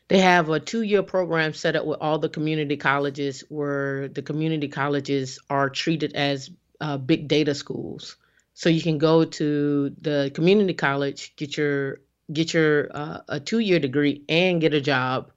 They 0.08 0.20
have 0.20 0.50
a 0.50 0.60
two 0.60 0.84
year 0.84 1.02
program 1.02 1.54
set 1.54 1.76
up 1.76 1.86
with 1.86 1.98
all 2.00 2.20
the 2.20 2.30
community 2.30 2.78
colleges 2.78 3.44
where 3.50 4.08
the 4.08 4.22
community 4.22 4.68
colleges 4.68 5.40
are 5.50 5.70
treated 5.70 6.14
as 6.14 6.52
uh, 6.80 6.98
big 6.98 7.28
data 7.28 7.56
schools. 7.56 8.18
So 8.54 8.70
you 8.70 8.84
can 8.84 9.00
go 9.00 9.26
to 9.26 9.96
the 10.00 10.32
community 10.36 10.76
college, 10.76 11.36
get 11.38 11.58
your 11.58 12.02
get 12.32 12.54
your 12.54 12.96
uh, 12.96 13.22
a 13.28 13.40
two 13.40 13.60
year 13.60 13.80
degree 13.80 14.24
and 14.30 14.62
get 14.62 14.76
a 14.76 14.82
job 14.82 15.32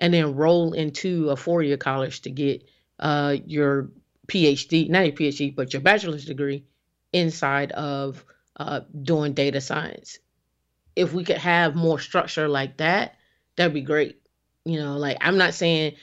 and 0.00 0.14
then 0.14 0.34
roll 0.34 0.72
into 0.72 1.30
a 1.30 1.36
four 1.36 1.62
year 1.62 1.76
college 1.76 2.22
to 2.22 2.30
get 2.30 2.64
uh, 2.98 3.36
your 3.46 3.90
PhD, 4.26 4.88
not 4.88 5.04
your 5.04 5.12
PhD, 5.14 5.54
but 5.54 5.72
your 5.72 5.82
bachelor's 5.82 6.24
degree 6.24 6.64
inside 7.12 7.70
of 7.72 8.24
uh, 8.56 8.80
doing 9.02 9.34
data 9.34 9.60
science. 9.60 10.18
If 10.96 11.12
we 11.12 11.22
could 11.24 11.38
have 11.38 11.76
more 11.76 11.98
structure 11.98 12.48
like 12.48 12.78
that, 12.78 13.16
that'd 13.56 13.74
be 13.74 13.82
great. 13.82 14.20
You 14.64 14.80
know, 14.80 14.96
like 14.96 15.18
I'm 15.20 15.36
not 15.36 15.54
saying 15.54 15.94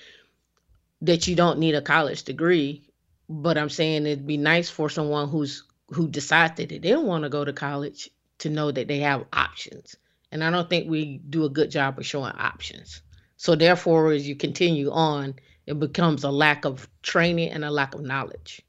that 1.02 1.28
you 1.28 1.36
don't 1.36 1.60
need 1.60 1.76
a 1.76 1.82
college 1.82 2.24
degree, 2.24 2.84
but 3.30 3.58
I'm 3.58 3.70
saying 3.70 4.06
it'd 4.06 4.28
be 4.28 4.38
nice 4.38 4.70
for 4.70 4.90
someone 4.90 5.30
who's 5.30 5.64
who 5.90 6.08
decides 6.08 6.58
that 6.58 6.70
they 6.70 6.80
don't 6.80 7.06
want 7.06 7.24
to 7.24 7.30
go 7.30 7.46
to 7.46 7.54
college 7.54 8.10
to 8.40 8.50
know 8.50 8.72
that 8.72 8.88
they 8.88 9.00
have 9.00 9.26
options. 9.32 9.96
And 10.32 10.44
I 10.44 10.52
don't 10.52 10.70
think 10.70 10.90
we 10.90 11.18
do 11.18 11.46
a 11.46 11.50
good 11.50 11.72
job 11.72 11.98
of 11.98 12.06
showing 12.06 12.34
options. 12.34 13.02
So 13.38 13.56
therefore, 13.56 14.12
as 14.12 14.28
you 14.28 14.36
continue 14.36 14.92
on, 14.92 15.36
it 15.68 15.80
becomes 15.80 16.24
a 16.24 16.32
lack 16.32 16.66
of 16.66 16.90
training 17.04 17.50
and 17.52 17.64
a 17.64 17.72
lack 17.72 17.94
of 17.94 18.02
knowledge. 18.02 18.62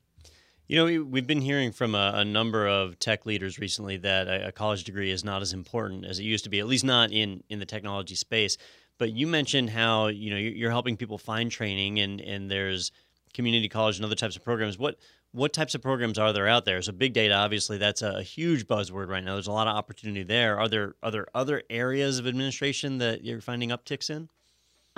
You 0.66 0.76
know, 0.76 1.04
we've 1.04 1.26
been 1.26 1.40
hearing 1.40 1.72
from 1.72 1.94
a, 1.94 2.12
a 2.16 2.24
number 2.26 2.68
of 2.68 2.98
tech 2.98 3.24
leaders 3.24 3.58
recently 3.58 3.96
that 3.98 4.28
a, 4.28 4.48
a, 4.48 4.52
college 4.52 4.84
degree 4.84 5.10
is 5.10 5.24
not 5.24 5.40
as 5.40 5.54
important 5.54 6.04
as 6.04 6.18
it 6.18 6.24
used 6.24 6.44
to 6.44 6.50
be, 6.50 6.58
at 6.58 6.66
least 6.66 6.84
not 6.84 7.10
in, 7.10 7.42
in 7.48 7.58
the 7.58 7.64
technology 7.64 8.14
space. 8.14 8.58
But 8.98 9.12
you 9.12 9.26
mentioned 9.26 9.70
how 9.70 10.08
you 10.08 10.30
know 10.30 10.36
you're 10.36 10.70
helping 10.70 10.96
people 10.96 11.16
find 11.16 11.50
training, 11.50 12.00
and, 12.00 12.20
and 12.20 12.50
there's 12.50 12.92
community 13.32 13.68
college 13.68 13.96
and 13.96 14.04
other 14.04 14.16
types 14.16 14.36
of 14.36 14.44
programs. 14.44 14.76
What 14.76 14.96
what 15.32 15.52
types 15.52 15.74
of 15.74 15.80
programs 15.80 16.18
are 16.18 16.32
there 16.32 16.48
out 16.48 16.64
there? 16.64 16.82
So 16.82 16.92
big 16.92 17.12
data, 17.12 17.34
obviously, 17.34 17.78
that's 17.78 18.02
a 18.02 18.22
huge 18.22 18.66
buzzword 18.66 19.08
right 19.08 19.22
now. 19.22 19.34
There's 19.34 19.46
a 19.46 19.52
lot 19.52 19.68
of 19.68 19.76
opportunity 19.76 20.24
there. 20.24 20.58
Are 20.58 20.68
there 20.68 20.96
are 21.02 21.12
there 21.12 21.28
other 21.32 21.62
areas 21.70 22.18
of 22.18 22.26
administration 22.26 22.98
that 22.98 23.24
you're 23.24 23.40
finding 23.40 23.70
upticks 23.70 24.10
in? 24.10 24.28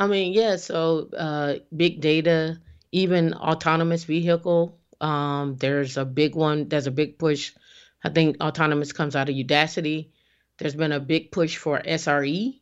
I 0.01 0.07
mean, 0.07 0.33
yeah, 0.33 0.57
so 0.57 1.11
uh, 1.17 1.57
big 1.77 2.01
data, 2.01 2.59
even 2.91 3.35
autonomous 3.35 4.05
vehicle, 4.05 4.79
um, 4.99 5.57
there's 5.57 5.99
a 5.99 6.07
big 6.07 6.35
one, 6.35 6.71
there's 6.71 6.87
a 6.87 6.91
big 6.91 7.19
push. 7.19 7.53
I 8.03 8.09
think 8.09 8.39
autonomous 8.41 8.93
comes 8.93 9.15
out 9.15 9.29
of 9.29 9.35
Udacity. 9.35 10.09
There's 10.57 10.75
been 10.75 10.93
a 10.93 11.01
big 11.01 11.31
push 11.31 11.59
for 11.59 11.81
SRE. 11.81 12.59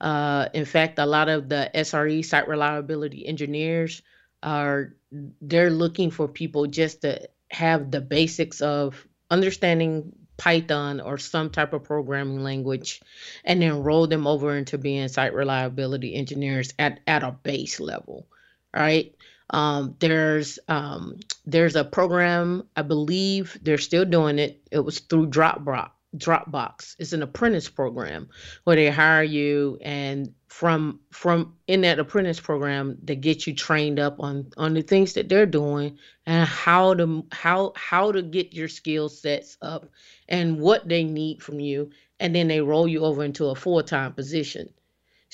Uh, 0.00 0.48
in 0.54 0.64
fact, 0.64 0.98
a 0.98 1.06
lot 1.06 1.28
of 1.28 1.48
the 1.48 1.70
SRE 1.72 2.24
site 2.24 2.48
reliability 2.48 3.24
engineers 3.28 4.02
are 4.42 4.96
they're 5.40 5.70
looking 5.70 6.10
for 6.10 6.26
people 6.26 6.66
just 6.66 7.02
to 7.02 7.28
have 7.48 7.92
the 7.92 8.00
basics 8.00 8.60
of 8.60 9.06
understanding 9.30 10.12
Python 10.36 11.00
or 11.00 11.18
some 11.18 11.50
type 11.50 11.72
of 11.72 11.84
programming 11.84 12.42
language, 12.42 13.00
and 13.44 13.62
then 13.62 13.82
roll 13.82 14.06
them 14.06 14.26
over 14.26 14.56
into 14.56 14.78
being 14.78 15.08
site 15.08 15.34
reliability 15.34 16.14
engineers 16.14 16.72
at, 16.78 17.00
at 17.06 17.22
a 17.22 17.32
base 17.32 17.80
level. 17.80 18.26
Right. 18.74 19.14
Um, 19.50 19.96
there's 19.98 20.58
um, 20.68 21.18
there's 21.44 21.76
a 21.76 21.84
program 21.84 22.66
I 22.74 22.82
believe 22.82 23.58
they're 23.62 23.78
still 23.78 24.04
doing 24.06 24.38
it. 24.38 24.62
It 24.70 24.80
was 24.80 25.00
through 25.00 25.28
Dropbox. 25.28 25.90
Dropbox. 26.16 26.96
It's 26.98 27.12
an 27.12 27.22
apprentice 27.22 27.68
program 27.68 28.28
where 28.64 28.76
they 28.76 28.90
hire 28.90 29.22
you 29.22 29.78
and 29.80 30.34
from 30.48 31.00
from 31.10 31.54
in 31.66 31.80
that 31.80 31.98
apprentice 31.98 32.38
program 32.38 32.98
they 33.02 33.16
get 33.16 33.46
you 33.46 33.54
trained 33.54 33.98
up 33.98 34.20
on 34.20 34.50
on 34.58 34.74
the 34.74 34.82
things 34.82 35.14
that 35.14 35.30
they're 35.30 35.46
doing 35.46 35.98
and 36.26 36.46
how 36.46 36.92
to 36.94 37.26
how 37.32 37.72
how 37.76 38.12
to 38.12 38.20
get 38.20 38.52
your 38.52 38.68
skill 38.68 39.08
sets 39.08 39.56
up 39.62 39.88
and 40.28 40.60
what 40.60 40.86
they 40.86 41.02
need 41.02 41.42
from 41.42 41.58
you 41.58 41.90
and 42.20 42.34
then 42.34 42.48
they 42.48 42.60
roll 42.60 42.86
you 42.86 43.04
over 43.04 43.24
into 43.24 43.46
a 43.46 43.54
full-time 43.54 44.12
position. 44.12 44.68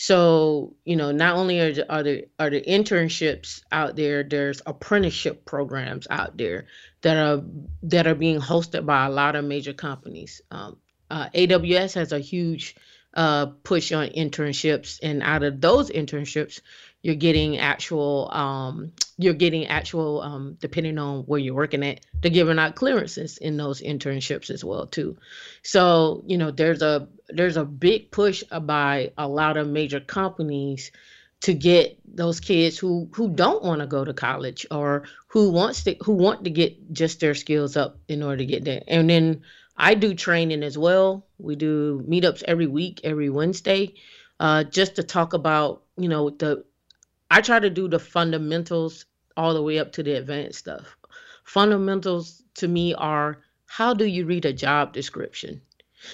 So, 0.01 0.77
you 0.85 0.95
know, 0.95 1.11
not 1.11 1.35
only 1.35 1.59
are 1.59 1.73
the, 1.73 1.93
are 1.93 2.05
the 2.05 2.29
are 2.39 2.51
the 2.51 2.61
internships 2.61 3.63
out 3.73 3.97
there, 3.97 4.23
there's 4.23 4.63
apprenticeship 4.65 5.45
programs 5.45 6.07
out 6.09 6.37
there 6.37 6.67
that 7.01 7.17
are 7.17 7.43
that 7.83 8.07
are 8.07 8.15
being 8.15 8.39
hosted 8.39 8.87
by 8.87 9.07
a 9.07 9.11
lot 9.11 9.35
of 9.35 9.45
major 9.45 9.73
companies. 9.73 10.41
Um, 10.53 10.77
uh, 11.11 11.31
AWS 11.31 11.95
has 11.95 12.13
a 12.13 12.21
huge 12.21 12.77
uh, 13.15 13.47
push 13.47 13.93
on 13.93 14.09
internships, 14.09 14.99
and 15.03 15.23
out 15.23 15.43
of 15.43 15.61
those 15.61 15.91
internships, 15.91 16.61
you're 17.03 17.15
getting 17.15 17.59
actual 17.59 18.29
um, 18.33 18.93
you're 19.17 19.35
getting 19.35 19.67
actual 19.67 20.21
um, 20.21 20.57
depending 20.61 20.99
on 20.99 21.23
where 21.23 21.41
you're 21.41 21.55
working 21.55 21.85
at 21.85 22.01
they're 22.21 22.31
giving 22.31 22.59
out 22.59 22.75
clearances 22.75 23.39
in 23.39 23.57
those 23.57 23.81
internships 23.81 24.51
as 24.51 24.65
well 24.65 24.87
too. 24.87 25.17
So 25.63 26.23
you 26.27 26.39
know 26.39 26.51
there's 26.51 26.83
a 26.83 27.09
there's 27.29 27.57
a 27.57 27.65
big 27.65 28.11
push 28.11 28.43
by 28.45 29.13
a 29.17 29.29
lot 29.29 29.57
of 29.57 29.69
major 29.69 30.01
companies 30.01 30.91
to 31.41 31.55
get 31.55 31.99
those 32.05 32.41
kids 32.41 32.79
who 32.79 33.09
who 33.13 33.29
don't 33.29 33.63
want 33.63 33.81
to 33.81 33.87
go 33.87 34.05
to 34.05 34.13
college 34.13 34.67
or 34.71 35.05
who 35.29 35.51
wants 35.51 35.85
to 35.85 35.97
who 36.03 36.15
want 36.15 36.45
to 36.45 36.51
get 36.51 36.93
just 36.93 37.21
their 37.21 37.35
skills 37.35 37.77
up 37.77 37.99
in 38.09 38.23
order 38.23 38.39
to 38.39 38.47
get 38.47 38.65
there. 38.65 38.83
And 38.89 39.09
then 39.09 39.43
i 39.79 39.95
do 39.95 40.15
training 40.15 40.63
as 40.63 40.77
well 40.77 41.25
we 41.39 41.57
do 41.57 42.05
meetups 42.07 42.43
every 42.47 42.67
week 42.67 43.01
every 43.05 43.31
wednesday 43.31 43.95
uh, 44.41 44.63
just 44.65 44.97
to 44.97 45.03
talk 45.03 45.33
about 45.33 45.83
you 45.97 46.09
know 46.09 46.31
the 46.31 46.65
I 47.31 47.41
try 47.43 47.59
to 47.59 47.71
do 47.71 47.89
the 47.89 47.99
fundamentals 47.99 49.05
all 49.37 49.55
the 49.55 49.63
way 49.63 49.79
up 49.79 49.93
to 49.93 50.03
the 50.03 50.13
advanced 50.13 50.61
stuff. 50.61 50.97
Fundamentals 51.45 52.43
to 52.55 52.69
me 52.69 52.95
are 52.95 53.43
how 53.67 53.93
do 53.95 54.07
you 54.07 54.25
read 54.25 54.47
a 54.47 54.53
job 54.53 54.93
description? 54.93 55.61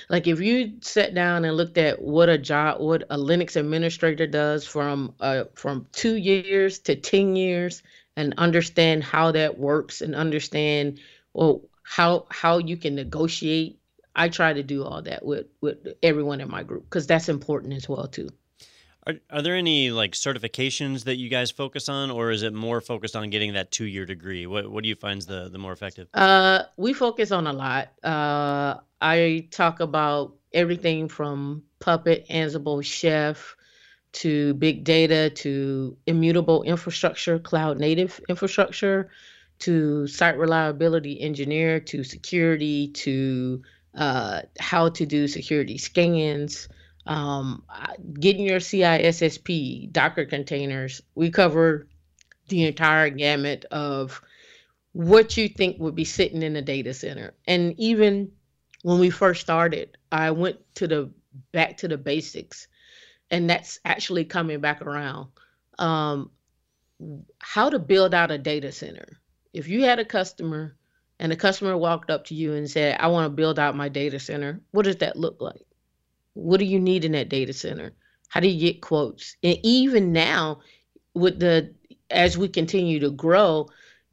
Like 0.08 0.26
if 0.26 0.40
you 0.40 0.78
sat 0.80 1.14
down 1.14 1.44
and 1.44 1.56
looked 1.56 1.78
at 1.78 2.00
what 2.00 2.28
a 2.28 2.38
job, 2.38 2.80
what 2.80 3.04
a 3.10 3.16
Linux 3.16 3.54
administrator 3.56 4.26
does 4.26 4.66
from 4.66 5.14
uh, 5.20 5.44
from 5.54 5.86
two 5.92 6.16
years 6.16 6.78
to 6.80 6.96
ten 6.96 7.36
years, 7.36 7.82
and 8.16 8.34
understand 8.38 9.04
how 9.04 9.32
that 9.32 9.58
works, 9.58 10.00
and 10.00 10.14
understand 10.14 11.00
well 11.32 11.62
how 11.84 12.26
how 12.30 12.58
you 12.58 12.76
can 12.76 12.96
negotiate. 12.96 13.78
I 14.16 14.28
try 14.28 14.52
to 14.52 14.62
do 14.62 14.82
all 14.84 15.02
that 15.02 15.24
with 15.24 15.46
with 15.60 15.86
everyone 16.02 16.40
in 16.40 16.50
my 16.50 16.64
group 16.64 16.84
because 16.84 17.06
that's 17.06 17.28
important 17.28 17.74
as 17.74 17.88
well 17.88 18.08
too. 18.08 18.30
Are, 19.06 19.14
are 19.30 19.42
there 19.42 19.54
any 19.54 19.90
like 19.90 20.12
certifications 20.12 21.04
that 21.04 21.16
you 21.16 21.28
guys 21.28 21.50
focus 21.50 21.88
on, 21.88 22.10
or 22.10 22.30
is 22.30 22.42
it 22.42 22.54
more 22.54 22.80
focused 22.80 23.14
on 23.14 23.28
getting 23.30 23.52
that 23.52 23.70
two 23.70 23.84
year 23.84 24.06
degree? 24.06 24.46
What 24.46 24.70
what 24.70 24.82
do 24.82 24.88
you 24.88 24.96
find 24.96 25.20
the 25.22 25.50
the 25.50 25.58
more 25.58 25.72
effective? 25.72 26.08
Uh, 26.14 26.62
we 26.76 26.94
focus 26.94 27.30
on 27.30 27.46
a 27.46 27.52
lot. 27.52 27.88
Uh, 28.02 28.80
I 29.00 29.48
talk 29.50 29.80
about 29.80 30.34
everything 30.54 31.08
from 31.08 31.64
Puppet, 31.80 32.26
Ansible, 32.30 32.82
Chef, 32.82 33.56
to 34.12 34.54
big 34.54 34.84
data, 34.84 35.28
to 35.28 35.98
immutable 36.06 36.62
infrastructure, 36.62 37.38
cloud 37.38 37.78
native 37.78 38.20
infrastructure, 38.28 39.10
to 39.60 40.06
site 40.06 40.38
reliability 40.38 41.20
engineer, 41.20 41.80
to 41.80 42.04
security, 42.04 42.88
to 42.88 43.62
uh, 43.94 44.42
how 44.58 44.88
to 44.90 45.06
do 45.06 45.28
security 45.28 45.78
scans 45.78 46.68
um, 47.06 47.64
getting 48.18 48.46
your 48.46 48.60
CISSP, 48.60 49.92
Docker 49.92 50.24
containers. 50.24 51.02
We 51.14 51.30
cover 51.30 51.86
the 52.48 52.64
entire 52.64 53.10
gamut 53.10 53.64
of 53.70 54.20
what 54.92 55.36
you 55.36 55.48
think 55.48 55.78
would 55.80 55.94
be 55.94 56.04
sitting 56.04 56.42
in 56.42 56.56
a 56.56 56.62
data 56.62 56.94
center. 56.94 57.34
And 57.46 57.78
even 57.78 58.32
when 58.82 58.98
we 58.98 59.10
first 59.10 59.40
started, 59.40 59.96
I 60.12 60.30
went 60.30 60.58
to 60.76 60.88
the 60.88 61.10
back 61.52 61.78
to 61.78 61.88
the 61.88 61.98
basics, 61.98 62.68
and 63.30 63.50
that's 63.50 63.80
actually 63.84 64.24
coming 64.24 64.60
back 64.60 64.82
around. 64.82 65.28
Um, 65.78 66.30
how 67.40 67.70
to 67.70 67.78
build 67.78 68.14
out 68.14 68.30
a 68.30 68.38
data 68.38 68.70
center. 68.70 69.20
If 69.54 69.68
you 69.68 69.84
had 69.84 69.98
a 69.98 70.04
customer 70.04 70.76
and 71.18 71.32
the 71.32 71.36
customer 71.36 71.76
walked 71.76 72.10
up 72.10 72.26
to 72.26 72.34
you 72.34 72.52
and 72.54 72.68
said, 72.68 72.96
I 73.00 73.06
want 73.06 73.26
to 73.26 73.30
build 73.30 73.58
out 73.58 73.76
my 73.76 73.88
data 73.88 74.18
center, 74.18 74.60
what 74.72 74.84
does 74.84 74.96
that 74.96 75.16
look 75.16 75.40
like? 75.40 75.64
What 76.34 76.58
do 76.58 76.66
you 76.66 76.80
need 76.80 77.04
in 77.04 77.12
that 77.12 77.28
data 77.28 77.52
center? 77.52 77.92
How 78.28 78.40
do 78.40 78.48
you 78.48 78.60
get 78.60 78.82
quotes? 78.82 79.36
And 79.42 79.56
even 79.62 80.12
now, 80.12 80.60
with 81.14 81.38
the 81.38 81.72
as 82.10 82.36
we 82.36 82.48
continue 82.48 82.98
to 83.00 83.10
grow, 83.10 83.68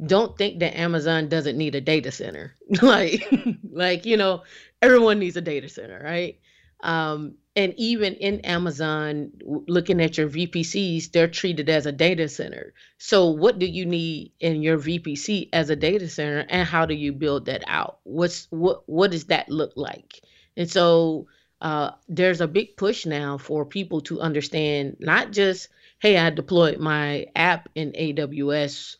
don't 0.06 0.38
think 0.38 0.60
that 0.60 0.78
Amazon 0.78 1.28
doesn't 1.28 1.58
need 1.58 1.76
a 1.76 1.82
data 1.82 2.12
center. 2.12 2.56
like, 2.82 3.28
like 3.72 4.06
you 4.06 4.18
know, 4.18 4.44
everyone 4.82 5.20
needs 5.20 5.38
a 5.38 5.42
data 5.42 5.70
center, 5.70 6.00
right? 6.04 6.40
Um, 6.82 7.36
and 7.56 7.74
even 7.78 8.14
in 8.16 8.40
Amazon, 8.42 9.32
looking 9.44 10.02
at 10.02 10.18
your 10.18 10.30
VPCs, 10.30 11.12
they're 11.12 11.28
treated 11.28 11.70
as 11.70 11.86
a 11.86 11.92
data 11.92 12.30
center. 12.30 12.74
So, 12.98 13.30
what 13.30 13.60
do 13.60 13.66
you 13.66 13.86
need 13.86 14.32
in 14.40 14.62
your 14.62 14.78
VPC 14.78 15.50
as 15.52 15.70
a 15.70 15.76
data 15.76 16.08
center, 16.08 16.46
and 16.50 16.68
how 16.68 16.86
do 16.86 16.94
you 16.94 17.12
build 17.12 17.46
that 17.48 17.64
out? 17.68 18.00
What's 18.04 18.48
what 18.52 18.88
what 18.88 19.12
does 19.12 19.26
that 19.26 19.50
look 19.50 19.74
like? 19.76 20.22
And 20.56 20.70
so, 20.70 21.28
uh, 21.62 21.92
there's 22.10 22.42
a 22.42 22.48
big 22.48 22.76
push 22.76 23.06
now 23.06 23.38
for 23.38 23.66
people 23.66 24.02
to 24.02 24.20
understand 24.20 24.98
not 25.00 25.32
just 25.32 25.70
hey 26.00 26.18
i 26.18 26.30
deployed 26.30 26.80
my 26.80 27.28
app 27.36 27.70
in 27.76 27.92
aws 27.92 28.98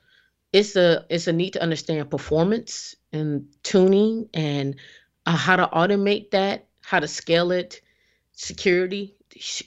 it's 0.54 0.76
a 0.76 1.06
it's 1.10 1.28
a 1.28 1.34
need 1.34 1.54
to 1.54 1.62
understand 1.62 2.12
performance 2.12 2.96
and 3.12 3.48
tuning 3.64 4.30
and 4.34 4.76
uh, 5.26 5.36
how 5.36 5.56
to 5.56 5.68
automate 5.68 6.30
that 6.32 6.68
how 6.82 7.00
to 7.00 7.08
scale 7.08 7.52
it 7.52 7.82
security 8.42 9.16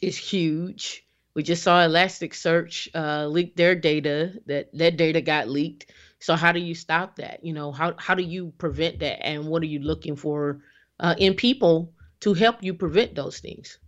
is 0.02 0.16
huge 0.16 1.06
we 1.34 1.42
just 1.42 1.62
saw 1.62 1.80
elasticsearch 1.80 2.88
uh, 2.94 3.26
leak 3.26 3.56
their 3.56 3.74
data 3.74 4.32
that 4.46 4.68
that 4.72 4.96
data 4.96 5.20
got 5.20 5.48
leaked 5.48 5.90
so 6.18 6.36
how 6.36 6.52
do 6.52 6.60
you 6.60 6.74
stop 6.74 7.16
that 7.16 7.44
you 7.44 7.52
know 7.52 7.72
how, 7.72 7.94
how 7.98 8.14
do 8.14 8.22
you 8.22 8.52
prevent 8.58 8.98
that 8.98 9.24
and 9.24 9.46
what 9.46 9.62
are 9.62 9.66
you 9.66 9.80
looking 9.80 10.16
for 10.16 10.60
uh, 11.00 11.14
in 11.18 11.34
people 11.34 11.92
to 12.20 12.34
help 12.34 12.62
you 12.62 12.74
prevent 12.74 13.14
those 13.14 13.38
things. 13.38 13.78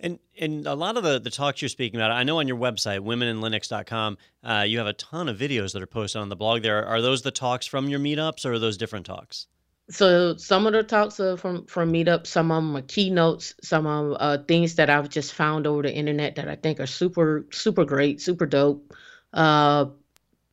And 0.00 0.18
and 0.38 0.66
a 0.66 0.74
lot 0.74 0.96
of 0.96 1.02
the, 1.02 1.20
the 1.20 1.30
talks 1.30 1.62
you're 1.62 1.68
speaking 1.68 2.00
about, 2.00 2.10
I 2.10 2.24
know 2.24 2.40
on 2.40 2.48
your 2.48 2.56
website, 2.56 3.00
womeninlinux.com, 3.00 4.18
uh, 4.42 4.64
you 4.66 4.78
have 4.78 4.86
a 4.86 4.92
ton 4.94 5.28
of 5.28 5.38
videos 5.38 5.72
that 5.72 5.82
are 5.82 5.86
posted 5.86 6.20
on 6.20 6.28
the 6.28 6.36
blog 6.36 6.62
there. 6.62 6.84
Are 6.84 7.00
those 7.00 7.22
the 7.22 7.30
talks 7.30 7.66
from 7.66 7.88
your 7.88 8.00
meetups 8.00 8.44
or 8.44 8.54
are 8.54 8.58
those 8.58 8.76
different 8.76 9.06
talks? 9.06 9.46
So 9.90 10.36
some 10.36 10.66
of 10.66 10.72
the 10.72 10.82
talks 10.82 11.20
are 11.20 11.36
from 11.36 11.66
from 11.66 11.92
meetups, 11.92 12.28
some 12.28 12.50
of 12.50 12.62
them 12.62 12.76
are 12.76 12.82
keynotes, 12.82 13.54
some 13.62 13.86
of 13.86 14.16
uh, 14.18 14.38
things 14.48 14.76
that 14.76 14.88
I've 14.88 15.10
just 15.10 15.34
found 15.34 15.66
over 15.66 15.82
the 15.82 15.92
internet 15.94 16.36
that 16.36 16.48
I 16.48 16.56
think 16.56 16.80
are 16.80 16.86
super 16.86 17.46
super 17.52 17.84
great, 17.84 18.22
super 18.22 18.46
dope. 18.46 18.94
Uh, 19.32 19.86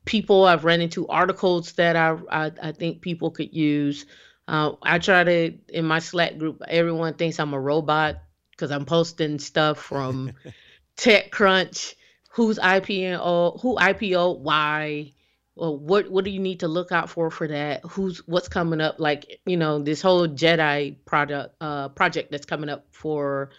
people 0.03 0.45
I've 0.45 0.65
run 0.65 0.81
into 0.81 1.07
articles 1.07 1.71
that 1.73 1.95
I, 1.95 2.17
I 2.29 2.51
I 2.61 2.71
think 2.73 3.01
people 3.01 3.31
could 3.31 3.53
use. 3.53 4.05
Uh, 4.49 4.73
I 4.83 4.99
try 4.99 5.23
to 5.23 5.57
in 5.69 5.85
my 5.85 5.99
Slack 5.99 6.37
group. 6.37 6.61
Everyone 6.67 7.13
thinks 7.13 7.39
I'm 7.39 7.53
a 7.53 7.59
robot 7.59 8.17
because 8.51 8.71
I'm 8.71 8.85
posting 8.85 9.39
stuff 9.39 9.79
from 9.79 10.33
TechCrunch. 10.97 11.95
Who's 12.31 12.59
IPO? 12.59 13.61
Who 13.61 13.77
IPO? 13.77 14.39
Why? 14.39 15.13
Well, 15.55 15.77
what 15.77 16.09
what 16.09 16.23
do 16.23 16.31
you 16.31 16.39
need 16.39 16.61
to 16.61 16.67
look 16.67 16.91
out 16.91 17.09
for 17.09 17.29
for 17.29 17.47
that? 17.47 17.83
Who's 17.85 18.19
what's 18.27 18.47
coming 18.47 18.81
up? 18.81 18.99
Like 18.99 19.41
you 19.45 19.57
know 19.57 19.79
this 19.79 20.01
whole 20.01 20.27
JEDI 20.27 20.97
product 21.05 21.55
uh, 21.61 21.89
project 21.89 22.31
that's 22.31 22.45
coming 22.45 22.69
up 22.69 22.85
for 22.91 23.51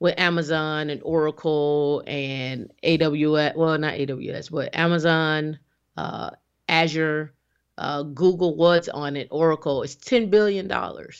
with 0.00 0.18
Amazon 0.18 0.90
and 0.90 1.02
Oracle 1.02 2.02
and 2.06 2.70
AWS. 2.82 3.56
Well, 3.56 3.78
not 3.78 3.94
AWS, 3.94 4.50
but 4.50 4.74
Amazon, 4.76 5.58
uh, 5.96 6.30
Azure, 6.68 7.34
uh, 7.76 8.02
Google 8.02 8.56
was 8.56 8.88
on 8.88 9.16
it, 9.16 9.28
Oracle, 9.30 9.82
it's 9.82 9.94
$10 9.94 10.30
billion. 10.30 10.68
Wow. 10.68 11.12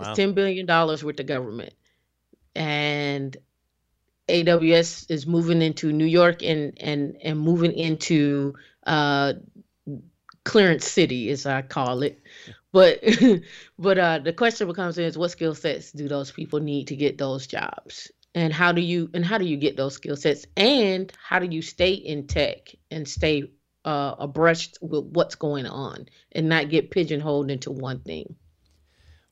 It's 0.00 0.18
$10 0.18 0.34
billion 0.34 0.66
with 1.04 1.16
the 1.16 1.24
government. 1.24 1.74
And 2.54 3.36
AWS 4.28 5.10
is 5.10 5.26
moving 5.26 5.62
into 5.62 5.92
New 5.92 6.06
York 6.06 6.42
and, 6.42 6.76
and, 6.80 7.16
and 7.22 7.38
moving 7.38 7.72
into 7.72 8.54
uh, 8.86 9.34
clearance 10.44 10.86
city, 10.86 11.30
as 11.30 11.46
I 11.46 11.62
call 11.62 12.02
it. 12.02 12.20
But 12.72 13.02
but 13.78 13.98
uh, 13.98 14.18
the 14.20 14.32
question 14.32 14.66
becomes 14.66 14.98
is 14.98 15.18
what 15.18 15.30
skill 15.30 15.54
sets 15.54 15.92
do 15.92 16.08
those 16.08 16.30
people 16.30 16.60
need 16.60 16.88
to 16.88 16.96
get 16.96 17.18
those 17.18 17.46
jobs? 17.46 18.10
And 18.34 18.52
how 18.52 18.72
do 18.72 18.80
you 18.80 19.10
and 19.14 19.24
how 19.24 19.38
do 19.38 19.44
you 19.44 19.56
get 19.56 19.76
those 19.76 19.94
skill 19.94 20.16
sets? 20.16 20.44
And 20.56 21.12
how 21.22 21.38
do 21.38 21.46
you 21.46 21.62
stay 21.62 21.92
in 21.92 22.26
tech 22.26 22.74
and 22.90 23.06
stay 23.06 23.44
uh, 23.84 24.14
abreast 24.18 24.78
with 24.80 25.04
what's 25.12 25.34
going 25.34 25.66
on 25.66 26.06
and 26.32 26.48
not 26.48 26.70
get 26.70 26.90
pigeonholed 26.90 27.50
into 27.50 27.70
one 27.70 28.00
thing. 28.00 28.36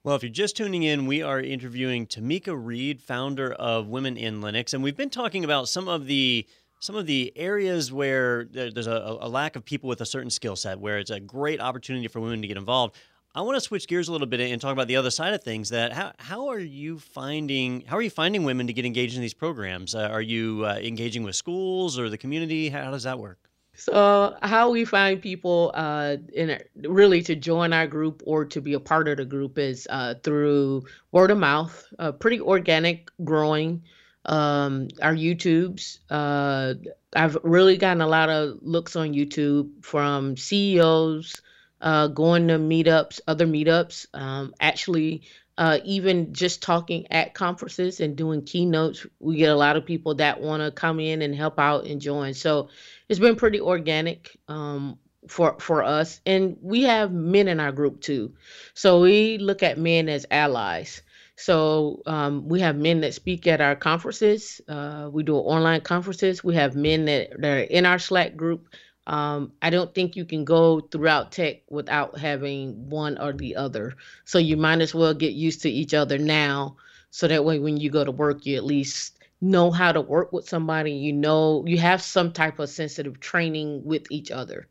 Well, 0.04 0.16
if 0.16 0.22
you're 0.22 0.32
just 0.32 0.56
tuning 0.56 0.82
in, 0.82 1.06
we 1.06 1.22
are 1.22 1.40
interviewing 1.40 2.06
Tameika 2.06 2.58
Reed, 2.58 3.00
founder 3.00 3.52
of 3.52 3.86
Women 3.86 4.16
in 4.16 4.40
Linux, 4.40 4.74
and 4.74 4.82
we've 4.82 4.96
been 4.96 5.10
talking 5.10 5.44
about 5.44 5.68
some 5.68 5.86
of 5.86 6.06
the 6.06 6.46
some 6.82 6.96
of 6.96 7.06
the 7.06 7.32
areas 7.36 7.92
where 7.92 8.44
there's 8.50 8.88
a, 8.88 9.18
a 9.20 9.28
lack 9.28 9.54
of 9.54 9.64
people 9.64 9.88
with 9.88 10.00
a 10.00 10.06
certain 10.06 10.30
skill 10.30 10.56
set, 10.56 10.80
where 10.80 10.98
it's 10.98 11.10
a 11.10 11.20
great 11.20 11.60
opportunity 11.60 12.08
for 12.08 12.20
women 12.20 12.42
to 12.42 12.48
get 12.48 12.56
involved. 12.56 12.96
I 13.36 13.40
want 13.42 13.54
to 13.54 13.60
switch 13.60 13.86
gears 13.86 14.08
a 14.08 14.12
little 14.12 14.26
bit 14.26 14.40
and 14.40 14.60
talk 14.60 14.72
about 14.72 14.88
the 14.88 14.96
other 14.96 15.10
side 15.10 15.32
of 15.32 15.44
things. 15.44 15.68
That 15.68 15.92
how 15.92 16.12
how 16.18 16.48
are 16.48 16.58
you 16.58 16.98
finding 16.98 17.82
how 17.82 17.96
are 17.96 18.02
you 18.02 18.10
finding 18.10 18.42
women 18.42 18.66
to 18.66 18.72
get 18.72 18.84
engaged 18.84 19.14
in 19.14 19.22
these 19.22 19.32
programs? 19.32 19.94
Uh, 19.94 20.08
are 20.10 20.20
you 20.20 20.66
uh, 20.66 20.74
engaging 20.82 21.22
with 21.22 21.36
schools 21.36 22.00
or 22.00 22.10
the 22.10 22.18
community? 22.18 22.68
How, 22.68 22.82
how 22.82 22.90
does 22.90 23.04
that 23.04 23.18
work? 23.18 23.38
So, 23.74 24.36
how 24.42 24.70
we 24.70 24.84
find 24.84 25.22
people 25.22 25.70
uh, 25.74 26.16
in 26.34 26.60
really 26.76 27.22
to 27.22 27.36
join 27.36 27.72
our 27.72 27.86
group 27.86 28.22
or 28.26 28.44
to 28.44 28.60
be 28.60 28.74
a 28.74 28.80
part 28.80 29.06
of 29.06 29.16
the 29.18 29.24
group 29.24 29.56
is 29.56 29.86
uh, 29.88 30.14
through 30.22 30.82
word 31.12 31.30
of 31.30 31.38
mouth, 31.38 31.86
uh, 32.00 32.10
pretty 32.12 32.40
organic, 32.40 33.08
growing. 33.24 33.82
Um, 34.24 34.88
our 35.00 35.14
YouTubes, 35.14 35.98
uh, 36.10 36.74
I've 37.14 37.36
really 37.42 37.76
gotten 37.76 38.00
a 38.00 38.06
lot 38.06 38.28
of 38.28 38.58
looks 38.62 38.96
on 38.96 39.12
YouTube 39.14 39.84
from 39.84 40.36
CEOs 40.36 41.40
uh, 41.80 42.06
going 42.06 42.48
to 42.48 42.58
meetups, 42.58 43.20
other 43.26 43.46
meetups, 43.46 44.06
um, 44.14 44.54
actually 44.60 45.22
uh, 45.58 45.78
even 45.84 46.32
just 46.32 46.62
talking 46.62 47.06
at 47.12 47.34
conferences 47.34 48.00
and 48.00 48.16
doing 48.16 48.42
keynotes, 48.42 49.06
we 49.20 49.36
get 49.36 49.50
a 49.50 49.56
lot 49.56 49.76
of 49.76 49.84
people 49.84 50.14
that 50.14 50.40
want 50.40 50.62
to 50.62 50.70
come 50.70 50.98
in 50.98 51.20
and 51.20 51.34
help 51.34 51.58
out 51.58 51.84
and 51.84 52.00
join. 52.00 52.32
So 52.34 52.68
it's 53.08 53.20
been 53.20 53.36
pretty 53.36 53.60
organic 53.60 54.38
um, 54.48 54.98
for 55.28 55.56
for 55.60 55.82
us, 55.82 56.20
and 56.24 56.56
we 56.62 56.82
have 56.84 57.12
men 57.12 57.48
in 57.48 57.60
our 57.60 57.72
group 57.72 58.00
too. 58.00 58.34
So 58.74 59.02
we 59.02 59.38
look 59.38 59.62
at 59.62 59.78
men 59.78 60.08
as 60.08 60.24
allies. 60.30 61.02
So 61.36 62.02
um, 62.06 62.48
we 62.48 62.60
have 62.60 62.76
men 62.76 63.00
that 63.00 63.14
speak 63.14 63.46
at 63.46 63.60
our 63.60 63.74
conferences. 63.74 64.60
Uh, 64.68 65.08
we 65.10 65.22
do 65.22 65.36
online 65.36 65.80
conferences. 65.80 66.44
We 66.44 66.54
have 66.56 66.76
men 66.76 67.06
that, 67.06 67.30
that 67.40 67.58
are 67.58 67.60
in 67.60 67.86
our 67.86 67.98
Slack 67.98 68.36
group 68.36 68.68
um, 69.06 69.52
I 69.60 69.70
don't 69.70 69.94
think 69.94 70.14
you 70.14 70.24
can 70.24 70.44
go 70.44 70.80
throughout 70.80 71.32
tech 71.32 71.62
without 71.68 72.18
having 72.18 72.88
one 72.88 73.18
or 73.18 73.32
the 73.32 73.56
other. 73.56 73.94
So 74.24 74.38
you 74.38 74.56
might 74.56 74.80
as 74.80 74.94
well 74.94 75.14
get 75.14 75.32
used 75.32 75.62
to 75.62 75.70
each 75.70 75.94
other 75.94 76.18
now. 76.18 76.76
So 77.10 77.26
that 77.28 77.44
way, 77.44 77.58
when 77.58 77.76
you 77.76 77.90
go 77.90 78.04
to 78.04 78.12
work, 78.12 78.46
you 78.46 78.56
at 78.56 78.64
least 78.64 79.18
know 79.40 79.70
how 79.70 79.92
to 79.92 80.00
work 80.00 80.32
with 80.32 80.48
somebody. 80.48 80.92
You 80.92 81.12
know, 81.12 81.64
you 81.66 81.78
have 81.78 82.00
some 82.00 82.32
type 82.32 82.58
of 82.58 82.70
sensitive 82.70 83.18
training 83.18 83.84
with 83.84 84.06
each 84.10 84.30
other. 84.30 84.68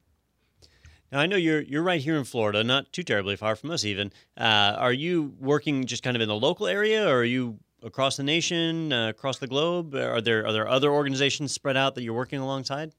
Now 1.11 1.19
I 1.19 1.27
know 1.27 1.35
you're 1.35 1.61
you're 1.61 1.83
right 1.83 2.01
here 2.01 2.17
in 2.17 2.23
Florida, 2.23 2.63
not 2.63 2.91
too 2.93 3.03
terribly 3.03 3.35
far 3.35 3.55
from 3.55 3.71
us. 3.71 3.83
Even 3.83 4.11
uh, 4.37 4.75
are 4.77 4.93
you 4.93 5.33
working 5.39 5.85
just 5.85 6.03
kind 6.03 6.15
of 6.15 6.21
in 6.21 6.27
the 6.27 6.35
local 6.35 6.67
area, 6.67 7.07
or 7.07 7.17
are 7.17 7.23
you 7.23 7.59
across 7.83 8.17
the 8.17 8.23
nation, 8.23 8.93
uh, 8.93 9.09
across 9.09 9.39
the 9.39 9.47
globe? 9.47 9.95
Are 9.95 10.21
there 10.21 10.45
are 10.45 10.53
there 10.53 10.67
other 10.67 10.91
organizations 10.91 11.51
spread 11.51 11.77
out 11.77 11.95
that 11.95 12.03
you're 12.03 12.13
working 12.13 12.39
alongside? 12.39 12.93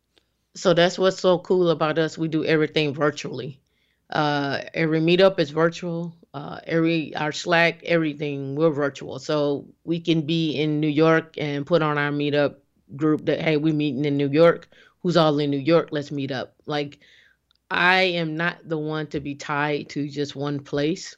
so 0.55 0.75
that's 0.75 0.99
what's 0.99 1.21
so 1.21 1.39
cool 1.39 1.71
about 1.71 1.99
us. 1.99 2.19
We 2.19 2.29
do 2.29 2.45
everything 2.45 2.95
virtually. 2.95 3.61
Uh, 4.11 4.61
every 4.75 5.01
meetup 5.01 5.39
is 5.39 5.51
virtual. 5.51 6.15
Uh, 6.35 6.61
every 6.67 7.15
our 7.17 7.33
Slack, 7.33 7.83
everything 7.85 8.57
we're 8.57 8.71
virtual. 8.71 9.19
So 9.19 9.67
we 9.85 10.01
can 10.01 10.23
be 10.23 10.53
in 10.53 10.81
New 10.81 10.89
York 10.89 11.35
and 11.39 11.67
put 11.67 11.83
on 11.83 11.99
our 11.99 12.11
meetup 12.11 12.57
group 12.97 13.25
that 13.27 13.41
hey, 13.41 13.57
we're 13.57 13.75
meeting 13.75 14.05
in 14.05 14.17
New 14.17 14.29
York. 14.29 14.69
Who's 15.03 15.17
all 15.17 15.39
in 15.39 15.51
New 15.51 15.59
York? 15.59 15.89
Let's 15.91 16.11
meet 16.11 16.31
up. 16.31 16.55
Like 16.67 17.01
I 17.73 18.03
am 18.03 18.37
not 18.37 18.59
the 18.69 18.77
one 18.77 19.07
to 19.09 19.21
be 19.21 19.35
tied 19.35 19.89
to 19.91 20.07
just 20.09 20.37
one 20.37 20.61
place. 20.61 21.17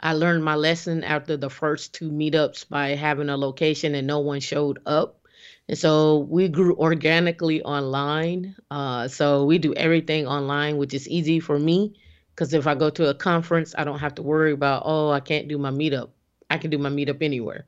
I 0.00 0.14
learned 0.14 0.44
my 0.44 0.56
lesson 0.56 1.04
after 1.04 1.36
the 1.36 1.48
first 1.48 1.94
two 1.94 2.10
meetups 2.10 2.68
by 2.68 2.96
having 2.96 3.28
a 3.28 3.36
location 3.36 3.94
and 3.94 4.06
no 4.06 4.18
one 4.18 4.40
showed 4.40 4.80
up. 4.84 5.20
And 5.68 5.78
so 5.78 6.18
we 6.18 6.48
grew 6.48 6.74
organically 6.76 7.62
online. 7.62 8.56
Uh, 8.68 9.06
so 9.06 9.44
we 9.44 9.58
do 9.58 9.74
everything 9.74 10.26
online, 10.26 10.76
which 10.76 10.92
is 10.92 11.08
easy 11.08 11.38
for 11.38 11.56
me 11.56 11.94
because 12.34 12.52
if 12.52 12.66
I 12.66 12.74
go 12.74 12.90
to 12.90 13.08
a 13.08 13.14
conference, 13.14 13.72
I 13.78 13.84
don't 13.84 14.00
have 14.00 14.16
to 14.16 14.22
worry 14.22 14.52
about, 14.52 14.82
oh, 14.84 15.10
I 15.10 15.20
can't 15.20 15.46
do 15.46 15.56
my 15.56 15.70
meetup. 15.70 16.10
I 16.50 16.58
can 16.58 16.70
do 16.70 16.78
my 16.78 16.90
meetup 16.90 17.22
anywhere. 17.22 17.66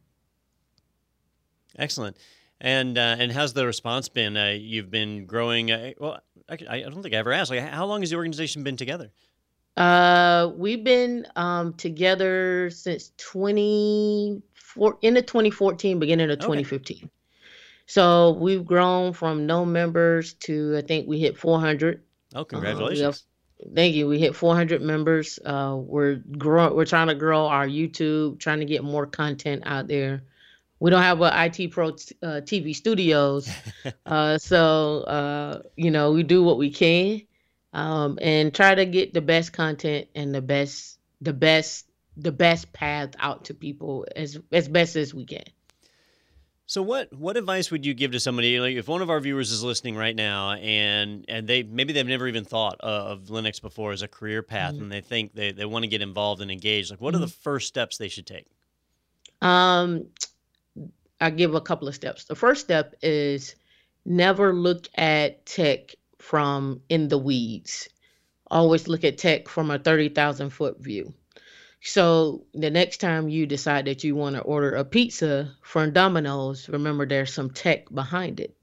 Excellent. 1.79 2.17
And 2.61 2.99
uh, 2.99 3.17
and 3.19 3.31
how's 3.33 3.53
the 3.53 3.67
response 3.67 4.09
been? 4.09 4.37
Uh, 4.37 4.57
you've 4.59 4.91
been 4.91 5.27
growing. 5.27 5.71
Uh, 5.71 5.93
well, 5.99 6.21
I, 6.49 6.59
I, 6.69 6.81
don't 6.83 7.03
think 7.03 7.15
I 7.15 7.19
ever 7.19 7.33
asked. 7.33 7.51
Like, 7.51 7.61
how 7.61 7.87
long 7.87 8.03
has 8.03 8.11
the 8.11 8.17
organization 8.17 8.63
been 8.63 8.77
together? 8.77 9.11
Uh, 9.77 10.51
we've 10.57 10.85
been 10.85 11.27
um, 11.37 11.75
together 11.75 12.71
since 12.71 13.13
24 13.17 14.99
in 15.03 15.15
the 15.15 15.23
2014, 15.23 15.99
beginning 15.99 16.31
of 16.31 16.39
2015. 16.39 16.97
Okay. 16.97 17.11
So 17.87 18.33
we've 18.33 18.65
grown 18.65 19.13
from 19.13 19.47
no 19.47 19.65
members 19.65 20.35
to 20.35 20.77
I 20.79 20.83
think 20.83 21.07
we 21.07 21.19
hit 21.21 21.37
400. 21.37 22.03
Oh, 22.35 22.41
uh, 22.41 22.45
congratulations! 22.45 23.25
Uh, 23.61 23.69
thank 23.75 23.95
you. 23.95 24.09
We 24.09 24.19
hit 24.19 24.35
400 24.35 24.81
members. 24.81 25.39
Uh, 25.45 25.77
we're 25.79 26.17
growing. 26.39 26.75
We're 26.75 26.87
trying 26.87 27.09
to 27.09 27.15
grow 27.15 27.47
our 27.47 27.67
YouTube, 27.67 28.39
trying 28.39 28.61
to 28.61 28.65
get 28.65 28.85
more 28.85 29.07
content 29.07 29.65
out 29.67 29.87
there. 29.87 30.23
We 30.85 30.91
don't 30.91 31.01
have 31.01 31.23
a 31.23 31.33
IT 31.47 31.71
Pro 31.71 31.93
t- 31.93 32.15
uh, 32.23 32.43
TV 32.45 32.77
studios, 32.77 33.49
uh, 34.05 34.37
so 34.37 34.99
uh, 35.05 35.63
you 35.77 35.91
know 35.91 36.13
we 36.13 36.25
do 36.25 36.43
what 36.43 36.59
we 36.59 36.71
can 36.71 37.23
um, 37.73 38.19
and 38.21 38.55
try 38.55 38.75
to 38.75 38.85
get 38.85 39.15
the 39.15 39.23
best 39.23 39.55
content 39.55 40.09
and 40.15 40.35
the 40.35 40.43
best, 40.43 40.99
the 41.23 41.33
best, 41.33 41.87
the 42.19 42.33
best 42.33 42.71
path 42.75 43.15
out 43.19 43.47
to 43.47 43.55
people 43.55 44.05
as 44.15 44.39
as 44.53 44.69
best 44.69 44.95
as 44.97 45.15
we 45.15 45.25
can. 45.25 45.45
So 46.67 46.83
what 46.83 47.11
what 47.15 47.39
advice 47.39 47.71
would 47.71 47.87
you 47.87 47.95
give 47.95 48.13
to 48.13 48.21
somebody 48.21 48.61
like 48.61 48.77
if 48.77 48.87
one 48.87 49.01
of 49.01 49.09
our 49.09 49.21
viewers 49.21 49.53
is 49.53 49.65
listening 49.65 49.97
right 49.97 50.15
now 50.15 50.53
and 50.53 51.25
and 51.29 51.49
they 51.49 51.63
maybe 51.63 51.95
they've 51.95 52.07
never 52.07 52.29
even 52.29 52.45
thought 52.45 52.77
of 52.81 53.29
Linux 53.29 53.59
before 53.59 53.93
as 53.93 54.03
a 54.03 54.09
career 54.09 54.43
path 54.43 54.75
mm-hmm. 54.75 54.83
and 54.83 54.93
they 54.93 55.01
think 55.01 55.33
they, 55.33 55.51
they 55.51 55.65
want 55.65 55.85
to 55.85 55.89
get 55.89 56.03
involved 56.03 56.43
and 56.43 56.51
engaged 56.51 56.91
like 56.91 57.01
what 57.01 57.15
mm-hmm. 57.15 57.23
are 57.23 57.27
the 57.27 57.33
mm-hmm. 57.33 57.43
first 57.43 57.69
steps 57.69 57.97
they 57.97 58.09
should 58.09 58.27
take? 58.27 58.45
Um 59.41 60.09
I 61.25 61.31
give 61.31 61.55
a 61.55 61.61
couple 61.63 61.89
of 61.89 61.95
steps. 61.95 62.25
The 62.25 62.35
first 62.35 62.61
step 62.61 62.97
is 63.01 63.57
never 64.05 64.53
look 64.53 64.89
at 64.95 65.47
tech 65.47 65.95
from 66.19 66.83
in 66.91 67.09
the 67.09 67.17
weeds. 67.17 67.89
Always 68.51 68.89
look 68.89 69.05
at 69.05 69.17
tech 69.17 69.49
from 69.49 69.71
a 69.71 69.79
30,000 69.79 70.51
foot 70.51 70.81
view. 70.81 71.15
So 71.81 72.45
the 72.53 72.69
next 72.69 72.99
time 72.99 73.31
you 73.31 73.47
decide 73.47 73.87
that 73.87 74.05
you 74.05 74.15
want 74.15 74.37
to 74.37 74.43
order 74.43 74.75
a 74.75 74.85
pizza 74.85 75.57
from 75.63 75.95
Domino's, 75.95 76.69
remember 76.69 77.07
there's 77.07 77.33
some 77.33 77.49
tech 77.49 77.89
behind 77.91 78.39
it. 78.39 78.55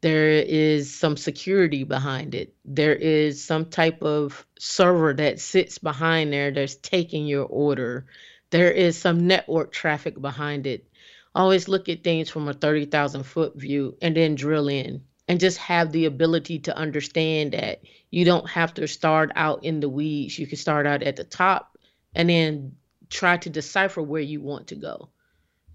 There 0.00 0.30
is 0.30 0.94
some 0.94 1.18
security 1.18 1.84
behind 1.84 2.34
it. 2.34 2.54
There 2.64 2.94
is 2.94 3.44
some 3.44 3.66
type 3.66 4.02
of 4.02 4.46
server 4.58 5.12
that 5.12 5.38
sits 5.38 5.76
behind 5.76 6.32
there 6.32 6.50
that's 6.50 6.76
taking 6.76 7.26
your 7.26 7.44
order. 7.44 8.06
There 8.48 8.70
is 8.70 8.96
some 8.96 9.26
network 9.26 9.70
traffic 9.70 10.18
behind 10.18 10.66
it. 10.66 10.86
Always 11.34 11.68
look 11.68 11.88
at 11.88 12.02
things 12.02 12.28
from 12.28 12.48
a 12.48 12.52
30,000 12.52 13.22
foot 13.22 13.54
view 13.56 13.96
and 14.02 14.16
then 14.16 14.34
drill 14.34 14.68
in 14.68 15.02
and 15.28 15.38
just 15.38 15.58
have 15.58 15.92
the 15.92 16.06
ability 16.06 16.58
to 16.58 16.76
understand 16.76 17.52
that 17.52 17.82
you 18.10 18.24
don't 18.24 18.48
have 18.50 18.74
to 18.74 18.88
start 18.88 19.30
out 19.36 19.64
in 19.64 19.78
the 19.78 19.88
weeds. 19.88 20.38
You 20.38 20.46
can 20.46 20.58
start 20.58 20.86
out 20.86 21.04
at 21.04 21.16
the 21.16 21.24
top 21.24 21.78
and 22.14 22.28
then 22.28 22.76
try 23.08 23.36
to 23.36 23.50
decipher 23.50 24.02
where 24.02 24.22
you 24.22 24.40
want 24.40 24.68
to 24.68 24.74
go. 24.74 25.10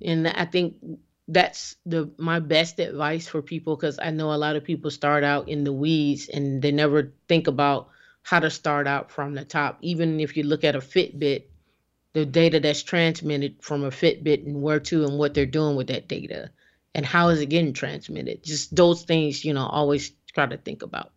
And 0.01 0.28
I 0.28 0.43
think 0.43 0.76
that's 1.28 1.78
the 1.86 2.12
my 2.18 2.39
best 2.39 2.80
advice 2.80 3.28
for 3.28 3.41
people 3.41 3.76
because 3.76 3.97
I 3.97 4.12
know 4.12 4.34
a 4.34 4.36
lot 4.36 4.58
of 4.58 4.64
people 4.64 4.91
start 4.91 5.24
out 5.24 5.49
in 5.49 5.64
the 5.64 5.74
weeds 5.74 6.30
and 6.30 6.62
they 6.62 6.72
never 6.72 7.14
think 7.28 7.47
about 7.47 7.89
how 8.24 8.39
to 8.39 8.49
start 8.49 8.88
out 8.88 9.12
from 9.12 9.34
the 9.34 9.45
top. 9.45 9.78
Even 9.82 10.20
if 10.20 10.36
you 10.36 10.43
look 10.43 10.64
at 10.64 10.76
a 10.76 10.80
Fitbit, 10.80 11.45
the 12.16 12.26
data 12.26 12.61
that's 12.61 12.82
transmitted 12.82 13.61
from 13.61 13.84
a 13.84 13.89
Fitbit 13.89 14.45
and 14.45 14.61
where 14.61 14.80
to 14.80 15.03
and 15.03 15.20
what 15.20 15.34
they're 15.34 15.45
doing 15.45 15.76
with 15.76 15.88
that 15.88 16.07
data 16.07 16.49
and 16.95 17.05
how 17.05 17.28
is 17.28 17.41
it 17.41 17.47
getting 17.47 17.74
transmitted. 17.74 18.41
Just 18.41 18.74
those 18.74 19.03
things, 19.03 19.43
you 19.43 19.53
know, 19.53 19.66
always 19.66 20.13
try 20.34 20.45
to 20.45 20.55
think 20.55 20.82
about. 20.82 21.11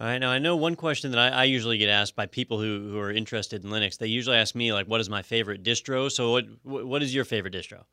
All 0.00 0.06
right. 0.06 0.16
Now 0.16 0.30
I 0.30 0.38
know 0.38 0.56
one 0.56 0.74
question 0.74 1.10
that 1.10 1.20
I, 1.20 1.40
I, 1.40 1.44
usually 1.44 1.76
get 1.76 1.90
asked 1.90 2.16
by 2.16 2.24
people 2.24 2.58
who, 2.58 2.92
who 2.92 2.98
are 2.98 3.12
interested 3.12 3.62
in 3.62 3.70
Linux. 3.70 3.98
They 3.98 4.06
usually 4.06 4.36
ask 4.36 4.54
me 4.54 4.72
like, 4.72 4.86
"What 4.86 5.02
is 5.02 5.10
my 5.10 5.20
favorite 5.20 5.62
distro?" 5.62 6.10
So 6.10 6.30
what 6.30 6.46
what 6.62 7.02
is 7.02 7.14
your 7.14 7.26
favorite 7.26 7.52
distro? 7.52 7.84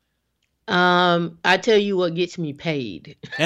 Um, 0.72 1.38
I 1.44 1.58
tell 1.58 1.76
you 1.76 1.96
what 1.96 2.14
gets 2.14 2.38
me 2.38 2.54
paid. 2.54 3.16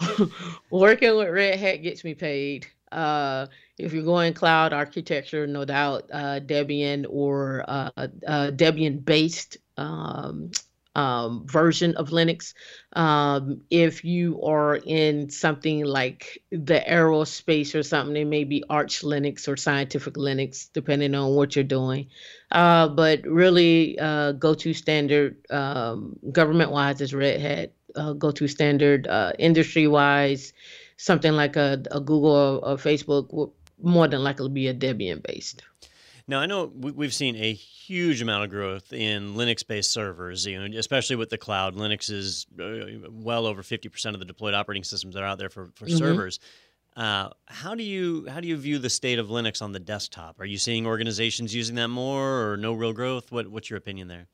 Working 0.70 1.16
with 1.16 1.28
Red 1.28 1.60
Hat 1.60 1.82
gets 1.82 2.02
me 2.02 2.14
paid. 2.14 2.66
Uh, 2.90 3.46
if 3.78 3.92
you're 3.92 4.04
going 4.04 4.34
cloud 4.34 4.72
architecture, 4.72 5.46
no 5.46 5.64
doubt 5.64 6.08
uh, 6.12 6.40
Debian 6.40 7.06
or 7.08 7.64
uh, 7.66 7.90
uh, 7.96 8.50
Debian 8.50 9.04
based 9.04 9.58
um, 9.76 10.52
um, 10.94 11.44
version 11.46 11.96
of 11.96 12.10
Linux. 12.10 12.54
Um, 12.92 13.62
if 13.70 14.04
you 14.04 14.40
are 14.42 14.76
in 14.76 15.28
something 15.30 15.84
like 15.84 16.42
the 16.52 16.80
aerospace 16.88 17.74
or 17.74 17.82
something, 17.82 18.16
it 18.16 18.26
may 18.26 18.44
be 18.44 18.62
Arch 18.70 19.00
Linux 19.00 19.48
or 19.48 19.56
Scientific 19.56 20.14
Linux, 20.14 20.68
depending 20.72 21.16
on 21.16 21.34
what 21.34 21.56
you're 21.56 21.64
doing. 21.64 22.06
Uh, 22.52 22.86
but 22.88 23.22
really, 23.26 23.98
uh, 23.98 24.32
go 24.32 24.54
to 24.54 24.72
standard 24.72 25.36
um, 25.50 26.16
government 26.30 26.70
wise 26.70 27.00
is 27.00 27.12
Red 27.12 27.40
Hat. 27.40 27.72
Uh, 27.96 28.12
go 28.12 28.32
to 28.32 28.48
standard 28.48 29.06
industry 29.38 29.86
wise, 29.86 30.52
something 30.96 31.32
like 31.32 31.54
a, 31.56 31.80
a 31.92 32.00
Google 32.00 32.60
or, 32.64 32.72
or 32.72 32.76
Facebook 32.76 33.52
more 33.82 34.08
than 34.08 34.22
likely 34.22 34.48
be 34.48 34.68
a 34.68 34.74
Debian 34.74 35.22
based. 35.22 35.62
Now 36.26 36.40
I 36.40 36.46
know 36.46 36.72
we've 36.74 37.12
seen 37.12 37.36
a 37.36 37.52
huge 37.52 38.22
amount 38.22 38.44
of 38.44 38.50
growth 38.50 38.92
in 38.94 39.34
Linux-based 39.34 39.92
servers, 39.92 40.46
you 40.46 40.58
know, 40.58 40.78
especially 40.78 41.16
with 41.16 41.28
the 41.28 41.36
cloud. 41.36 41.76
Linux 41.76 42.10
is 42.10 42.46
uh, 42.58 43.10
well 43.10 43.46
over 43.46 43.62
fifty 43.62 43.90
percent 43.90 44.16
of 44.16 44.20
the 44.20 44.26
deployed 44.26 44.54
operating 44.54 44.84
systems 44.84 45.14
that 45.14 45.22
are 45.22 45.26
out 45.26 45.38
there 45.38 45.50
for, 45.50 45.70
for 45.74 45.84
mm-hmm. 45.84 45.98
servers. 45.98 46.40
Uh, 46.96 47.28
how 47.46 47.74
do 47.74 47.82
you 47.82 48.26
how 48.30 48.40
do 48.40 48.48
you 48.48 48.56
view 48.56 48.78
the 48.78 48.88
state 48.88 49.18
of 49.18 49.28
Linux 49.28 49.60
on 49.60 49.72
the 49.72 49.80
desktop? 49.80 50.40
Are 50.40 50.46
you 50.46 50.56
seeing 50.58 50.86
organizations 50.86 51.54
using 51.54 51.74
that 51.74 51.88
more, 51.88 52.52
or 52.52 52.56
no 52.56 52.72
real 52.72 52.92
growth? 52.92 53.30
What 53.30 53.48
what's 53.48 53.68
your 53.68 53.76
opinion 53.76 54.08
there? 54.08 54.26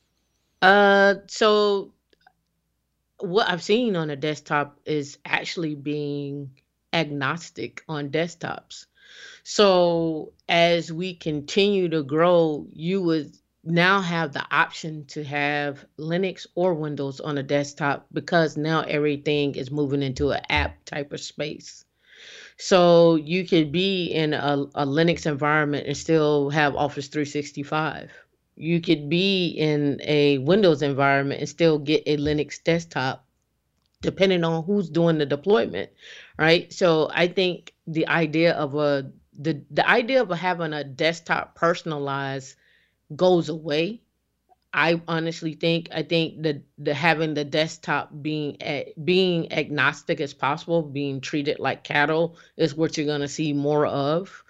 Uh, 0.62 1.14
so 1.26 1.92
what 3.18 3.48
I've 3.48 3.62
seen 3.62 3.96
on 3.96 4.10
a 4.10 4.16
desktop 4.16 4.78
is 4.84 5.18
actually 5.24 5.74
being 5.74 6.50
agnostic 6.92 7.82
on 7.88 8.10
desktops. 8.10 8.86
So 9.42 10.32
as 10.48 10.92
we 10.92 11.14
continue 11.14 11.88
to 11.88 12.02
grow, 12.02 12.66
you 12.72 13.02
would 13.02 13.32
now 13.64 14.00
have 14.00 14.32
the 14.32 14.44
option 14.50 15.04
to 15.06 15.22
have 15.24 15.84
Linux 15.98 16.46
or 16.54 16.74
Windows 16.74 17.20
on 17.20 17.38
a 17.38 17.42
desktop 17.42 18.06
because 18.12 18.56
now 18.56 18.82
everything 18.82 19.54
is 19.54 19.70
moving 19.70 20.02
into 20.02 20.30
an 20.30 20.40
app 20.48 20.84
type 20.84 21.12
of 21.12 21.20
space. 21.20 21.84
So 22.56 23.16
you 23.16 23.46
could 23.46 23.72
be 23.72 24.06
in 24.06 24.34
a, 24.34 24.66
a 24.74 24.86
Linux 24.86 25.26
environment 25.26 25.86
and 25.86 25.96
still 25.96 26.50
have 26.50 26.76
Office 26.76 27.08
365. 27.08 28.10
You 28.56 28.80
could 28.80 29.08
be 29.08 29.48
in 29.48 30.00
a 30.02 30.38
Windows 30.38 30.82
environment 30.82 31.40
and 31.40 31.48
still 31.48 31.78
get 31.78 32.02
a 32.06 32.16
Linux 32.18 32.62
desktop 32.62 33.26
depending 34.02 34.44
on 34.44 34.64
who's 34.64 34.88
doing 34.88 35.18
the 35.18 35.26
deployment, 35.26 35.90
right? 36.40 36.72
So 36.72 37.10
I 37.12 37.28
think 37.28 37.74
the 37.86 38.08
idea 38.08 38.54
of 38.54 38.74
a 38.74 39.12
the 39.38 39.62
the 39.70 39.88
idea 39.88 40.22
of 40.22 40.30
having 40.30 40.72
a 40.72 40.82
desktop 40.82 41.54
personalized 41.54 42.56
goes 43.14 43.48
away. 43.50 44.02
I 44.72 45.02
honestly 45.06 45.54
think 45.54 45.88
I 45.92 46.02
think 46.02 46.42
that 46.42 46.62
the 46.78 46.94
having 46.94 47.34
the 47.34 47.44
desktop 47.44 48.10
being 48.22 48.56
being 49.04 49.52
agnostic 49.52 50.20
as 50.20 50.32
possible, 50.32 50.82
being 50.82 51.20
treated 51.20 51.58
like 51.58 51.84
cattle, 51.84 52.38
is 52.56 52.74
what 52.74 52.96
you're 52.96 53.06
gonna 53.06 53.28
see 53.28 53.52
more 53.52 53.86
of. 53.86 54.42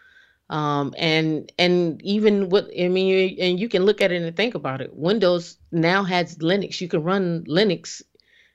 Um, 0.49 0.95
and 0.99 1.51
and 1.59 2.01
even 2.03 2.51
what 2.51 2.70
I 2.78 2.88
mean, 2.88 3.09
you, 3.09 3.45
and 3.45 3.59
you 3.59 3.68
can 3.68 3.84
look 3.84 4.01
at 4.01 4.12
it 4.12 4.22
and 4.22 4.36
think 4.36 4.55
about 4.55 4.80
it. 4.80 4.95
Windows 4.95 5.57
now 5.72 6.05
has 6.05 6.36
Linux. 6.36 6.80
You 6.80 6.88
can 6.88 7.03
run 7.03 7.45
Linux 7.45 8.03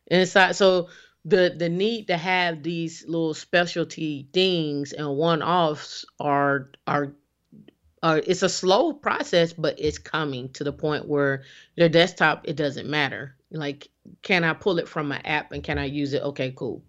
inside. 0.07 0.55
So 0.55 0.89
the 1.25 1.55
the 1.57 1.67
need 1.67 2.07
to 2.07 2.17
have 2.17 2.61
these 2.61 3.03
little 3.07 3.33
specialty 3.33 4.29
things 4.31 4.93
and 4.93 5.17
one 5.17 5.41
offs 5.41 6.05
are 6.19 6.69
are 6.87 7.13
it's 8.03 8.43
a 8.43 8.49
slow 8.49 8.93
process 8.93 9.51
but 9.51 9.75
it's 9.79 9.97
coming 9.97 10.47
to 10.49 10.63
the 10.63 10.71
point 10.71 11.07
where 11.07 11.41
your 11.75 11.89
desktop 11.89 12.47
it 12.47 12.55
doesn't 12.55 12.87
matter. 12.87 13.35
Like 13.51 13.89
can 14.21 14.43
i 14.43 14.53
pull 14.53 14.77
it 14.77 14.87
from 14.87 15.07
my 15.07 15.19
app 15.25 15.51
and 15.51 15.63
can 15.63 15.79
i 15.79 15.85
use 15.85 16.13
it? 16.13 16.21
Okay 16.21 16.53
cool. 16.55 16.83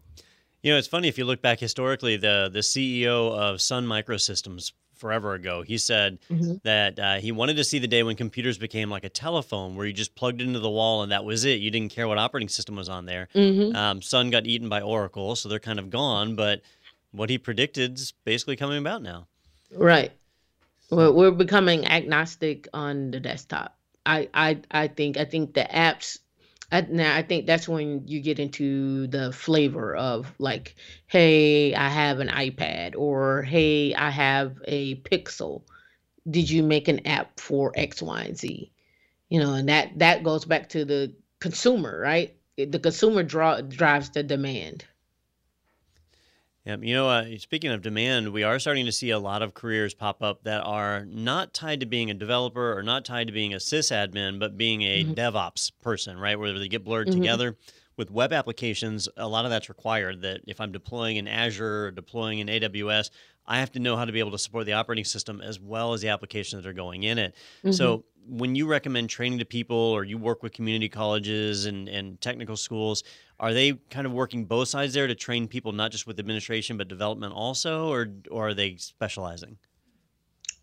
You 0.63 0.73
know 0.73 0.79
it's 0.79 0.89
funny 0.89 1.09
if 1.09 1.17
you 1.17 1.25
look 1.25 1.41
back 1.41 1.59
historically 1.59 2.19
the 2.19 2.51
the 2.53 2.61
ceo 2.61 3.33
of 3.33 3.63
sun 3.63 3.87
microsystems 3.87 4.73
forever 4.97 5.35
ago. 5.35 5.63
He 5.63 5.79
said 5.79 6.19
mm-hmm. 6.31 6.55
that 6.65 6.99
uh, 6.99 7.15
he 7.17 7.33
wanted 7.33 7.57
to 7.57 7.65
see 7.65 7.79
the 7.79 7.89
day 7.89 8.03
when 8.03 8.17
computers 8.17 8.59
became 8.59 8.91
like 8.91 9.05
a 9.05 9.09
telephone, 9.09 9.77
where 9.77 9.87
you 9.87 9.93
just 9.93 10.15
plugged 10.15 10.41
into 10.41 10.59
the 10.59 10.71
wall 10.71 11.03
and 11.03 11.13
that 11.13 11.25
was 11.25 11.45
it. 11.45 11.61
You 11.61 11.71
didn't 11.71 11.93
care 11.93 12.09
what 12.09 12.19
operating 12.19 12.49
system 12.49 12.77
was 12.77 12.89
on 12.89 13.07
there. 13.07 13.29
Mm-hmm. 13.35 13.77
Um, 13.77 14.03
Sun 14.03 14.31
got 14.31 14.47
eaten 14.47 14.69
by 14.69 14.81
Oracle, 14.81 15.37
so 15.37 15.49
they're 15.49 15.59
kind 15.59 15.79
of 15.79 15.91
gone. 15.91 16.37
But 16.37 16.63
what 17.13 17.31
he 17.31 17.39
predicted 17.39 17.99
is 17.99 18.13
basically 18.25 18.57
coming 18.57 18.79
about 18.79 19.03
now. 19.03 19.27
Right. 19.71 20.13
Well, 20.91 21.13
we're 21.13 21.33
becoming 21.33 21.87
agnostic 21.87 22.69
on 22.73 23.11
the 23.11 23.21
desktop. 23.21 23.77
I, 24.05 24.29
I, 24.33 24.61
I 24.71 24.89
think 24.89 25.17
I 25.17 25.25
think 25.25 25.55
the 25.55 25.65
apps 25.69 26.19
I, 26.71 26.81
now 26.83 27.15
I 27.15 27.23
think 27.23 27.47
that's 27.47 27.69
when 27.69 28.09
you 28.09 28.21
get 28.21 28.39
into 28.39 29.07
the 29.07 29.33
flavor 29.33 29.95
of 29.95 30.33
like, 30.39 30.75
hey, 31.07 31.75
I 31.75 31.89
have 31.89 32.19
an 32.19 32.29
iPad, 32.29 32.97
or 32.97 33.43
hey, 33.43 33.95
I 33.95 34.11
have 34.11 34.59
a 34.67 34.97
Pixel. 34.97 35.63
Did 36.29 36.51
you 36.51 36.63
make 36.63 36.89
an 36.89 37.07
app 37.07 37.39
for 37.39 37.73
X, 37.77 38.03
Y, 38.03 38.21
and 38.23 38.37
Z? 38.37 38.73
You 39.29 39.41
know, 39.41 39.55
and 39.55 39.69
that 39.69 39.99
that 39.99 40.25
goes 40.25 40.45
back 40.45 40.71
to 40.71 40.85
the 40.85 41.15
consumer, 41.41 42.01
right? 42.01 42.37
The 42.57 42.79
consumer 42.79 43.23
draw 43.23 43.61
drives 43.61 44.11
the 44.11 44.23
demand. 44.23 44.85
Yeah, 46.67 46.77
you 46.81 46.95
know, 46.95 47.09
uh, 47.09 47.25
speaking 47.39 47.71
of 47.71 47.81
demand, 47.81 48.33
we 48.33 48.43
are 48.43 48.59
starting 48.59 48.87
to 48.87 48.93
see 48.93 49.11
a 49.11 49.21
lot 49.21 49.41
of 49.41 49.55
careers 49.55 49.95
pop 49.95 50.21
up 50.21 50.43
that 50.43 50.63
are 50.63 51.05
not 51.05 51.55
tied 51.55 51.79
to 51.79 51.87
being 51.87 52.11
a 52.11 52.15
developer 52.15 52.77
or 52.77 52.83
not 52.83 53.05
tied 53.05 53.29
to 53.29 53.33
being 53.33 53.55
a 53.55 53.59
sysadmin, 53.59 54.41
but 54.41 54.59
being 54.59 54.83
a 54.83 55.05
mm-hmm. 55.05 55.13
DevOps 55.13 55.71
person, 55.81 56.19
right? 56.19 56.37
Where 56.37 56.59
they 56.59 56.67
get 56.67 56.83
blurred 56.83 57.07
mm-hmm. 57.07 57.21
together. 57.21 57.57
With 57.97 58.11
web 58.11 58.33
applications, 58.33 59.09
a 59.17 59.29
lot 59.29 59.45
of 59.45 59.51
that's 59.53 59.69
required. 59.69 60.23
That 60.23 60.41
if 60.49 60.61
I'm 60.61 60.73
deploying 60.73 61.17
in 61.17 61.29
Azure 61.29 61.87
or 61.87 61.91
deploying 61.93 62.41
in 62.41 62.49
AWS, 62.49 63.11
I 63.47 63.61
have 63.61 63.71
to 63.73 63.79
know 63.79 63.97
how 63.97 64.05
to 64.05 64.13
be 64.13 64.19
able 64.19 64.33
to 64.33 64.39
support 64.39 64.67
the 64.67 64.73
operating 64.73 65.05
system 65.05 65.41
as 65.41 65.61
well 65.61 65.93
as 65.93 66.01
the 66.01 66.09
applications 66.09 66.65
that 66.65 66.69
are 66.69 66.75
going 66.75 67.05
in 67.05 67.17
it. 67.17 67.37
Mm-hmm. 67.59 67.73
So 67.73 68.05
when 68.29 68.55
you 68.57 68.67
recommend 68.67 69.09
training 69.09 69.39
to 69.39 69.45
people 69.45 69.77
or 69.77 70.05
you 70.05 70.19
work 70.19 70.43
with 70.43 70.53
community 70.53 70.89
colleges 70.89 71.67
and, 71.67 71.89
and 71.89 72.21
technical 72.21 72.57
schools, 72.57 73.05
are 73.39 73.53
they 73.53 73.75
kind 73.91 74.07
of 74.07 74.13
working 74.13 74.45
both 74.45 74.69
sides 74.69 74.95
there 74.95 75.07
to 75.07 75.15
train 75.15 75.49
people 75.49 75.73
not 75.73 75.93
just 75.93 76.07
with 76.07 76.19
administration 76.19 76.77
but 76.77 76.89
development 76.89 77.35
also, 77.35 77.89
or 77.89 78.09
or 78.31 78.49
are 78.49 78.55
they 78.55 78.77
specializing? 78.77 79.59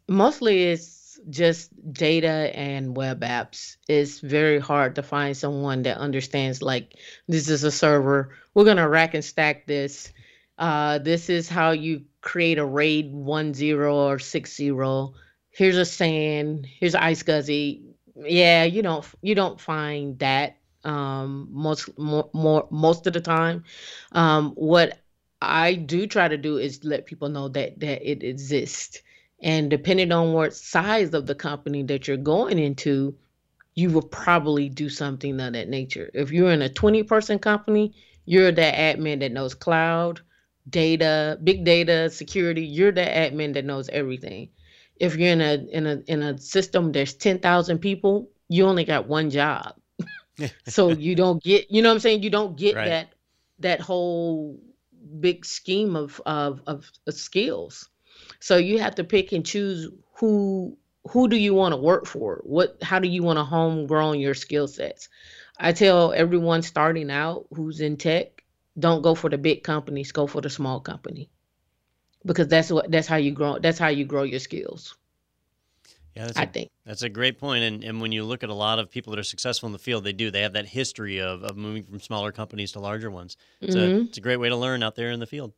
Mostly 0.08 0.64
it's 0.64 1.20
just 1.30 1.72
data 1.94 2.52
and 2.54 2.98
web 2.98 3.22
apps. 3.22 3.78
It's 3.88 4.20
very 4.20 4.60
hard 4.60 4.96
to 4.96 5.04
find 5.04 5.38
someone 5.38 5.84
that 5.84 5.98
understands 5.98 6.62
like 6.62 6.96
this 7.28 7.50
is 7.50 7.64
a 7.64 7.72
server. 7.72 8.36
We're 8.54 8.66
gonna 8.66 8.90
rack 8.90 9.14
and 9.14 9.24
stack 9.24 9.68
this. 9.68 10.12
Uh, 10.58 11.00
this 11.00 11.30
is 11.30 11.50
how 11.50 11.72
you 11.72 12.04
create 12.22 12.58
a 12.58 12.66
RAID 12.66 13.12
one 13.12 13.54
zero 13.54 13.96
or 13.96 14.20
six 14.20 14.56
zero 14.56 15.14
here's 15.54 15.78
a 15.78 15.86
SAN, 15.86 16.66
here's 16.68 16.96
iSCSI. 16.96 17.82
Yeah, 18.16 18.64
you 18.66 18.82
don't 18.82 19.06
you 19.22 19.34
don't 19.34 19.60
find 19.60 20.20
that 20.20 20.58
um, 20.84 21.48
most 21.52 21.98
more, 21.98 22.30
more 22.34 22.68
most 22.72 23.08
of 23.08 23.14
the 23.14 23.22
time. 23.22 23.64
Um, 24.12 24.52
what 24.52 25.00
I 25.42 25.74
do 25.76 26.08
try 26.08 26.28
to 26.28 26.38
do 26.38 26.58
is 26.58 26.84
let 26.84 27.06
people 27.06 27.30
know 27.30 27.50
that 27.50 27.80
that 27.80 28.10
it 28.10 28.24
exists, 28.24 29.02
and 29.42 29.70
depending 29.70 30.12
on 30.12 30.34
what 30.34 30.54
size 30.56 31.14
of 31.14 31.26
the 31.28 31.36
company 31.36 31.84
that 31.84 32.08
you're 32.08 32.18
going 32.18 32.60
into, 32.60 33.16
you 33.76 33.90
will 33.90 34.02
probably 34.02 34.70
do 34.70 34.90
something 34.90 35.40
of 35.40 35.54
that 35.54 35.70
nature. 35.70 36.10
If 36.14 36.32
you're 36.32 36.52
in 36.52 36.62
a 36.62 36.70
20 36.70 37.04
person 37.04 37.40
company, 37.40 37.94
you're 38.26 38.52
that 38.52 38.76
admin 38.76 39.20
that 39.22 39.32
knows 39.32 39.54
cloud, 39.54 40.22
data, 40.70 41.40
big 41.44 41.66
data, 41.66 42.10
security. 42.10 42.66
You're 42.66 42.92
that 42.92 43.32
admin 43.32 43.54
that 43.56 43.66
knows 43.66 43.90
everything 43.90 44.50
if 44.98 45.16
you're 45.16 45.32
in 45.32 45.42
a 45.42 45.54
in 45.56 45.88
a 45.88 46.04
in 46.08 46.22
a 46.22 46.38
system 46.38 46.92
there's 46.92 47.14
10,000 47.14 47.80
people, 47.80 48.30
you 48.48 48.66
only 48.66 48.86
got 48.86 49.08
one 49.08 49.30
job. 49.30 49.76
so 50.68 50.90
you 50.90 51.16
don't 51.16 51.42
get, 51.42 51.72
you 51.72 51.82
know 51.82 51.90
what 51.90 51.96
I'm 51.96 52.00
saying? 52.00 52.24
You 52.24 52.30
don't 52.30 52.58
get 52.58 52.76
right. 52.76 52.86
that 52.86 53.14
that 53.60 53.80
whole 53.80 54.60
big 55.20 55.46
scheme 55.46 55.96
of, 55.96 56.22
of 56.26 56.62
of 56.68 56.90
of 57.08 57.14
skills. 57.14 57.90
So 58.40 58.58
you 58.58 58.80
have 58.80 58.96
to 58.96 59.04
pick 59.04 59.32
and 59.32 59.46
choose 59.46 59.90
who 60.16 60.78
who 61.10 61.28
do 61.28 61.36
you 61.36 61.54
want 61.54 61.74
to 61.74 61.78
work 61.78 62.06
for? 62.06 62.42
What 62.44 62.78
how 62.82 63.00
do 63.00 63.08
you 63.08 63.24
want 63.24 63.38
to 63.38 63.44
homegrown 63.44 64.20
your 64.20 64.34
skill 64.34 64.68
sets? 64.68 65.10
I 65.60 65.72
tell 65.72 66.14
everyone 66.14 66.62
starting 66.62 67.12
out 67.12 67.46
who's 67.54 67.80
in 67.80 67.98
tech, 67.98 68.44
don't 68.78 69.04
go 69.04 69.14
for 69.14 69.30
the 69.30 69.38
big 69.38 69.64
companies, 69.64 70.12
go 70.12 70.26
for 70.26 70.42
the 70.42 70.50
small 70.50 70.80
company 70.80 71.30
because 72.26 72.48
that's 72.48 72.72
what 72.72 72.90
that's 72.90 73.08
how 73.08 73.18
you 73.18 73.32
grow 73.32 73.60
that's 73.60 73.80
how 73.80 73.88
you 73.88 74.06
grow 74.06 74.24
your 74.24 74.40
skills 74.40 74.96
yeah 76.16 76.32
I 76.36 76.45
think 76.45 76.70
that's 76.86 77.01
a 77.01 77.09
great 77.09 77.39
point. 77.39 77.64
and 77.64 77.84
and 77.84 78.01
when 78.01 78.11
you 78.11 78.24
look 78.24 78.43
at 78.43 78.49
a 78.49 78.53
lot 78.53 78.80
of 78.80 78.89
people 78.89 79.11
that 79.11 79.20
are 79.20 79.24
successful 79.24 79.68
in 79.68 79.74
the 79.74 79.80
field 79.80 80.03
they 80.03 80.14
do 80.14 80.32
they 80.32 80.41
have 80.41 80.53
that 80.53 80.68
history 80.68 81.20
of, 81.20 81.43
of 81.43 81.57
moving 81.57 81.84
from 81.84 81.99
smaller 81.99 82.32
companies 82.32 82.72
to 82.74 82.80
larger 82.80 83.11
ones 83.11 83.38
it's, 83.61 83.76
mm-hmm. 83.76 83.95
a, 83.95 84.01
it's 84.01 84.18
a 84.18 84.22
great 84.22 84.38
way 84.38 84.49
to 84.49 84.55
learn 84.55 84.84
out 84.84 84.95
there 84.95 85.11
in 85.11 85.20
the 85.20 85.28
field 85.28 85.53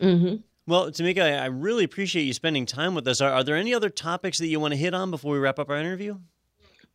mm-hmm. 0.00 0.36
well 0.66 0.90
tameika 0.90 1.22
I, 1.22 1.44
I 1.44 1.46
really 1.46 1.84
appreciate 1.84 2.24
you 2.24 2.32
spending 2.32 2.66
time 2.66 2.94
with 2.94 3.06
us 3.08 3.20
are, 3.20 3.30
are 3.30 3.44
there 3.44 3.56
any 3.56 3.74
other 3.74 3.90
topics 3.90 4.38
that 4.38 4.46
you 4.46 4.60
want 4.60 4.72
to 4.72 4.78
hit 4.78 4.94
on 4.94 5.10
before 5.10 5.32
we 5.32 5.38
wrap 5.38 5.58
up 5.58 5.70
our 5.70 5.78
interview 5.78 6.16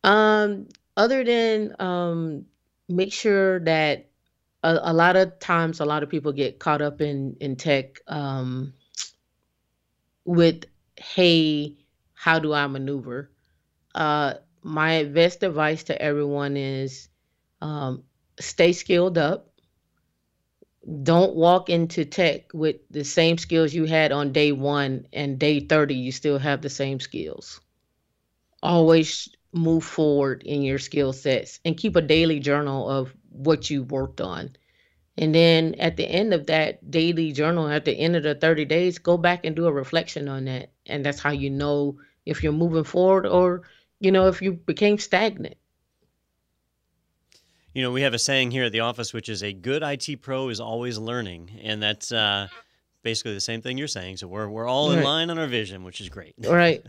um 0.04 0.68
other 0.96 1.24
than 1.24 1.74
um 1.78 2.46
make 2.88 3.12
sure 3.12 3.60
that 3.60 4.06
a, 4.62 4.90
a 4.90 4.92
lot 4.92 5.16
of 5.16 5.38
times 5.38 5.80
a 5.80 5.84
lot 5.84 6.02
of 6.02 6.08
people 6.08 6.32
get 6.32 6.58
caught 6.58 6.82
up 6.82 7.00
in 7.00 7.36
in 7.40 7.56
tech 7.56 8.00
um, 8.08 8.74
with 10.24 10.64
hey 10.96 11.74
how 12.16 12.40
do 12.40 12.52
i 12.52 12.66
maneuver? 12.66 13.30
Uh, 13.94 14.34
my 14.62 15.04
best 15.04 15.42
advice 15.44 15.84
to 15.84 16.02
everyone 16.02 16.56
is 16.56 17.08
um, 17.62 18.02
stay 18.40 18.72
skilled 18.72 19.18
up. 19.18 19.50
Don't 21.02 21.34
walk 21.36 21.70
into 21.70 22.04
tech 22.04 22.52
with 22.54 22.76
the 22.90 23.04
same 23.04 23.38
skills 23.38 23.74
you 23.74 23.84
had 23.84 24.12
on 24.12 24.32
day 24.32 24.52
one 24.52 25.06
and 25.12 25.38
day 25.38 25.60
30 25.60 25.94
you 25.94 26.12
still 26.12 26.38
have 26.38 26.62
the 26.62 26.70
same 26.70 27.00
skills. 27.00 27.60
Always 28.62 29.28
move 29.52 29.84
forward 29.84 30.42
in 30.44 30.62
your 30.62 30.78
skill 30.78 31.12
sets 31.12 31.60
and 31.64 31.76
keep 31.76 31.96
a 31.96 32.02
daily 32.02 32.40
journal 32.40 32.88
of 32.88 33.14
what 33.30 33.70
you 33.70 33.82
worked 33.84 34.20
on 34.20 34.56
and 35.18 35.34
then 35.34 35.74
at 35.78 35.96
the 35.96 36.04
end 36.04 36.34
of 36.34 36.46
that 36.46 36.90
daily 36.90 37.32
journal 37.32 37.68
at 37.68 37.84
the 37.84 37.92
end 37.92 38.16
of 38.16 38.22
the 38.22 38.34
30 38.34 38.64
days 38.64 38.98
go 38.98 39.16
back 39.16 39.44
and 39.44 39.56
do 39.56 39.66
a 39.66 39.72
reflection 39.72 40.28
on 40.28 40.44
that 40.44 40.70
and 40.86 41.04
that's 41.04 41.20
how 41.20 41.30
you 41.30 41.50
know 41.50 41.98
if 42.24 42.42
you're 42.42 42.52
moving 42.52 42.84
forward 42.84 43.26
or 43.26 43.62
you 44.00 44.10
know 44.10 44.28
if 44.28 44.42
you 44.42 44.52
became 44.52 44.98
stagnant 44.98 45.56
you 47.76 47.82
know, 47.82 47.90
we 47.90 48.00
have 48.00 48.14
a 48.14 48.18
saying 48.18 48.52
here 48.52 48.64
at 48.64 48.72
the 48.72 48.80
office, 48.80 49.12
which 49.12 49.28
is 49.28 49.42
a 49.42 49.52
good 49.52 49.82
IT 49.82 50.22
pro 50.22 50.48
is 50.48 50.60
always 50.60 50.96
learning. 50.96 51.60
And 51.62 51.82
that's 51.82 52.10
uh, 52.10 52.48
basically 53.06 53.32
the 53.34 53.40
same 53.40 53.62
thing 53.62 53.78
you're 53.78 53.86
saying. 53.86 54.16
So 54.16 54.26
we're, 54.26 54.48
we're 54.48 54.66
all 54.68 54.90
in 54.90 54.96
Right. 54.98 55.04
line 55.04 55.30
on 55.30 55.38
our 55.38 55.46
vision, 55.46 55.84
which 55.84 56.00
is 56.00 56.08
great. 56.08 56.34
all 56.44 56.52
right 56.64 56.82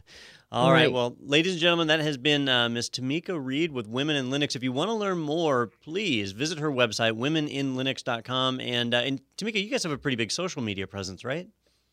All 0.52 0.72
right. 0.72 0.86
Right. 0.86 0.92
Well, 0.92 1.16
ladies 1.22 1.52
and 1.54 1.62
gentlemen, 1.62 1.88
that 1.88 2.00
has 2.00 2.18
been 2.18 2.50
uh, 2.50 2.70
Miss 2.70 2.90
Tameika 2.90 3.38
Reed 3.40 3.72
with 3.72 3.88
Women 3.88 4.16
in 4.16 4.30
Linux. 4.32 4.56
If 4.56 4.64
you 4.64 4.72
want 4.72 4.90
to 4.90 4.94
learn 4.94 5.20
more, 5.20 5.68
please 5.84 6.32
visit 6.32 6.58
her 6.60 6.72
website, 6.72 7.14
womeninlinux.com. 7.14 8.60
And, 8.62 8.94
uh, 8.94 8.98
and 8.98 9.22
Tameika, 9.38 9.62
you 9.64 9.70
guys 9.70 9.84
have 9.84 9.92
a 9.92 9.98
pretty 9.98 10.16
big 10.16 10.32
social 10.32 10.62
media 10.62 10.88
presence, 10.88 11.24
right? 11.24 11.48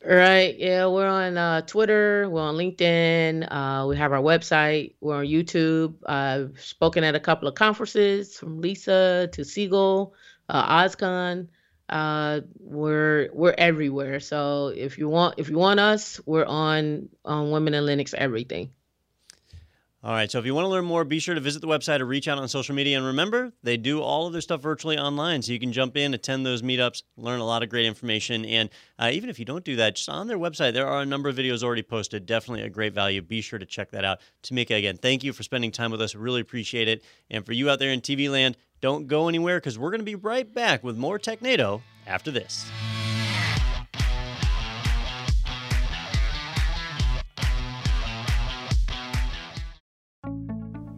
Right. 0.06 0.54
Yeah, 0.58 0.86
we're 0.86 1.08
on 1.08 1.36
uh, 1.38 1.62
Twitter. 1.62 2.28
We're 2.30 2.42
on 2.42 2.56
LinkedIn. 2.56 3.48
Uh, 3.50 3.86
we 3.86 3.96
have 3.96 4.12
our 4.12 4.20
website. 4.20 4.94
We're 5.00 5.16
on 5.16 5.24
YouTube. 5.26 5.94
I've 6.06 6.60
spoken 6.60 7.04
at 7.04 7.14
a 7.14 7.20
couple 7.20 7.48
of 7.48 7.54
conferences, 7.54 8.36
from 8.36 8.60
Lisa 8.60 9.28
to 9.32 9.44
Siegel, 9.44 10.14
uh, 10.50 10.82
OSCON. 10.82 11.48
Uh, 11.88 12.40
we're 12.58 13.28
we're 13.32 13.54
everywhere. 13.56 14.20
So 14.20 14.68
if 14.68 14.98
you 14.98 15.08
want 15.08 15.38
if 15.38 15.48
you 15.48 15.58
want 15.58 15.80
us, 15.80 16.20
we're 16.26 16.46
on 16.46 17.08
on 17.24 17.50
Women 17.50 17.74
in 17.74 17.84
Linux 17.84 18.14
everything. 18.14 18.70
All 20.04 20.12
right. 20.12 20.30
So 20.30 20.38
if 20.38 20.44
you 20.44 20.54
want 20.54 20.66
to 20.66 20.68
learn 20.68 20.84
more, 20.84 21.02
be 21.02 21.18
sure 21.18 21.34
to 21.34 21.40
visit 21.40 21.60
the 21.60 21.66
website 21.66 22.00
or 22.00 22.04
reach 22.04 22.28
out 22.28 22.36
on 22.36 22.46
social 22.46 22.74
media. 22.74 22.98
And 22.98 23.06
remember, 23.06 23.54
they 23.62 23.78
do 23.78 24.02
all 24.02 24.26
of 24.26 24.34
their 24.34 24.42
stuff 24.42 24.60
virtually 24.60 24.98
online. 24.98 25.40
So 25.40 25.50
you 25.50 25.58
can 25.58 25.72
jump 25.72 25.96
in, 25.96 26.12
attend 26.12 26.44
those 26.44 26.60
meetups, 26.60 27.04
learn 27.16 27.40
a 27.40 27.46
lot 27.46 27.62
of 27.62 27.70
great 27.70 27.86
information. 27.86 28.44
And 28.44 28.68
uh, 28.98 29.08
even 29.14 29.30
if 29.30 29.38
you 29.38 29.46
don't 29.46 29.64
do 29.64 29.76
that, 29.76 29.96
just 29.96 30.10
on 30.10 30.26
their 30.26 30.36
website, 30.36 30.74
there 30.74 30.86
are 30.86 31.00
a 31.00 31.06
number 31.06 31.30
of 31.30 31.36
videos 31.36 31.62
already 31.62 31.82
posted. 31.82 32.26
Definitely 32.26 32.64
a 32.64 32.68
great 32.68 32.92
value. 32.92 33.22
Be 33.22 33.40
sure 33.40 33.58
to 33.58 33.64
check 33.64 33.92
that 33.92 34.04
out. 34.04 34.20
Tameika, 34.42 34.76
again, 34.76 34.98
thank 34.98 35.24
you 35.24 35.32
for 35.32 35.42
spending 35.42 35.72
time 35.72 35.90
with 35.90 36.02
us. 36.02 36.14
Really 36.14 36.42
appreciate 36.42 36.86
it. 36.86 37.02
And 37.30 37.46
for 37.46 37.54
you 37.54 37.70
out 37.70 37.78
there 37.78 37.90
in 37.90 38.02
TV 38.02 38.30
land, 38.30 38.58
don't 38.84 39.06
go 39.06 39.28
anywhere 39.28 39.56
because 39.56 39.78
we're 39.78 39.88
going 39.88 40.02
to 40.02 40.04
be 40.04 40.14
right 40.14 40.52
back 40.52 40.84
with 40.84 40.98
more 40.98 41.18
Technado 41.18 41.80
after 42.06 42.30
this. 42.30 42.66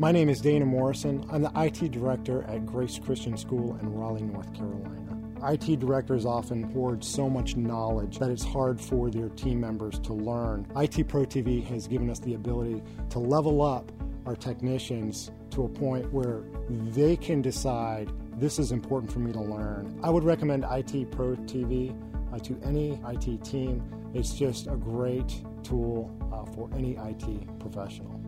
My 0.01 0.11
name 0.11 0.28
is 0.28 0.41
Dana 0.41 0.66
Morrison. 0.66 1.24
I'm 1.30 1.43
the 1.43 1.53
IT 1.55 1.93
director 1.93 2.43
at 2.49 2.66
Grace 2.66 2.99
Christian 2.99 3.37
School 3.37 3.78
in 3.80 3.95
Raleigh, 3.95 4.22
North 4.22 4.53
Carolina. 4.53 5.16
IT 5.45 5.78
directors 5.78 6.26
often 6.26 6.64
hoard 6.72 7.05
so 7.05 7.30
much 7.30 7.55
knowledge 7.55 8.18
that 8.18 8.30
it's 8.30 8.45
hard 8.45 8.80
for 8.80 9.11
their 9.11 9.28
team 9.28 9.61
members 9.61 10.01
to 10.01 10.12
learn. 10.12 10.66
IT 10.74 11.07
Pro 11.07 11.24
TV 11.24 11.64
has 11.66 11.87
given 11.87 12.11
us 12.11 12.18
the 12.18 12.34
ability 12.34 12.82
to 13.11 13.20
level 13.20 13.62
up 13.62 13.93
our 14.26 14.34
technicians 14.34 15.30
to 15.57 15.64
a 15.64 15.68
point 15.70 16.12
where 16.12 16.42
they 16.68 17.16
can 17.16 17.40
decide 17.40 18.12
this 18.38 18.59
is 18.59 18.72
important 18.72 19.11
for 19.11 19.20
me 19.20 19.32
to 19.32 19.40
learn. 19.40 19.98
I 20.02 20.11
would 20.11 20.22
recommend 20.22 20.66
IT 20.70 21.11
Pro 21.11 21.34
TV 21.34 21.96
uh, 22.30 22.38
to 22.40 22.61
any 22.62 23.00
IT 23.09 23.42
team. 23.42 23.82
It's 24.12 24.34
just 24.34 24.66
a 24.66 24.76
great 24.76 25.42
tool 25.62 26.14
uh, 26.30 26.44
for 26.52 26.68
any 26.74 26.96
IT 26.96 27.59
professional. 27.59 28.20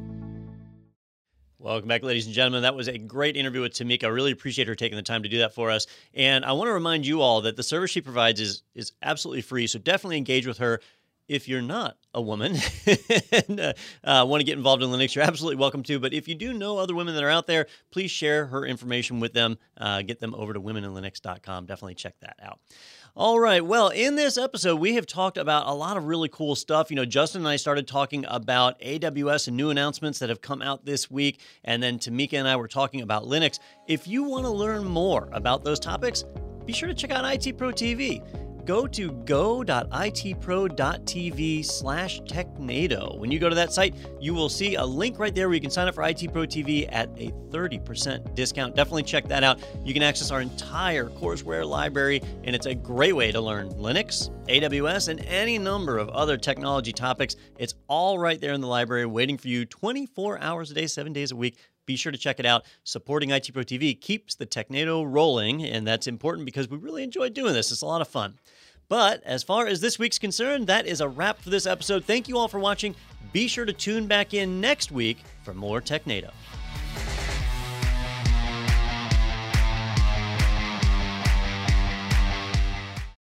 Welcome 1.59 1.89
back, 1.89 2.03
ladies 2.03 2.25
and 2.25 2.35
gentlemen. 2.35 2.63
That 2.63 2.75
was 2.75 2.89
a 2.89 2.97
great 2.97 3.37
interview 3.37 3.61
with 3.61 3.73
Tameika. 3.73 4.05
I 4.05 4.09
really 4.09 4.31
appreciate 4.31 4.67
her 4.69 4.75
taking 4.75 4.97
the 4.97 5.03
time 5.03 5.25
to 5.25 5.29
do 5.29 5.39
that 5.39 5.55
for 5.55 5.71
us. 5.71 5.87
And 6.15 6.47
I 6.47 6.53
want 6.53 6.69
to 6.69 6.73
remind 6.73 7.07
you 7.07 7.21
all 7.21 7.43
that 7.43 7.57
the 7.57 7.63
service 7.63 7.91
she 7.91 8.01
provides 8.01 8.41
is 8.41 8.63
is 8.75 8.93
absolutely 9.03 9.43
free. 9.43 9.67
So 9.67 9.79
definitely 9.79 10.17
engage 10.17 10.47
with 10.47 10.59
her. 10.59 10.81
If 11.29 11.47
you're 11.47 11.63
not 11.63 11.97
a 12.15 12.23
woman 12.23 12.57
and 13.33 13.61
uh, 13.61 13.73
uh, 14.03 14.25
want 14.27 14.41
to 14.41 14.45
get 14.45 14.57
involved 14.57 14.83
in 14.83 14.89
Linux, 14.89 15.15
you're 15.15 15.25
absolutely 15.25 15.57
welcome 15.57 15.83
to. 15.85 15.99
But 15.99 16.15
if 16.15 16.27
you 16.27 16.35
do 16.35 16.53
know 16.53 16.79
other 16.79 16.95
women 16.95 17.15
that 17.15 17.23
are 17.23 17.29
out 17.29 17.47
there, 17.47 17.67
please 17.91 18.11
share 18.11 18.47
her 18.47 18.65
information 18.65 19.21
with 19.21 19.35
them. 19.35 19.59
Uh, 19.77 20.03
get 20.03 20.21
them 20.21 20.35
over 20.35 20.55
to 20.55 20.61
womeninlinux.com. 20.61 21.67
Definitely 21.67 21.95
check 21.95 22.15
that 22.21 22.37
out. 22.43 22.61
All 23.15 23.41
right. 23.41 23.65
Well, 23.65 23.89
in 23.89 24.15
this 24.15 24.39
episode, 24.39 24.77
we 24.77 24.95
have 24.95 25.07
talked 25.07 25.39
about 25.39 25.67
a 25.67 25.73
lot 25.73 25.97
of 25.97 26.05
really 26.05 26.29
cool 26.29 26.55
stuff. 26.55 26.89
You 26.89 26.97
know, 26.97 27.05
Justin 27.05 27.41
and 27.43 27.49
I 27.49 27.57
started 27.57 27.89
talking 27.89 28.25
about 28.29 28.81
AWS 28.81 29.49
and 29.49 29.57
new 29.57 29.71
announcements 29.71 30.21
that 30.21 30.29
have 30.29 30.41
come 30.41 30.63
out 30.63 30.85
this 30.85 31.11
week. 31.11 31.41
And 31.65 31.83
then 31.83 31.99
Tameika 31.99 32.35
and 32.35 32.47
I 32.47 32.57
were 32.57 32.69
talking 32.69 33.03
about 33.03 33.25
Linux. 33.25 33.59
If 33.89 34.07
you 34.07 34.23
want 34.23 34.45
to 34.45 34.51
learn 34.51 34.85
more 34.85 35.29
about 35.33 35.65
those 35.65 35.81
topics, 35.81 36.25
be 36.65 36.73
sure 36.73 36.89
to 36.89 36.95
check 36.95 37.11
out 37.11 37.25
IT 37.25 37.59
Pro 37.59 37.71
TV 37.71 38.23
go 38.69 38.87
to 38.87 39.11
go.itpro.tv 39.25 39.65
slash 41.65 42.21
technado. 42.21 43.19
When 43.19 43.33
you 43.33 43.39
go 43.39 43.49
to 43.49 43.55
that 43.55 43.73
site, 43.73 43.95
you 44.21 44.35
will 44.35 44.51
see 44.51 44.75
a 44.75 44.85
link 44.85 45.19
right 45.19 45.35
there 45.35 45.49
where 45.49 45.55
you 45.55 45.61
can 45.63 45.71
sign 45.71 45.89
up 45.89 45.95
for 45.95 46.05
IT 46.05 46.31
Pro 46.35 46.43
TV 46.43 46.87
at 46.93 47.09
a 47.17 47.31
30% 47.49 48.35
discount. 48.35 48.77
Definitely 48.77 49.05
check 49.05 49.27
that 49.29 49.43
out. 49.43 49.59
You 49.87 49.95
can 49.95 50.03
access 50.03 50.31
our 50.31 50.43
entire 50.43 51.07
courseware 51.07 51.67
library, 51.67 52.21
and 52.45 52.55
it's 52.55 52.67
a 52.67 52.75
great 52.75 53.17
way 53.17 53.33
to 53.33 53.41
learn 53.41 53.71
Linux, 53.71 54.29
AWS, 54.49 55.09
and 55.09 55.21
any 55.21 55.57
number 55.57 55.97
of 55.97 56.11
other 56.11 56.37
technology 56.37 56.93
topics. 56.93 57.37
It's 57.57 57.73
all 57.87 58.19
right 58.19 58.39
there 58.39 58.53
in 58.53 58.61
the 58.61 58.67
library 58.67 59.07
waiting 59.07 59.39
for 59.39 59.49
you 59.49 59.65
24 59.65 60.41
hours 60.41 60.71
a 60.71 60.75
day, 60.75 60.87
seven 60.87 61.15
days 61.15 61.33
a 61.33 61.37
week. 61.37 61.57
Be 61.89 61.97
sure 61.97 62.13
to 62.13 62.19
check 62.19 62.39
it 62.39 62.45
out. 62.45 62.67
Supporting 62.85 63.31
IT 63.31 63.51
Pro 63.55 63.63
TV 63.63 63.99
keeps 63.99 64.35
the 64.35 64.45
Technado 64.45 65.11
rolling, 65.11 65.65
and 65.65 65.87
that's 65.87 66.07
important 66.07 66.45
because 66.45 66.69
we 66.69 66.77
really 66.77 67.03
enjoy 67.03 67.31
doing 67.31 67.55
this. 67.55 67.73
It's 67.73 67.81
a 67.81 67.87
lot 67.87 68.03
of 68.03 68.09
fun. 68.09 68.39
But 68.89 69.23
as 69.25 69.43
far 69.43 69.67
as 69.67 69.81
this 69.81 69.99
week's 69.99 70.19
concerned, 70.19 70.67
that 70.67 70.87
is 70.87 71.01
a 71.03 71.09
wrap 71.09 71.41
for 71.41 71.51
this 71.51 71.67
episode. 71.67 72.05
Thank 72.05 72.27
you 72.27 72.39
all 72.39 72.49
for 72.49 72.59
watching. 72.59 72.95
Be 73.33 73.47
sure 73.47 73.67
to 73.67 73.73
tune 73.73 74.07
back 74.07 74.33
in 74.33 74.61
next 74.61 74.91
week 74.91 75.19
for 75.43 75.53
more 75.53 75.83
Technado. 75.83 76.31